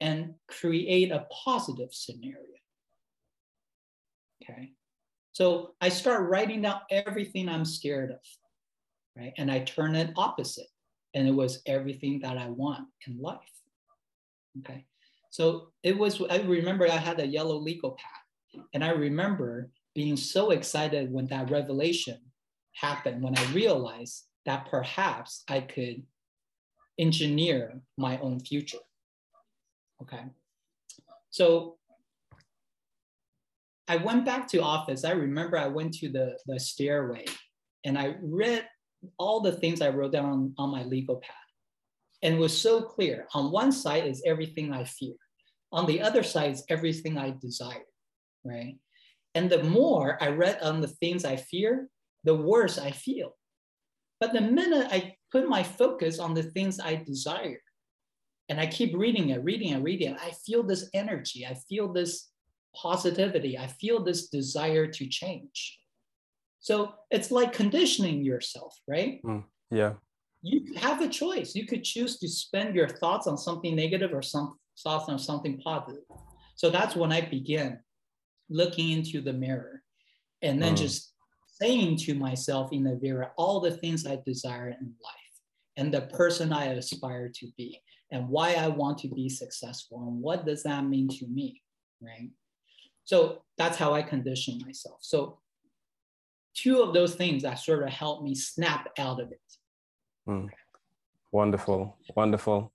and 0.00 0.34
create 0.48 1.10
a 1.10 1.26
positive 1.44 1.92
scenario? 1.92 2.44
Okay. 4.42 4.72
So 5.32 5.74
I 5.80 5.88
start 5.88 6.28
writing 6.28 6.62
down 6.62 6.80
everything 6.90 7.48
I'm 7.48 7.64
scared 7.64 8.10
of, 8.10 8.18
right? 9.16 9.32
And 9.38 9.50
I 9.50 9.60
turn 9.60 9.94
it 9.94 10.12
opposite. 10.16 10.66
And 11.14 11.26
it 11.26 11.32
was 11.32 11.62
everything 11.66 12.20
that 12.20 12.36
I 12.36 12.48
want 12.48 12.86
in 13.06 13.18
life. 13.20 13.38
Okay. 14.60 14.84
So 15.30 15.68
it 15.82 15.96
was, 15.96 16.20
I 16.28 16.38
remember 16.38 16.86
I 16.86 16.96
had 16.96 17.20
a 17.20 17.26
yellow 17.26 17.56
legal 17.56 17.92
pad. 17.92 18.64
And 18.74 18.84
I 18.84 18.90
remember 18.90 19.70
being 19.94 20.16
so 20.16 20.50
excited 20.50 21.12
when 21.12 21.26
that 21.26 21.50
revelation 21.50 22.18
happened, 22.74 23.22
when 23.22 23.36
I 23.36 23.44
realized 23.52 24.24
that 24.48 24.70
perhaps 24.70 25.44
I 25.46 25.60
could 25.60 26.02
engineer 26.98 27.82
my 27.98 28.18
own 28.20 28.40
future. 28.40 28.78
Okay. 30.00 30.24
So 31.28 31.76
I 33.88 33.96
went 33.96 34.24
back 34.24 34.48
to 34.48 34.62
office. 34.62 35.04
I 35.04 35.10
remember 35.10 35.58
I 35.58 35.66
went 35.66 35.92
to 35.98 36.08
the, 36.08 36.38
the 36.46 36.58
stairway 36.58 37.26
and 37.84 37.98
I 37.98 38.16
read 38.22 38.66
all 39.18 39.40
the 39.40 39.52
things 39.52 39.82
I 39.82 39.90
wrote 39.90 40.12
down 40.12 40.24
on, 40.24 40.54
on 40.56 40.70
my 40.70 40.82
legal 40.82 41.16
pad. 41.16 41.36
And 42.22 42.38
was 42.38 42.58
so 42.58 42.80
clear. 42.80 43.26
On 43.34 43.52
one 43.52 43.70
side 43.70 44.06
is 44.06 44.22
everything 44.26 44.72
I 44.72 44.84
fear. 44.84 45.14
On 45.72 45.84
the 45.84 46.00
other 46.00 46.22
side 46.22 46.52
is 46.52 46.64
everything 46.70 47.18
I 47.18 47.34
desire, 47.38 47.84
right? 48.44 48.76
And 49.34 49.50
the 49.50 49.62
more 49.62 50.16
I 50.22 50.28
read 50.28 50.58
on 50.62 50.80
the 50.80 50.88
things 50.88 51.26
I 51.26 51.36
fear, 51.36 51.88
the 52.24 52.34
worse 52.34 52.78
I 52.78 52.90
feel. 52.90 53.37
But 54.20 54.32
the 54.32 54.40
minute 54.40 54.88
I 54.90 55.14
put 55.30 55.48
my 55.48 55.62
focus 55.62 56.18
on 56.18 56.34
the 56.34 56.42
things 56.42 56.80
I 56.80 56.96
desire, 56.96 57.60
and 58.48 58.58
I 58.58 58.66
keep 58.66 58.96
reading 58.96 59.30
it, 59.30 59.44
reading 59.44 59.72
it, 59.72 59.82
reading 59.82 60.12
it, 60.12 60.18
I 60.20 60.30
feel 60.46 60.62
this 60.62 60.88
energy. 60.94 61.46
I 61.46 61.54
feel 61.68 61.92
this 61.92 62.30
positivity. 62.74 63.58
I 63.58 63.66
feel 63.66 64.02
this 64.02 64.28
desire 64.28 64.86
to 64.86 65.06
change. 65.06 65.78
So 66.60 66.94
it's 67.10 67.30
like 67.30 67.52
conditioning 67.52 68.24
yourself, 68.24 68.76
right? 68.88 69.20
Mm, 69.24 69.44
yeah. 69.70 69.94
You 70.42 70.74
have 70.76 71.02
a 71.02 71.08
choice. 71.08 71.54
You 71.54 71.66
could 71.66 71.84
choose 71.84 72.18
to 72.18 72.28
spend 72.28 72.74
your 72.74 72.88
thoughts 72.88 73.26
on 73.26 73.36
something 73.36 73.74
negative 73.74 74.12
or 74.12 74.22
some 74.22 74.56
thoughts 74.82 75.08
on 75.08 75.18
something 75.18 75.60
positive. 75.60 76.04
So 76.56 76.70
that's 76.70 76.96
when 76.96 77.12
I 77.12 77.20
began 77.20 77.80
looking 78.48 78.90
into 78.90 79.20
the 79.20 79.32
mirror 79.32 79.82
and 80.42 80.62
then 80.62 80.74
mm. 80.74 80.78
just 80.78 81.12
saying 81.60 81.96
to 81.98 82.14
myself 82.14 82.72
in 82.72 82.84
the 82.84 82.98
mirror 83.00 83.32
all 83.36 83.60
the 83.60 83.70
things 83.70 84.06
I 84.06 84.20
desire 84.24 84.68
in 84.68 84.94
life 85.02 85.14
and 85.76 85.92
the 85.92 86.02
person 86.02 86.52
I 86.52 86.66
aspire 86.66 87.30
to 87.36 87.46
be 87.56 87.80
and 88.10 88.28
why 88.28 88.54
I 88.54 88.68
want 88.68 88.98
to 88.98 89.08
be 89.08 89.28
successful 89.28 90.02
and 90.08 90.20
what 90.20 90.46
does 90.46 90.62
that 90.62 90.84
mean 90.84 91.08
to 91.08 91.26
me, 91.26 91.62
right? 92.00 92.30
So 93.04 93.42
that's 93.56 93.76
how 93.76 93.94
I 93.94 94.02
condition 94.02 94.60
myself. 94.64 94.98
So 95.00 95.38
two 96.54 96.82
of 96.82 96.94
those 96.94 97.14
things 97.14 97.42
that 97.42 97.58
sort 97.58 97.82
of 97.82 97.90
helped 97.90 98.24
me 98.24 98.34
snap 98.34 98.88
out 98.98 99.20
of 99.20 99.30
it. 99.32 99.40
Mm. 100.28 100.48
Wonderful, 101.32 101.96
wonderful. 102.16 102.72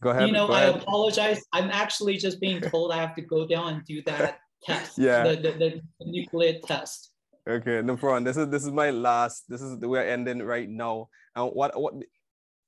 Go 0.00 0.10
ahead. 0.10 0.26
You 0.26 0.32
know, 0.32 0.48
I 0.48 0.62
ahead. 0.62 0.82
apologize. 0.82 1.44
I'm 1.52 1.70
actually 1.70 2.16
just 2.16 2.40
being 2.40 2.60
told 2.60 2.90
I 2.90 2.96
have 2.96 3.14
to 3.14 3.22
go 3.22 3.46
down 3.46 3.74
and 3.74 3.84
do 3.84 4.02
that 4.06 4.40
test. 4.64 4.98
Yeah. 4.98 5.22
The, 5.22 5.36
the, 5.36 5.80
the, 6.00 6.06
nuclear 6.06 6.58
test. 6.64 7.11
Okay, 7.48 7.82
no 7.82 7.96
problem. 7.96 8.24
This 8.24 8.36
is 8.36 8.48
this 8.48 8.64
is 8.64 8.70
my 8.70 8.90
last. 8.90 9.44
This 9.48 9.60
is 9.60 9.76
we're 9.78 10.06
ending 10.06 10.42
right 10.42 10.68
now. 10.68 11.08
And 11.34 11.50
what 11.52 11.78
what 11.80 11.94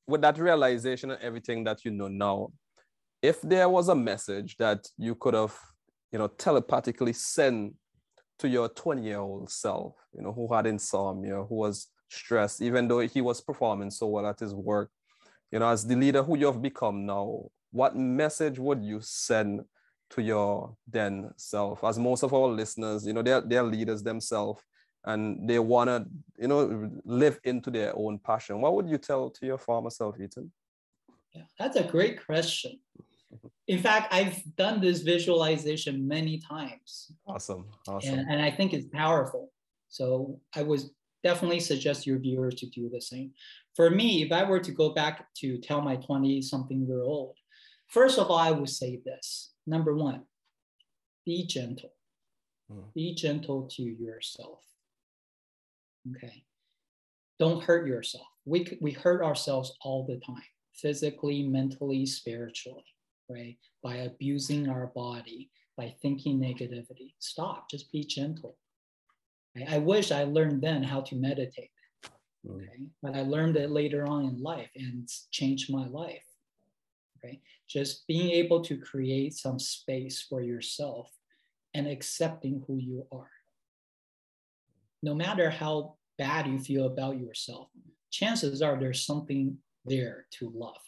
with 0.06 0.20
that 0.22 0.38
realization 0.38 1.12
and 1.12 1.22
everything 1.22 1.64
that 1.64 1.84
you 1.84 1.90
know 1.90 2.08
now, 2.08 2.52
if 3.22 3.40
there 3.40 3.68
was 3.68 3.88
a 3.88 3.94
message 3.94 4.56
that 4.56 4.86
you 4.98 5.14
could 5.14 5.34
have 5.34 5.56
you 6.14 6.18
know, 6.18 6.28
telepathically 6.28 7.12
send 7.12 7.74
to 8.38 8.48
your 8.48 8.68
20 8.68 9.02
year 9.02 9.18
old 9.18 9.50
self, 9.50 9.96
you 10.16 10.22
know, 10.22 10.32
who 10.32 10.54
had 10.54 10.64
insomnia, 10.64 11.42
who 11.42 11.56
was 11.56 11.88
stressed, 12.08 12.62
even 12.62 12.86
though 12.86 13.00
he 13.00 13.20
was 13.20 13.40
performing 13.40 13.90
so 13.90 14.06
well 14.06 14.24
at 14.24 14.38
his 14.38 14.54
work, 14.54 14.92
you 15.50 15.58
know, 15.58 15.68
as 15.68 15.84
the 15.84 15.96
leader 15.96 16.22
who 16.22 16.38
you 16.38 16.46
have 16.46 16.62
become 16.62 17.04
now, 17.04 17.42
what 17.72 17.96
message 17.96 18.60
would 18.60 18.84
you 18.84 19.00
send 19.02 19.62
to 20.14 20.22
your 20.22 20.76
then 20.86 21.30
self? 21.36 21.84
As 21.84 21.98
most 21.98 22.22
of 22.22 22.32
our 22.34 22.48
listeners, 22.48 23.06
you 23.06 23.12
know, 23.12 23.22
they're, 23.22 23.40
they're 23.40 23.62
leaders 23.62 24.02
themselves 24.02 24.62
and 25.04 25.48
they 25.48 25.58
want 25.58 25.88
to, 25.88 26.06
you 26.38 26.48
know, 26.48 26.90
live 27.04 27.38
into 27.44 27.70
their 27.70 27.92
own 27.96 28.18
passion. 28.18 28.60
What 28.60 28.74
would 28.74 28.88
you 28.88 28.98
tell 28.98 29.30
to 29.30 29.46
your 29.46 29.58
former 29.58 29.90
self, 29.90 30.18
Ethan? 30.18 30.50
Yeah, 31.32 31.42
that's 31.58 31.76
a 31.76 31.84
great 31.84 32.24
question 32.24 32.78
in 33.66 33.78
fact, 33.78 34.12
I've 34.12 34.42
done 34.56 34.80
this 34.80 35.00
visualization 35.00 36.06
many 36.06 36.38
times. 36.38 37.12
Awesome. 37.26 37.66
Awesome. 37.88 38.18
And, 38.18 38.30
and 38.30 38.42
I 38.42 38.50
think 38.50 38.72
it's 38.72 38.86
powerful. 38.86 39.50
So 39.88 40.40
I 40.54 40.62
would 40.62 40.80
definitely 41.22 41.60
suggest 41.60 42.06
your 42.06 42.18
viewers 42.18 42.56
to 42.56 42.66
do 42.66 42.90
the 42.90 43.00
same. 43.00 43.32
For 43.74 43.90
me, 43.90 44.22
if 44.22 44.32
I 44.32 44.44
were 44.44 44.60
to 44.60 44.70
go 44.70 44.90
back 44.90 45.32
to 45.36 45.58
tell 45.58 45.80
my 45.80 45.96
20 45.96 46.42
something 46.42 46.86
year 46.86 47.02
old, 47.02 47.36
first 47.88 48.18
of 48.18 48.30
all, 48.30 48.38
I 48.38 48.50
would 48.50 48.68
say 48.68 49.00
this 49.04 49.52
number 49.66 49.94
one, 49.94 50.22
be 51.24 51.46
gentle. 51.46 51.92
Hmm. 52.70 52.80
Be 52.94 53.14
gentle 53.14 53.68
to 53.72 53.82
yourself. 53.82 54.64
Okay. 56.16 56.44
Don't 57.38 57.62
hurt 57.62 57.86
yourself. 57.86 58.26
We, 58.44 58.78
we 58.80 58.92
hurt 58.92 59.22
ourselves 59.22 59.76
all 59.80 60.06
the 60.06 60.20
time, 60.24 60.42
physically, 60.74 61.42
mentally, 61.42 62.06
spiritually 62.06 62.84
right? 63.28 63.56
By 63.82 63.96
abusing 63.96 64.68
our 64.68 64.88
body, 64.88 65.50
by 65.76 65.94
thinking 66.02 66.38
negativity. 66.38 67.14
Stop, 67.18 67.70
just 67.70 67.90
be 67.92 68.04
gentle. 68.04 68.56
Right? 69.56 69.66
I 69.68 69.78
wish 69.78 70.12
I 70.12 70.24
learned 70.24 70.62
then 70.62 70.82
how 70.82 71.00
to 71.02 71.16
meditate. 71.16 71.70
Mm. 72.46 72.56
Okay. 72.56 72.86
But 73.02 73.14
I 73.16 73.22
learned 73.22 73.56
it 73.56 73.70
later 73.70 74.06
on 74.06 74.24
in 74.26 74.42
life 74.42 74.70
and 74.76 75.08
changed 75.30 75.72
my 75.72 75.86
life. 75.88 76.24
Okay. 77.18 77.40
Just 77.68 78.06
being 78.06 78.30
able 78.30 78.62
to 78.64 78.76
create 78.76 79.34
some 79.34 79.58
space 79.58 80.22
for 80.22 80.42
yourself 80.42 81.10
and 81.72 81.86
accepting 81.86 82.62
who 82.66 82.76
you 82.76 83.06
are. 83.10 83.30
No 85.02 85.14
matter 85.14 85.50
how 85.50 85.96
bad 86.18 86.46
you 86.46 86.58
feel 86.58 86.86
about 86.86 87.18
yourself, 87.18 87.68
chances 88.10 88.62
are 88.62 88.78
there's 88.78 89.04
something 89.04 89.58
there 89.84 90.26
to 90.38 90.52
love 90.54 90.80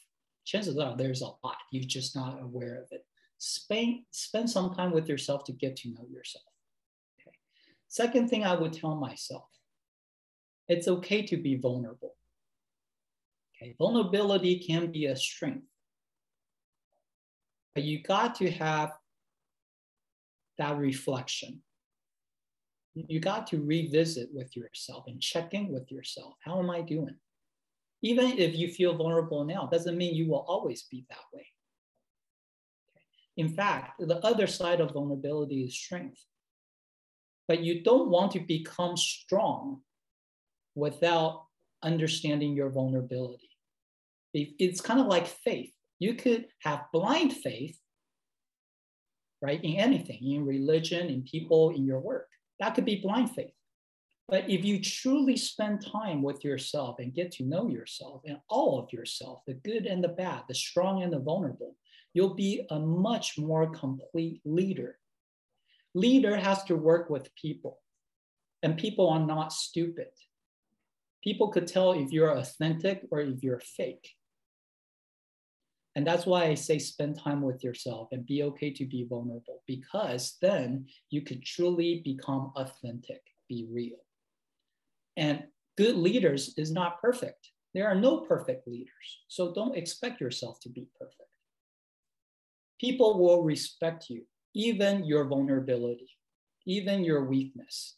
chances 0.46 0.78
are 0.78 0.96
there's 0.96 1.20
a 1.20 1.26
lot. 1.44 1.58
You're 1.70 1.84
just 1.84 2.16
not 2.16 2.40
aware 2.40 2.76
of 2.76 2.86
it. 2.92 3.04
Spend, 3.38 4.04
spend 4.12 4.48
some 4.48 4.72
time 4.72 4.92
with 4.92 5.08
yourself 5.08 5.44
to 5.44 5.52
get 5.52 5.76
to 5.78 5.90
know 5.90 6.06
yourself. 6.10 6.44
Okay. 7.20 7.36
Second 7.88 8.30
thing 8.30 8.44
I 8.44 8.54
would 8.54 8.72
tell 8.72 8.94
myself, 8.94 9.48
it's 10.68 10.88
okay 10.88 11.22
to 11.26 11.36
be 11.36 11.56
vulnerable. 11.56 12.14
Okay. 13.56 13.74
Vulnerability 13.78 14.58
can 14.60 14.90
be 14.90 15.06
a 15.06 15.16
strength. 15.16 15.66
But 17.76 17.84
you 17.84 18.02
got 18.02 18.34
to 18.36 18.50
have 18.52 18.92
that 20.56 20.78
reflection. 20.78 21.60
You 22.94 23.20
got 23.20 23.46
to 23.48 23.62
revisit 23.62 24.30
with 24.32 24.56
yourself 24.56 25.04
and 25.08 25.20
check 25.20 25.52
in 25.52 25.68
with 25.68 25.92
yourself. 25.92 26.36
How 26.40 26.58
am 26.58 26.70
I 26.70 26.80
doing? 26.80 27.16
Even 28.00 28.38
if 28.38 28.56
you 28.56 28.68
feel 28.72 28.96
vulnerable 28.96 29.44
now, 29.44 29.68
doesn't 29.70 29.98
mean 29.98 30.14
you 30.14 30.26
will 30.26 30.46
always 30.48 30.84
be 30.90 31.04
that 31.10 31.18
way. 31.34 31.46
In 33.36 33.50
fact, 33.50 34.00
the 34.00 34.24
other 34.24 34.46
side 34.46 34.80
of 34.80 34.94
vulnerability 34.94 35.64
is 35.64 35.76
strength. 35.76 36.24
But 37.46 37.60
you 37.60 37.82
don't 37.82 38.08
want 38.08 38.32
to 38.32 38.40
become 38.40 38.96
strong 38.96 39.82
without 40.74 41.44
understanding 41.82 42.56
your 42.56 42.70
vulnerability. 42.70 43.50
It's 44.32 44.80
kind 44.80 44.98
of 44.98 45.08
like 45.08 45.26
faith. 45.26 45.75
You 45.98 46.14
could 46.14 46.46
have 46.60 46.86
blind 46.92 47.32
faith, 47.32 47.78
right, 49.40 49.62
in 49.62 49.76
anything, 49.76 50.20
in 50.22 50.44
religion, 50.44 51.08
in 51.08 51.22
people, 51.22 51.70
in 51.70 51.84
your 51.84 52.00
work. 52.00 52.28
That 52.60 52.74
could 52.74 52.84
be 52.84 53.00
blind 53.00 53.30
faith. 53.30 53.52
But 54.28 54.50
if 54.50 54.64
you 54.64 54.80
truly 54.80 55.36
spend 55.36 55.86
time 55.86 56.20
with 56.20 56.44
yourself 56.44 56.96
and 56.98 57.14
get 57.14 57.30
to 57.32 57.44
know 57.44 57.68
yourself 57.68 58.22
and 58.26 58.38
all 58.48 58.78
of 58.78 58.92
yourself, 58.92 59.42
the 59.46 59.54
good 59.54 59.86
and 59.86 60.02
the 60.02 60.08
bad, 60.08 60.42
the 60.48 60.54
strong 60.54 61.02
and 61.02 61.12
the 61.12 61.20
vulnerable, 61.20 61.76
you'll 62.12 62.34
be 62.34 62.66
a 62.70 62.78
much 62.78 63.38
more 63.38 63.70
complete 63.70 64.40
leader. 64.44 64.98
Leader 65.94 66.36
has 66.36 66.64
to 66.64 66.76
work 66.76 67.08
with 67.08 67.34
people, 67.36 67.78
and 68.62 68.76
people 68.76 69.08
are 69.08 69.24
not 69.24 69.52
stupid. 69.52 70.08
People 71.22 71.48
could 71.48 71.66
tell 71.66 71.92
if 71.92 72.10
you're 72.10 72.36
authentic 72.36 73.02
or 73.10 73.20
if 73.20 73.42
you're 73.42 73.60
fake. 73.60 74.15
And 75.96 76.06
that's 76.06 76.26
why 76.26 76.44
I 76.44 76.54
say 76.54 76.78
spend 76.78 77.18
time 77.18 77.40
with 77.40 77.64
yourself 77.64 78.08
and 78.12 78.26
be 78.26 78.42
okay 78.42 78.70
to 78.70 78.84
be 78.84 79.06
vulnerable, 79.08 79.62
because 79.66 80.36
then 80.42 80.86
you 81.08 81.22
could 81.22 81.42
truly 81.42 82.02
become 82.04 82.52
authentic, 82.54 83.22
be 83.48 83.66
real. 83.72 83.96
And 85.16 85.44
good 85.78 85.96
leaders 85.96 86.52
is 86.58 86.70
not 86.70 87.00
perfect. 87.00 87.50
There 87.72 87.88
are 87.88 87.94
no 87.94 88.18
perfect 88.18 88.68
leaders. 88.68 89.22
So 89.28 89.54
don't 89.54 89.74
expect 89.74 90.20
yourself 90.20 90.60
to 90.60 90.68
be 90.68 90.86
perfect. 91.00 91.30
People 92.78 93.18
will 93.18 93.42
respect 93.42 94.10
you, 94.10 94.24
even 94.54 95.02
your 95.06 95.24
vulnerability, 95.24 96.10
even 96.66 97.04
your 97.04 97.24
weakness, 97.24 97.96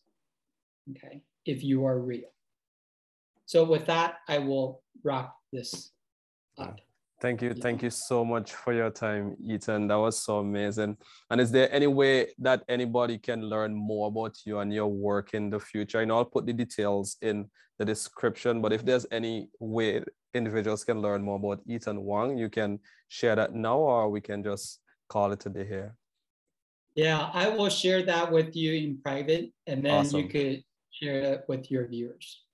okay, 0.92 1.22
if 1.44 1.64
you 1.64 1.84
are 1.84 1.99
real. 1.99 2.30
So 3.46 3.64
with 3.64 3.86
that, 3.86 4.18
I 4.28 4.38
will 4.38 4.82
wrap 5.03 5.34
this 5.53 5.90
up. 6.59 6.78
Thank 7.21 7.43
you. 7.43 7.53
Thank 7.53 7.83
you 7.83 7.91
so 7.91 8.25
much 8.25 8.53
for 8.53 8.73
your 8.73 8.91
time, 8.91 9.37
Ethan. 9.45 9.89
That 9.89 9.97
was 9.97 10.23
so 10.23 10.39
amazing. 10.39 10.97
And 11.31 11.41
is 11.41 11.51
there 11.51 11.73
any 11.73 11.89
way 11.89 12.29
that 12.39 12.62
anybody 12.69 13.19
can 13.19 13.43
learn 13.43 13.75
more 13.75 14.07
about 14.07 14.37
you 14.45 14.61
and 14.61 14.73
your 14.73 14.87
work 14.87 15.35
in 15.35 15.51
the 15.51 15.59
future? 15.59 15.99
I 15.99 16.05
know 16.05 16.19
I'll 16.19 16.25
put 16.25 16.47
the 16.47 16.53
details 16.53 17.16
in 17.21 17.51
the 17.79 17.85
description, 17.85 18.62
but 18.62 18.73
if 18.73 18.85
there's 18.85 19.05
any 19.11 19.49
way 19.59 20.05
individuals 20.33 20.85
can 20.85 21.01
learn 21.01 21.23
more 21.23 21.37
about 21.37 21.61
Ethan 21.66 22.05
Wang, 22.05 22.39
you 22.39 22.49
can 22.49 22.79
share 23.09 23.35
that 23.35 23.53
now 23.53 23.79
or 23.79 24.09
we 24.09 24.21
can 24.21 24.45
just 24.45 24.81
call 25.09 25.33
it 25.33 25.45
a 25.47 25.49
day 25.49 25.66
here. 25.66 25.97
Yeah, 26.95 27.31
I 27.33 27.49
will 27.49 27.69
share 27.69 28.05
that 28.05 28.31
with 28.31 28.55
you 28.55 28.75
in 28.75 28.99
private 29.03 29.51
and 29.66 29.85
then 29.85 29.93
awesome. 29.93 30.21
you 30.21 30.29
could 30.29 30.62
share 30.91 31.21
it 31.35 31.45
with 31.49 31.69
your 31.71 31.89
viewers. 31.89 32.45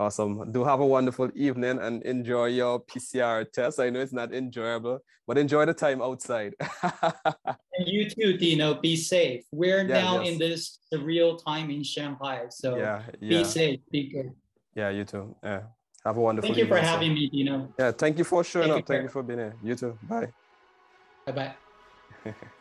Awesome. 0.00 0.50
Do 0.50 0.64
have 0.64 0.80
a 0.80 0.86
wonderful 0.86 1.30
evening 1.34 1.78
and 1.78 2.02
enjoy 2.04 2.46
your 2.46 2.80
PCR 2.80 3.44
test. 3.52 3.78
I 3.78 3.90
know 3.90 4.00
it's 4.00 4.14
not 4.14 4.32
enjoyable, 4.32 5.00
but 5.26 5.36
enjoy 5.36 5.66
the 5.66 5.74
time 5.74 6.00
outside. 6.00 6.54
and 6.82 7.84
you 7.84 8.08
too, 8.08 8.32
Deano. 8.38 8.80
Be 8.80 8.96
safe. 8.96 9.44
We're 9.52 9.86
yeah, 9.86 10.00
now 10.00 10.22
yes. 10.22 10.32
in 10.32 10.38
this 10.38 10.78
surreal 10.90 11.44
time 11.44 11.68
in 11.70 11.84
Shanghai. 11.84 12.46
So 12.48 12.78
yeah, 12.78 13.02
yeah. 13.20 13.28
be 13.28 13.44
safe. 13.44 13.80
Be 13.90 14.08
good. 14.08 14.32
Yeah, 14.74 14.88
you 14.88 15.04
too. 15.04 15.36
Yeah. 15.44 15.64
Have 16.06 16.16
a 16.16 16.20
wonderful 16.20 16.48
Thank 16.48 16.56
you 16.56 16.66
for 16.66 16.78
having 16.78 17.12
me, 17.12 17.28
Deano. 17.28 17.70
Yeah, 17.78 17.92
thank 17.92 18.16
you 18.16 18.24
for 18.24 18.42
showing 18.42 18.70
up. 18.70 18.86
Thank 18.86 19.02
you 19.02 19.10
for 19.10 19.22
being 19.22 19.40
here. 19.40 19.56
You 19.62 19.74
too. 19.74 19.98
Bye. 20.04 20.32
Bye 21.26 21.54
bye. 22.24 22.34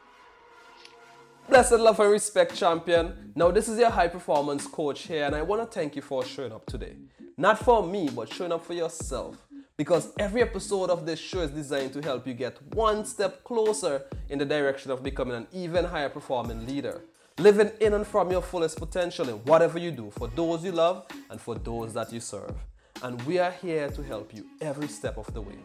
Blessed 1.49 1.79
love 1.79 1.99
and 1.99 2.11
respect, 2.11 2.55
champion. 2.55 3.33
Now, 3.33 3.49
this 3.49 3.67
is 3.67 3.79
your 3.79 3.89
high 3.89 4.07
performance 4.07 4.67
coach 4.67 5.07
here, 5.07 5.25
and 5.25 5.35
I 5.35 5.41
want 5.41 5.63
to 5.63 5.65
thank 5.67 5.95
you 5.95 6.01
for 6.03 6.23
showing 6.23 6.51
up 6.51 6.63
today. 6.67 6.93
Not 7.37 7.57
for 7.57 7.81
me, 7.81 8.07
but 8.07 8.31
showing 8.31 8.51
up 8.51 8.63
for 8.63 8.75
yourself. 8.75 9.35
Because 9.75 10.13
every 10.19 10.43
episode 10.43 10.91
of 10.91 11.07
this 11.07 11.17
show 11.17 11.39
is 11.39 11.49
designed 11.49 11.93
to 11.93 12.01
help 12.03 12.27
you 12.27 12.35
get 12.35 12.61
one 12.75 13.03
step 13.03 13.43
closer 13.43 14.03
in 14.29 14.37
the 14.37 14.45
direction 14.45 14.91
of 14.91 15.01
becoming 15.01 15.37
an 15.37 15.47
even 15.51 15.85
higher 15.85 16.09
performing 16.09 16.67
leader. 16.67 17.01
Living 17.39 17.71
in 17.81 17.95
and 17.95 18.05
from 18.05 18.29
your 18.29 18.43
fullest 18.43 18.77
potential 18.77 19.27
in 19.27 19.37
whatever 19.37 19.79
you 19.79 19.89
do 19.89 20.11
for 20.11 20.27
those 20.27 20.63
you 20.63 20.71
love 20.71 21.07
and 21.31 21.41
for 21.41 21.55
those 21.55 21.95
that 21.95 22.13
you 22.13 22.19
serve. 22.19 22.53
And 23.01 23.19
we 23.23 23.39
are 23.39 23.51
here 23.51 23.89
to 23.89 24.03
help 24.03 24.35
you 24.35 24.45
every 24.61 24.87
step 24.87 25.17
of 25.17 25.33
the 25.33 25.41
way. 25.41 25.57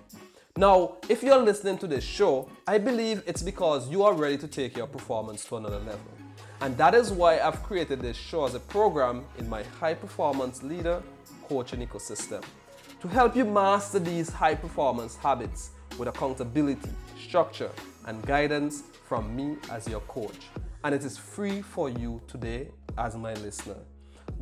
Now, 0.57 0.99
if 1.09 1.25
you're 1.25 1.43
listening 1.43 1.79
to 1.79 1.89
this 1.89 2.05
show, 2.05 2.49
I 2.65 2.79
believe 2.79 3.25
it's 3.27 3.43
because 3.43 3.91
you 3.91 4.05
are 4.05 4.15
ready 4.15 4.39
to 4.39 4.47
take 4.47 4.77
your 4.77 4.87
performance 4.87 5.45
to 5.47 5.57
another 5.57 5.81
level. 5.81 6.13
And 6.61 6.77
that 6.77 6.95
is 6.95 7.11
why 7.11 7.41
I've 7.41 7.61
created 7.65 8.01
this 8.01 8.17
show 8.17 8.45
as 8.45 8.55
a 8.55 8.61
program 8.61 9.25
in 9.37 9.49
my 9.49 9.65
high 9.65 9.95
performance 9.95 10.63
leader 10.63 11.03
coaching 11.49 11.85
ecosystem 11.85 12.45
to 13.01 13.09
help 13.09 13.35
you 13.35 13.45
master 13.45 13.99
these 13.99 14.31
high 14.31 14.55
performance 14.55 15.17
habits 15.17 15.71
with 15.99 16.07
accountability, 16.07 16.93
structure, 17.21 17.73
and 18.07 18.25
guidance 18.25 18.85
from 19.09 19.35
me 19.35 19.57
as 19.73 19.89
your 19.89 20.03
coach. 20.03 20.47
And 20.85 20.95
it 20.95 21.05
is 21.05 21.19
free 21.19 21.63
for 21.63 21.89
you 21.89 22.23
today 22.29 22.69
as 22.97 23.17
my 23.17 23.35
listener. 23.35 23.79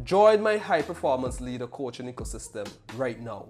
Join 0.05 0.43
my 0.43 0.59
high 0.59 0.83
performance 0.83 1.41
leader 1.41 1.69
coaching 1.69 2.13
ecosystem 2.13 2.71
right 2.99 3.19
now 3.19 3.47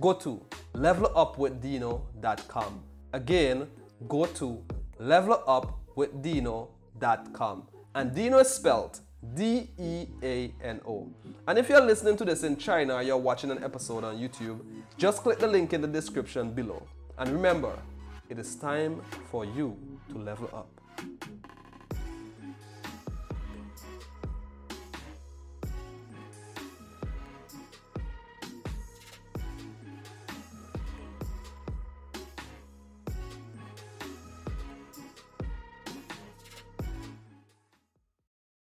go 0.00 0.14
to 0.14 0.40
levelupwithdeano.com. 0.74 2.82
Again, 3.12 3.68
go 4.08 4.26
to 4.26 4.62
levelupwithdeano.com. 5.00 7.68
And 7.94 8.12
Deano 8.12 8.40
is 8.40 8.48
spelled 8.48 9.00
D 9.34 9.68
E 9.78 10.06
A 10.22 10.52
N 10.62 10.80
O. 10.86 11.08
And 11.46 11.58
if 11.58 11.68
you're 11.68 11.80
listening 11.80 12.16
to 12.16 12.24
this 12.24 12.42
in 12.42 12.56
China 12.56 12.94
or 12.94 13.02
you're 13.02 13.16
watching 13.16 13.50
an 13.50 13.62
episode 13.62 14.04
on 14.04 14.16
YouTube, 14.16 14.60
just 14.96 15.22
click 15.22 15.38
the 15.38 15.46
link 15.46 15.72
in 15.72 15.80
the 15.80 15.88
description 15.88 16.52
below. 16.52 16.82
And 17.18 17.30
remember, 17.30 17.72
it 18.28 18.38
is 18.38 18.56
time 18.56 19.00
for 19.30 19.44
you 19.44 19.76
to 20.10 20.18
level 20.18 20.48
up. 20.52 20.81